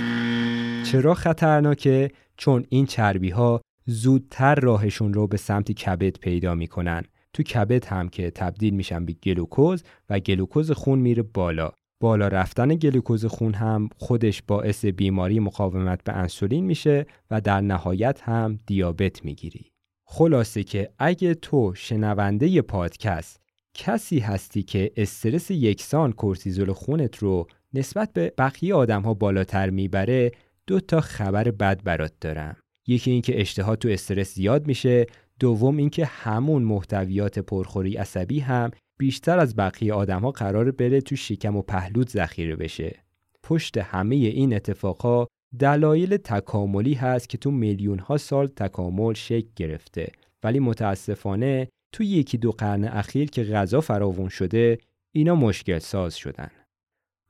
چرا 0.84 1.14
خطرناکه؟ 1.14 2.10
چون 2.36 2.66
این 2.68 2.86
چربی 2.86 3.30
ها 3.30 3.60
زودتر 3.86 4.54
راهشون 4.54 5.14
رو 5.14 5.26
به 5.26 5.36
سمت 5.36 5.72
کبد 5.72 6.18
پیدا 6.18 6.54
می‌کنن. 6.54 7.02
تو 7.32 7.42
کبد 7.42 7.86
هم 7.86 8.08
که 8.08 8.30
تبدیل 8.30 8.74
میشن 8.74 9.04
به 9.04 9.12
گلوکوز 9.12 9.82
و 10.10 10.20
گلوکوز 10.20 10.70
خون 10.70 10.98
میره 10.98 11.22
بالا. 11.22 11.72
بالا 12.00 12.28
رفتن 12.28 12.68
گلوکوز 12.68 13.26
خون 13.26 13.54
هم 13.54 13.88
خودش 13.96 14.42
باعث 14.42 14.84
بیماری 14.84 15.40
مقاومت 15.40 16.04
به 16.04 16.12
انسولین 16.12 16.64
میشه 16.64 17.06
و 17.30 17.40
در 17.40 17.60
نهایت 17.60 18.20
هم 18.22 18.58
دیابت 18.66 19.24
می‌گیری. 19.24 19.70
خلاصه 20.06 20.62
که 20.62 20.90
اگه 20.98 21.34
تو 21.34 21.74
شنونده 21.74 22.62
پادکست 22.62 23.40
کسی 23.74 24.18
هستی 24.18 24.62
که 24.62 24.92
استرس 24.96 25.50
یکسان 25.50 26.12
کورتیزول 26.12 26.72
خونت 26.72 27.16
رو 27.16 27.46
نسبت 27.74 28.12
به 28.12 28.32
بقیه 28.38 28.74
آدم 28.74 29.02
ها 29.02 29.14
بالاتر 29.14 29.70
می‌بره 29.70 30.32
دو 30.66 30.80
تا 30.80 31.00
خبر 31.00 31.50
بد 31.50 31.82
برات 31.82 32.12
دارم. 32.20 32.56
یکی 32.86 33.10
اینکه 33.10 33.40
اشتها 33.40 33.76
تو 33.76 33.88
استرس 33.88 34.34
زیاد 34.34 34.66
میشه 34.66 35.06
دوم 35.40 35.76
اینکه 35.76 36.04
همون 36.04 36.62
محتویات 36.62 37.38
پرخوری 37.38 37.96
عصبی 37.96 38.40
هم 38.40 38.70
بیشتر 38.98 39.38
از 39.38 39.56
بقیه 39.56 39.94
آدم 39.94 40.20
ها 40.20 40.30
قرار 40.30 40.70
بره 40.70 41.00
تو 41.00 41.16
شکم 41.16 41.56
و 41.56 41.62
پهلوت 41.62 42.08
ذخیره 42.08 42.56
بشه. 42.56 42.98
پشت 43.42 43.78
همه 43.78 44.14
این 44.14 44.54
اتفاقها 44.54 45.28
دلایل 45.58 46.16
تکاملی 46.16 46.94
هست 46.94 47.28
که 47.28 47.38
تو 47.38 47.50
میلیون 47.50 47.98
ها 47.98 48.16
سال 48.16 48.46
تکامل 48.46 49.14
شکل 49.14 49.48
گرفته. 49.56 50.12
ولی 50.42 50.58
متاسفانه 50.58 51.68
تو 51.92 52.02
یکی 52.04 52.38
دو 52.38 52.52
قرن 52.52 52.84
اخیر 52.84 53.30
که 53.30 53.44
غذا 53.44 53.80
فراوون 53.80 54.28
شده 54.28 54.78
اینا 55.12 55.34
مشکل 55.34 55.78
ساز 55.78 56.16
شدن. 56.16 56.50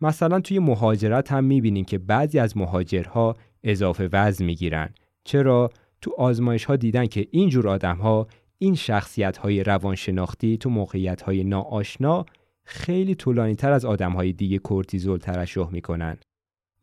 مثلا 0.01 0.41
توی 0.41 0.59
مهاجرت 0.59 1.33
هم 1.33 1.45
می‌بینیم 1.45 1.85
که 1.85 1.99
بعضی 1.99 2.39
از 2.39 2.57
مهاجرها 2.57 3.37
اضافه 3.63 4.09
وزن 4.13 4.45
می‌گیرن. 4.45 4.95
چرا 5.25 5.71
تو 6.01 6.15
آزمایش 6.19 6.65
ها 6.65 6.77
دیدن 6.77 7.07
که 7.07 7.27
اینجور 7.31 7.69
آدم 7.69 7.97
ها 7.97 8.27
این 8.59 8.75
شخصیت 8.75 9.37
های 9.37 9.65
روانشناختی 9.65 10.59
تو 10.59 10.71
موقعیت 10.71 11.23
های 11.23 11.45
ناآشنا 11.45 12.27
خیلی 12.65 13.15
طولانی 13.15 13.55
تر 13.55 13.73
از 13.73 13.85
آدم 13.85 14.13
های 14.13 14.33
دیگه 14.33 14.59
کورتیزول 14.59 15.19
ترشح 15.19 15.69
می‌کنن. 15.71 16.17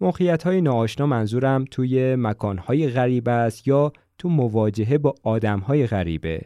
موقعیت 0.02 0.44
های 0.44 0.62
ناآشنا 0.62 1.06
منظورم 1.06 1.66
توی 1.72 2.16
مکان 2.16 2.58
های 2.58 2.90
غریب 2.90 3.30
است 3.30 3.68
یا 3.68 3.94
تو 4.18 4.30
مواجهه 4.30 4.98
با 4.98 5.16
آدم 5.24 5.60
های 5.60 5.88
غریبه. 5.88 6.42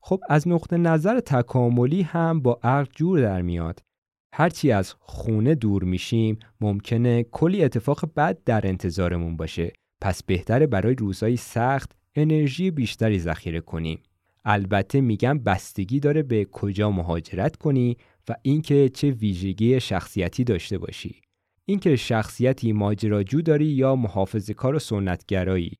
خب 0.00 0.20
از 0.28 0.48
نقطه 0.48 0.76
نظر 0.76 1.20
تکاملی 1.20 2.02
هم 2.02 2.40
با 2.40 2.58
عقل 2.62 2.90
جور 2.94 3.20
در 3.20 3.42
میاد. 3.42 3.80
هرچی 4.32 4.72
از 4.72 4.94
خونه 5.00 5.54
دور 5.54 5.84
میشیم 5.84 6.38
ممکنه 6.60 7.22
کلی 7.22 7.64
اتفاق 7.64 8.10
بد 8.16 8.38
در 8.44 8.66
انتظارمون 8.66 9.36
باشه 9.36 9.72
پس 10.00 10.22
بهتره 10.22 10.66
برای 10.66 10.94
روزهای 10.94 11.36
سخت 11.36 11.92
انرژی 12.14 12.70
بیشتری 12.70 13.18
ذخیره 13.18 13.60
کنیم. 13.60 14.02
البته 14.44 15.00
میگم 15.00 15.38
بستگی 15.38 16.00
داره 16.00 16.22
به 16.22 16.44
کجا 16.44 16.90
مهاجرت 16.90 17.56
کنی 17.56 17.96
و 18.28 18.34
اینکه 18.42 18.88
چه 18.88 19.10
ویژگی 19.10 19.80
شخصیتی 19.80 20.44
داشته 20.44 20.78
باشی. 20.78 21.20
اینکه 21.64 21.96
شخصیتی 21.96 22.72
ماجراجو 22.72 23.42
داری 23.42 23.66
یا 23.66 23.96
محافظه 23.96 24.54
کار 24.54 24.74
و 24.74 24.78
سنتگرایی. 24.78 25.72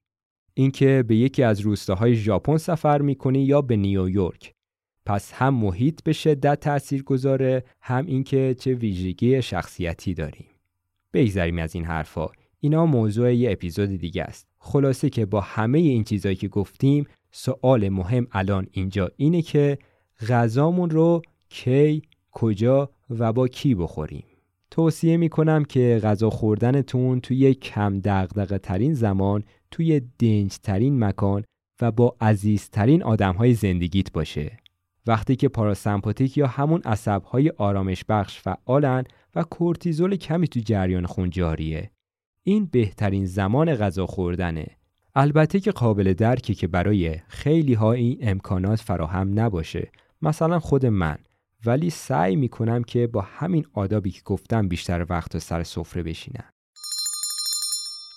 اینکه 0.55 1.05
به 1.09 1.17
یکی 1.17 1.43
از 1.43 1.61
روستاهای 1.61 2.15
ژاپن 2.15 2.57
سفر 2.57 3.03
می‌کنی 3.03 3.45
یا 3.45 3.63
به 3.63 3.77
نیویورک. 3.77 4.53
پس 5.07 5.33
هم 5.33 5.55
محیط 5.55 6.03
به 6.05 6.13
شدت 6.13 6.61
تأثیر 6.61 7.03
گذاره 7.03 7.65
هم 7.81 8.07
اینکه 8.07 8.57
چه 8.59 8.75
ویژگی 8.75 9.43
شخصیتی 9.43 10.15
داریم. 10.15 10.47
بگذریم 11.13 11.59
از 11.59 11.75
این 11.75 11.85
حرفا. 11.85 12.29
اینا 12.67 12.87
موضوع 12.87 13.35
یه 13.35 13.53
اپیزود 13.53 13.89
دیگه 13.89 14.23
است. 14.23 14.47
خلاصه 14.59 15.11
که 15.11 15.27
با 15.27 15.41
همه 15.41 15.79
این 15.79 16.05
چیزایی 16.05 16.37
که 16.37 16.49
گفتیم 16.49 17.07
سوال 17.31 17.89
مهم 17.89 18.27
الان 18.33 18.67
اینجا 18.71 19.11
اینه 19.17 19.43
که 19.43 19.79
غذامون 20.29 20.91
رو 20.91 21.23
کی، 21.49 22.03
کجا 22.33 22.91
و 23.11 23.33
با 23.33 23.49
کی 23.49 23.75
بخوریم. 23.75 24.25
توصیه 24.71 25.17
می‌کنم 25.17 25.65
که 25.65 26.01
غذا 26.03 26.31
خوردنتون 26.31 27.21
توی 27.21 27.55
کم 27.55 28.01
دغدغه 28.05 28.59
ترین 28.59 28.95
زمان 28.95 29.43
توی 29.71 30.01
دنج 30.19 30.59
ترین 30.59 31.05
مکان 31.05 31.45
و 31.81 31.91
با 31.91 32.17
عزیزترین 32.21 33.03
آدم 33.03 33.35
های 33.35 33.55
زندگیت 33.55 34.13
باشه. 34.13 34.57
وقتی 35.07 35.37
که 35.37 35.49
پاراسمپاتیک 35.49 36.39
یا 36.39 36.47
همون 36.47 36.81
عصبهای 36.85 37.53
آرامش 37.57 38.05
بخش 38.09 38.41
فعالن 38.41 39.05
و 39.35 39.43
کورتیزول 39.43 40.17
کمی 40.17 40.49
تو 40.49 40.61
جریان 40.61 41.07
خون 41.07 41.31
جاریه. 41.31 41.91
این 42.49 42.69
بهترین 42.73 43.27
زمان 43.27 43.75
غذا 43.75 44.07
خوردنه. 44.07 44.67
البته 45.15 45.61
که 45.61 45.71
قابل 45.71 46.13
درکی 46.13 46.55
که 46.55 46.67
برای 46.67 47.17
خیلی 47.29 47.75
ها 47.75 47.93
این 47.93 48.19
امکانات 48.21 48.81
فراهم 48.81 49.41
نباشه. 49.41 49.91
مثلا 50.23 50.59
خود 50.59 50.87
من 50.87 51.19
ولی 51.67 51.91
سعی 51.91 52.37
می‌کنم 52.37 52.83
که 52.83 53.07
با 53.07 53.21
همین 53.21 53.67
آدابی 53.73 54.11
که 54.11 54.21
گفتم 54.25 54.69
بیشتر 54.69 55.07
وقت 55.09 55.35
و 55.35 55.39
سر 55.39 55.63
سفره 55.63 56.03
بشینم. 56.03 56.45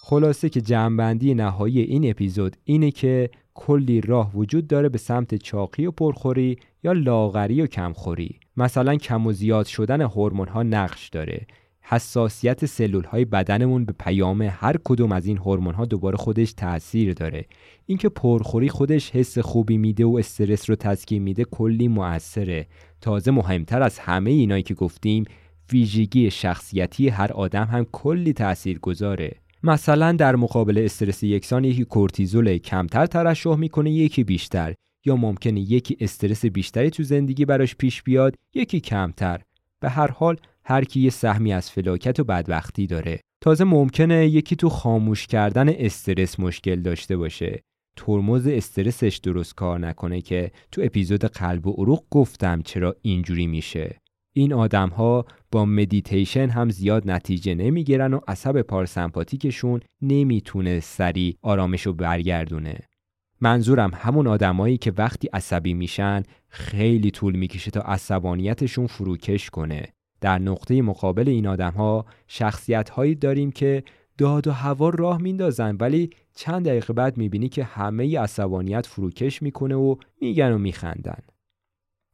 خلاصه 0.04 0.50
که 0.50 0.62
جمعبندی 0.62 1.34
نهایی 1.34 1.82
این 1.82 2.10
اپیزود 2.10 2.58
اینه 2.64 2.92
که 2.92 3.30
کلی 3.54 4.02
راه 4.02 4.36
وجود 4.36 4.68
داره 4.68 4.90
به 4.90 4.98
سمت 4.98 5.36
چاقی 5.36 5.86
و 5.86 5.92
پرخوری 5.92 6.58
یا 6.84 6.92
لاغری 6.92 7.62
و 7.62 7.68
کمخوری 7.68 8.40
مثلا 8.58 8.96
کم 8.96 9.28
و 9.28 9.32
زیاد 9.32 9.66
شدن 9.66 10.02
هورمون 10.02 10.48
ها 10.48 10.64
نقش 10.64 11.10
داره 11.10 11.48
حساسیت 11.92 12.66
سلول 12.66 13.04
های 13.04 13.26
بدنمون 13.26 13.86
به 13.86 13.94
پیام 14.00 14.42
هر 14.42 14.76
کدوم 14.84 15.12
از 15.12 15.26
این 15.26 15.38
هورمون 15.38 15.74
ها 15.74 15.86
دوباره 15.86 16.18
خودش 16.18 16.54
تاثیر 16.54 17.14
داره. 17.14 17.46
اینکه 17.86 18.10
پرخوری 18.10 18.70
خودش 18.70 19.12
حس 19.12 19.40
خوبی 19.40 19.78
میده 19.78 20.06
و 20.06 20.16
استرس 20.20 20.70
رو 20.70 20.76
تسکین 20.76 21.24
میده 21.24 21.44
کلی 21.44 21.88
موثره 21.88 22.68
تازه 23.02 23.32
مهمتر 23.32 23.82
از 23.82 24.00
همه 24.00 24.32
اینایی 24.32 24.64
که 24.64 24.74
گفتیم 24.74 25.26
ویژگی 25.72 26.32
شخصیتی 26.32 27.10
هر 27.10 27.32
آدم 27.32 27.66
هم 27.66 27.86
کلی 27.92 28.34
تأثیر 28.34 28.80
گذاره 28.80 29.36
مثلا 29.64 30.12
در 30.12 30.36
مقابل 30.36 30.78
استرس 30.78 31.24
یکسان 31.24 31.64
یکی 31.64 31.86
کورتیزول 31.86 32.58
کمتر 32.58 33.06
ترشح 33.06 33.56
می‌کنه 33.56 33.92
یکی 33.92 34.24
بیشتر 34.24 34.74
یا 35.06 35.16
ممکنه 35.16 35.60
یکی 35.60 35.98
استرس 36.00 36.46
بیشتری 36.46 36.90
تو 36.90 37.04
زندگی 37.04 37.46
براش 37.46 37.76
پیش 37.76 38.04
بیاد 38.04 38.36
یکی 38.54 38.80
کمتر. 38.80 39.42
به 39.80 39.90
هر 39.90 40.12
حال 40.12 40.38
هر 40.70 40.84
کی 40.84 41.00
یه 41.00 41.10
سهمی 41.10 41.54
از 41.54 41.72
فلاکت 41.72 42.20
و 42.20 42.24
بدبختی 42.24 42.88
داره. 42.88 43.20
تازه 43.42 43.64
ممکنه 43.64 44.28
یکی 44.28 44.56
تو 44.56 44.70
خاموش 44.70 45.28
کردن 45.28 45.70
استرس 45.70 46.40
مشکل 46.40 46.82
داشته 46.82 47.18
باشه. 47.18 47.60
ترمز 47.98 48.48
استرسش 48.48 49.18
درست 49.18 49.56
کار 49.56 49.80
نکنه 49.80 50.22
که 50.22 50.52
تو 50.72 50.82
اپیزود 50.84 51.26
قلب 51.26 51.68
و 51.68 51.72
عروق 51.72 52.04
گفتم 52.10 52.62
چرا 52.62 52.96
اینجوری 53.02 53.48
میشه. 53.48 53.98
این 54.34 54.54
آدم 54.54 54.90
ها 54.90 55.26
با 55.52 55.66
مدیتیشن 55.66 56.50
هم 56.50 56.70
زیاد 56.70 57.12
نتیجه 57.12 57.56
نمی‌گیرن 57.56 58.14
و 58.14 58.20
عصب 58.28 58.62
پارسمپاتیکشون 58.62 59.80
نمی‌تونه 60.02 60.80
سریع 60.80 61.38
آرامش 61.42 61.86
رو 61.86 61.94
برگردونه. 61.94 62.80
منظورم 63.42 63.92
همون 63.96 64.28
آدمایی 64.28 64.78
که 64.78 64.94
وقتی 64.98 65.28
عصبی 65.34 65.74
میشن 65.74 66.24
خیلی 66.48 67.12
طول 67.12 67.36
می‌کشه 67.36 67.72
تا 67.72 67.82
عصبانیتشون 67.82 68.88
فروکش 68.88 69.50
کنه. 69.50 69.94
در 70.22 70.40
نقطه 70.40 70.82
مقابل 70.82 71.30
این 71.30 71.48
آدم 71.48 71.72
ها 71.72 72.06
شخصیت 72.28 72.90
هایی 72.90 73.16
داریم 73.16 73.52
که 73.52 73.84
داد 74.18 74.48
و 74.48 74.52
هوا 74.52 74.90
راه 74.90 75.22
میندازن 75.22 75.78
ولی 75.80 76.10
چند 76.36 76.66
دقیقه 76.66 76.94
بعد 76.94 77.18
می‌بینی 77.18 77.50
که 77.50 77.64
همه 77.64 78.20
عصبانیت 78.20 78.86
فروکش 78.86 79.42
می‌کنه 79.42 79.76
و 79.76 79.96
میگن 80.22 80.52
و 80.52 80.58
میخندن. 80.58 81.20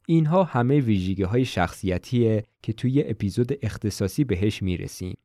اینها 0.08 0.43
همه 0.43 0.80
ویژگی 0.80 1.24
های 1.24 1.45
شخصیتیه 1.45 2.43
که 2.62 2.74
توی 2.74 3.03
اپیزود 3.08 3.51
اختصاصی 3.62 4.24
بهش 4.24 4.64
می‌رسیم. 4.64 5.18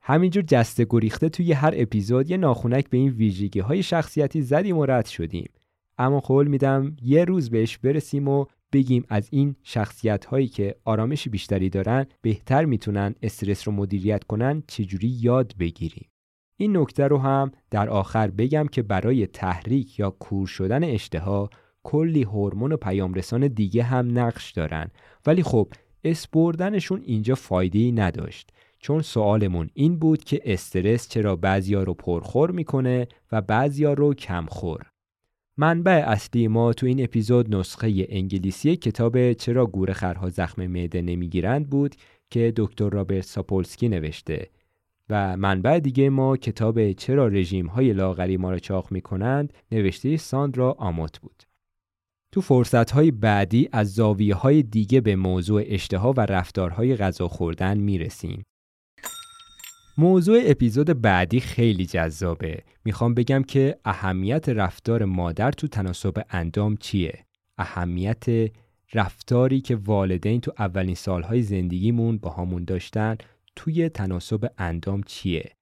همینجور 0.00 0.42
جسته 0.42 0.86
گریخته 0.90 1.28
توی 1.28 1.52
هر 1.52 1.74
اپیزود 1.76 2.30
یه 2.30 2.36
ناخونک 2.36 2.90
به 2.90 2.98
این 2.98 3.08
ویژگی 3.08 3.60
های 3.60 3.82
شخصیتی 3.82 4.42
زدیم 4.42 4.78
و 4.78 4.86
رد 4.86 5.06
شدیم. 5.06 5.50
اما 5.98 6.20
قول 6.20 6.48
میدم 6.48 6.96
یه 7.02 7.24
روز 7.24 7.50
بهش 7.50 7.78
برسیم 7.78 8.28
و 8.28 8.46
بگیم 8.72 9.04
از 9.08 9.28
این 9.32 9.56
شخصیت 9.62 10.24
هایی 10.24 10.48
که 10.48 10.76
آرامش 10.84 11.28
بیشتری 11.28 11.70
دارن 11.70 12.06
بهتر 12.22 12.64
می‌تونن 12.64 13.14
استرس 13.22 13.68
رو 13.68 13.74
مدیریت 13.74 14.24
کنن 14.24 14.62
چجوری 14.66 15.08
یاد 15.08 15.54
بگیریم؟ 15.58 16.08
این 16.56 16.76
نکته 16.76 17.06
رو 17.06 17.18
هم 17.18 17.52
در 17.70 17.88
آخر 17.88 18.30
بگم 18.30 18.66
که 18.66 18.82
برای 18.82 19.26
تحریک 19.26 19.98
یا 19.98 20.10
کور 20.10 20.46
شدن 20.46 20.84
اشتها 20.84 21.50
کلی 21.82 22.22
هورمون 22.22 22.72
و 22.72 22.76
پیامرسان 22.76 23.48
دیگه 23.48 23.82
هم 23.82 24.18
نقش 24.18 24.52
دارن. 24.52 24.90
ولی 25.26 25.42
خب 25.42 25.68
اسپردنشون 26.04 27.02
اینجا 27.02 27.34
فایده 27.34 28.02
نداشت. 28.02 28.50
چون 28.78 29.02
سوالمون 29.02 29.70
این 29.74 29.98
بود 29.98 30.24
که 30.24 30.40
استرس 30.44 31.08
چرا 31.08 31.36
بعضیا 31.36 31.82
رو 31.82 31.94
پرخور 31.94 32.50
می‌کنه 32.50 33.08
و 33.32 33.42
بعضیا 33.42 33.92
رو 33.92 34.14
کمخور. 34.14 34.86
منبع 35.60 36.04
اصلی 36.06 36.48
ما 36.48 36.72
تو 36.72 36.86
این 36.86 37.04
اپیزود 37.04 37.54
نسخه 37.54 38.06
انگلیسی 38.08 38.76
کتاب 38.76 39.32
چرا 39.32 39.66
گورخرها 39.66 40.30
زخم 40.30 40.66
معده 40.66 41.02
نمی‌گیرند 41.02 41.70
بود 41.70 41.94
که 42.30 42.52
دکتر 42.56 42.88
رابرت 42.88 43.24
ساپولسکی 43.24 43.88
نوشته 43.88 44.50
و 45.10 45.36
منبع 45.36 45.78
دیگه 45.78 46.10
ما 46.10 46.36
کتاب 46.36 46.92
چرا 46.92 47.26
رژیم 47.26 47.66
های 47.66 47.92
لاغری 47.92 48.36
ما 48.36 48.50
را 48.50 48.58
چاق 48.58 48.92
می 48.92 49.00
کنند 49.00 49.52
نوشته 49.72 50.16
ساندرا 50.16 50.72
آموت 50.72 51.20
بود. 51.20 51.42
تو 52.32 52.40
فرصت 52.40 52.90
های 52.90 53.10
بعدی 53.10 53.68
از 53.72 53.94
زاویه 53.94 54.34
های 54.34 54.62
دیگه 54.62 55.00
به 55.00 55.16
موضوع 55.16 55.62
اشتها 55.66 56.12
و 56.12 56.20
رفتارهای 56.20 56.96
غذا 56.96 57.28
خوردن 57.28 57.78
می 57.78 57.98
رسیم. 57.98 58.44
موضوع 60.00 60.40
اپیزود 60.44 61.02
بعدی 61.02 61.40
خیلی 61.40 61.86
جذابه. 61.86 62.62
می‌خوام 62.84 63.14
بگم 63.14 63.42
که 63.42 63.78
اهمیت 63.84 64.48
رفتار 64.48 65.04
مادر 65.04 65.50
تو 65.50 65.68
تناسب 65.68 66.24
اندام 66.30 66.76
چیه؟ 66.76 67.24
اهمیت 67.58 68.24
رفتاری 68.94 69.60
که 69.60 69.76
والدین 69.76 70.40
تو 70.40 70.52
اولین 70.58 70.94
سالهای 70.94 71.42
زندگیمون 71.42 72.18
با 72.18 72.30
همون 72.30 72.64
داشتن 72.64 73.16
توی 73.56 73.88
تناسب 73.88 74.52
اندام 74.58 75.02
چیه؟ 75.02 75.52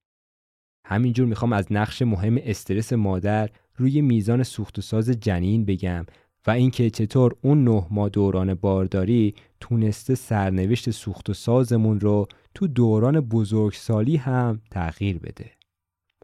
همینجور 0.85 1.27
می‌خوام 1.27 1.53
از 1.53 1.67
نقش 1.71 2.03
مهم 2.03 2.39
استرس 2.43 2.93
مادر 2.93 3.51
روی 3.77 4.01
میزان 4.01 4.43
سوخت 4.43 4.79
و 4.79 4.83
ساز 4.83 5.11
جنین 5.11 5.65
بگم 5.65 6.07
و 6.47 6.51
اینکه 6.51 6.91
چطور 6.91 7.37
اون 7.43 7.65
نه 7.65 7.87
ماه 7.91 8.09
دوران 8.09 8.55
بارداری 8.55 9.35
تونسته 9.61 10.15
سرنوشت 10.15 10.91
سوخت 10.91 11.31
و 11.31 11.35
سازمون 11.35 12.01
رو 12.01 12.29
تو 12.55 12.67
دوران 12.67 13.21
بزرگسالی 13.21 14.17
هم 14.17 14.61
تغییر 14.71 15.19
بده. 15.19 15.51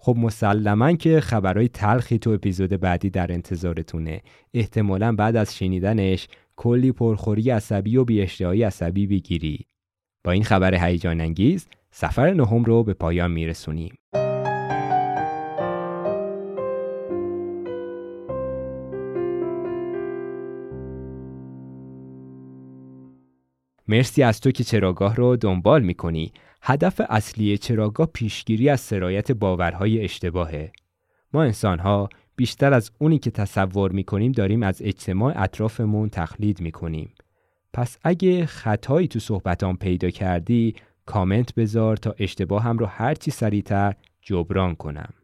خب 0.00 0.16
مسلما 0.18 0.92
که 0.92 1.20
خبرهای 1.20 1.68
تلخی 1.68 2.18
تو 2.18 2.30
اپیزود 2.30 2.70
بعدی 2.70 3.10
در 3.10 3.32
انتظارتونه. 3.32 4.22
احتمالا 4.54 5.12
بعد 5.12 5.36
از 5.36 5.56
شنیدنش 5.56 6.28
کلی 6.56 6.92
پرخوری 6.92 7.50
عصبی 7.50 7.96
و 7.96 8.04
بیاشتهایی 8.04 8.62
عصبی 8.62 9.06
بگیری. 9.06 9.66
با 10.24 10.32
این 10.32 10.44
خبر 10.44 10.74
هیجان 10.74 11.20
انگیز 11.20 11.66
سفر 11.90 12.32
نهم 12.32 12.64
رو 12.64 12.82
به 12.84 12.94
پایان 12.94 13.30
میرسونیم. 13.30 13.94
مرسی 23.88 24.22
از 24.22 24.40
تو 24.40 24.50
که 24.50 24.64
چراگاه 24.64 25.16
رو 25.16 25.36
دنبال 25.36 25.82
می‌کنی. 25.82 26.32
هدف 26.62 27.00
اصلی 27.08 27.58
چراگاه 27.58 28.06
پیشگیری 28.06 28.68
از 28.68 28.80
سرایت 28.80 29.32
باورهای 29.32 30.04
اشتباهه. 30.04 30.72
ما 31.32 31.42
انسانها 31.42 32.08
بیشتر 32.36 32.72
از 32.72 32.90
اونی 32.98 33.18
که 33.18 33.30
تصور 33.30 33.92
می‌کنیم 33.92 34.32
داریم 34.32 34.62
از 34.62 34.82
اجتماع 34.82 35.42
اطرافمون 35.42 36.08
تقلید 36.08 36.60
می‌کنیم. 36.60 37.14
پس 37.72 37.98
اگه 38.02 38.46
خطایی 38.46 39.08
تو 39.08 39.18
صحبتان 39.18 39.76
پیدا 39.76 40.10
کردی 40.10 40.74
کامنت 41.06 41.54
بذار 41.54 41.96
تا 41.96 42.14
اشتباه 42.18 42.62
هم 42.62 42.78
رو 42.78 42.86
هرچی 42.86 43.30
سریعتر 43.30 43.94
جبران 44.22 44.74
کنم. 44.74 45.14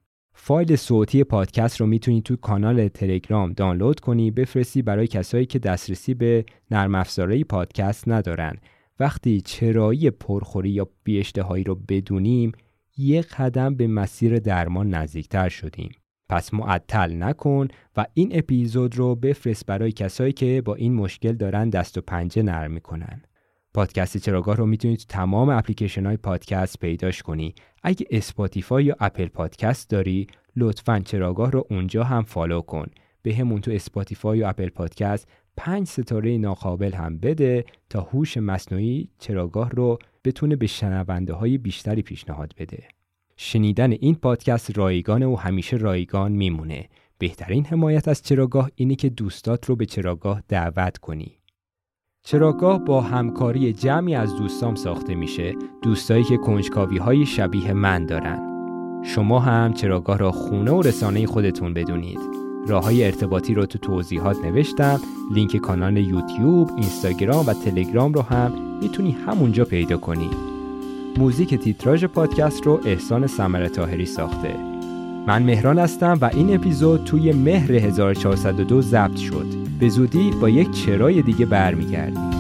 فایل 0.41 0.77
صوتی 0.77 1.25
پادکست 1.25 1.81
رو 1.81 1.87
می‌تونی 1.87 2.23
تو 2.23 2.37
کانال 2.37 2.89
تلگرام 2.89 3.53
دانلود 3.53 4.01
کنی 4.01 4.31
بفرستی 4.31 4.83
برای 4.83 5.07
کسایی 5.07 5.47
که 5.47 5.59
دسترسی 5.59 6.15
به 6.15 6.45
نرم 6.71 6.95
افزارهای 6.95 7.45
پادکست 7.45 8.09
ندارن. 8.09 8.57
وقتی 9.01 9.41
چرایی 9.41 10.11
پرخوری 10.11 10.71
یا 10.71 10.89
بیاشتهایی 11.05 11.65
رو 11.65 11.75
بدونیم 11.75 12.53
یک 12.99 13.27
قدم 13.27 13.75
به 13.75 13.87
مسیر 13.87 14.39
درمان 14.39 14.95
نزدیکتر 14.95 15.49
شدیم. 15.49 15.91
پس 16.29 16.55
معطل 16.55 17.23
نکن 17.23 17.69
و 17.97 18.07
این 18.15 18.31
اپیزود 18.33 18.97
رو 18.97 19.15
بفرست 19.15 19.67
برای 19.67 19.93
کسایی 19.93 20.33
که 20.33 20.63
با 20.65 20.75
این 20.75 20.95
مشکل 20.95 21.33
دارن 21.33 21.71
دست 21.71 21.99
و 21.99 22.01
پنجه 22.01 22.43
نرم 22.43 22.71
می‌کنن. 22.71 23.23
پادکست 23.79 24.17
چراگاه 24.17 24.57
رو 24.57 24.67
می‌تونید 24.67 24.99
تو 24.99 25.05
تمام 25.09 25.49
اپلیکیشن 25.49 26.07
های 26.07 26.17
پادکست 26.17 26.79
پیداش 26.79 27.23
کنی. 27.23 27.55
اگه 27.83 28.07
اسپاتیفای 28.11 28.85
یا 28.85 28.97
اپل 29.01 29.29
پادکست 29.29 29.91
داری 29.91 30.27
لطفا 30.57 31.01
چراگاه 31.05 31.51
رو 31.51 31.67
اونجا 31.71 32.05
هم 32.05 32.23
follow 32.23 32.61
کن. 32.61 32.87
بهمون 33.23 33.61
تو 33.61 33.71
اسپاتیفای 33.71 34.39
یا 34.39 34.49
اپل 34.49 34.69
پادکست 34.69 35.29
پنج 35.57 35.87
ستاره 35.87 36.39
ناقابل 36.39 36.93
هم 36.93 37.19
بده 37.19 37.65
تا 37.91 38.01
هوش 38.01 38.37
مصنوعی 38.37 39.09
چراگاه 39.19 39.71
رو 39.71 39.99
بتونه 40.25 40.57
به 40.57 40.67
شنونده 40.67 41.33
های 41.33 41.59
بیشتری 41.59 42.03
پیشنهاد 42.03 42.55
بده. 42.59 42.89
شنیدن 43.37 43.93
این 43.93 44.15
پادکست 44.15 44.79
رایگان 44.79 45.23
و 45.23 45.37
همیشه 45.37 45.77
رایگان 45.77 46.33
میمونه. 46.33 46.89
بهترین 47.19 47.65
حمایت 47.65 48.09
از 48.09 48.23
چراگاه 48.23 48.71
اینه 48.75 48.95
که 48.95 49.09
دوستات 49.09 49.67
رو 49.67 49.77
به 49.77 49.87
چراگاه 49.87 50.43
دعوت 50.49 50.99
کنی. 50.99 51.38
چراگاه 52.31 52.79
با 52.85 53.01
همکاری 53.01 53.73
جمعی 53.73 54.15
از 54.15 54.37
دوستام 54.37 54.75
ساخته 54.75 55.15
میشه 55.15 55.55
دوستایی 55.83 56.25
که 56.25 56.37
کنجکاوی 56.37 56.99
های 56.99 57.27
شبیه 57.27 57.73
من 57.73 58.07
دارن. 58.07 58.39
شما 59.05 59.41
هم 59.41 59.73
چراگاه 59.73 60.19
را 60.19 60.33
خونه 60.33 60.71
و 60.71 60.83
رسانه 60.83 61.27
خودتون 61.27 61.75
بدونید. 61.75 62.19
راه 62.67 62.85
های 62.85 63.05
ارتباطی 63.05 63.55
رو 63.55 63.67
تو 63.67 63.79
توضیحات 63.79 64.45
نوشتم 64.45 65.01
لینک 65.35 65.57
کانال 65.57 65.97
یوتیوب، 65.97 66.71
اینستاگرام 66.77 67.47
و 67.47 67.53
تلگرام 67.53 68.13
رو 68.13 68.23
هم 68.23 68.53
می‌تونی 68.81 69.11
همونجا 69.11 69.65
پیدا 69.65 69.97
کنی. 69.97 70.31
موزیک 71.19 71.55
تیتراژ 71.55 72.05
پادکست 72.05 72.67
رو 72.67 72.81
احسان 72.85 73.27
سمر 73.27 73.69
تاهری 73.69 74.07
ساخته. 74.07 74.78
من 75.27 75.43
مهران 75.43 75.79
هستم 75.79 76.19
و 76.21 76.31
این 76.35 76.55
اپیزود 76.55 77.05
توی 77.05 77.33
مهر 77.33 77.73
1402 77.73 78.83
ضبط 78.83 79.17
شد. 79.17 79.47
به 79.81 79.89
زودی 79.89 80.31
با 80.41 80.49
یک 80.49 80.71
چرای 80.71 81.23
دیگه 81.23 81.47
برمیگردیم. 81.47 82.38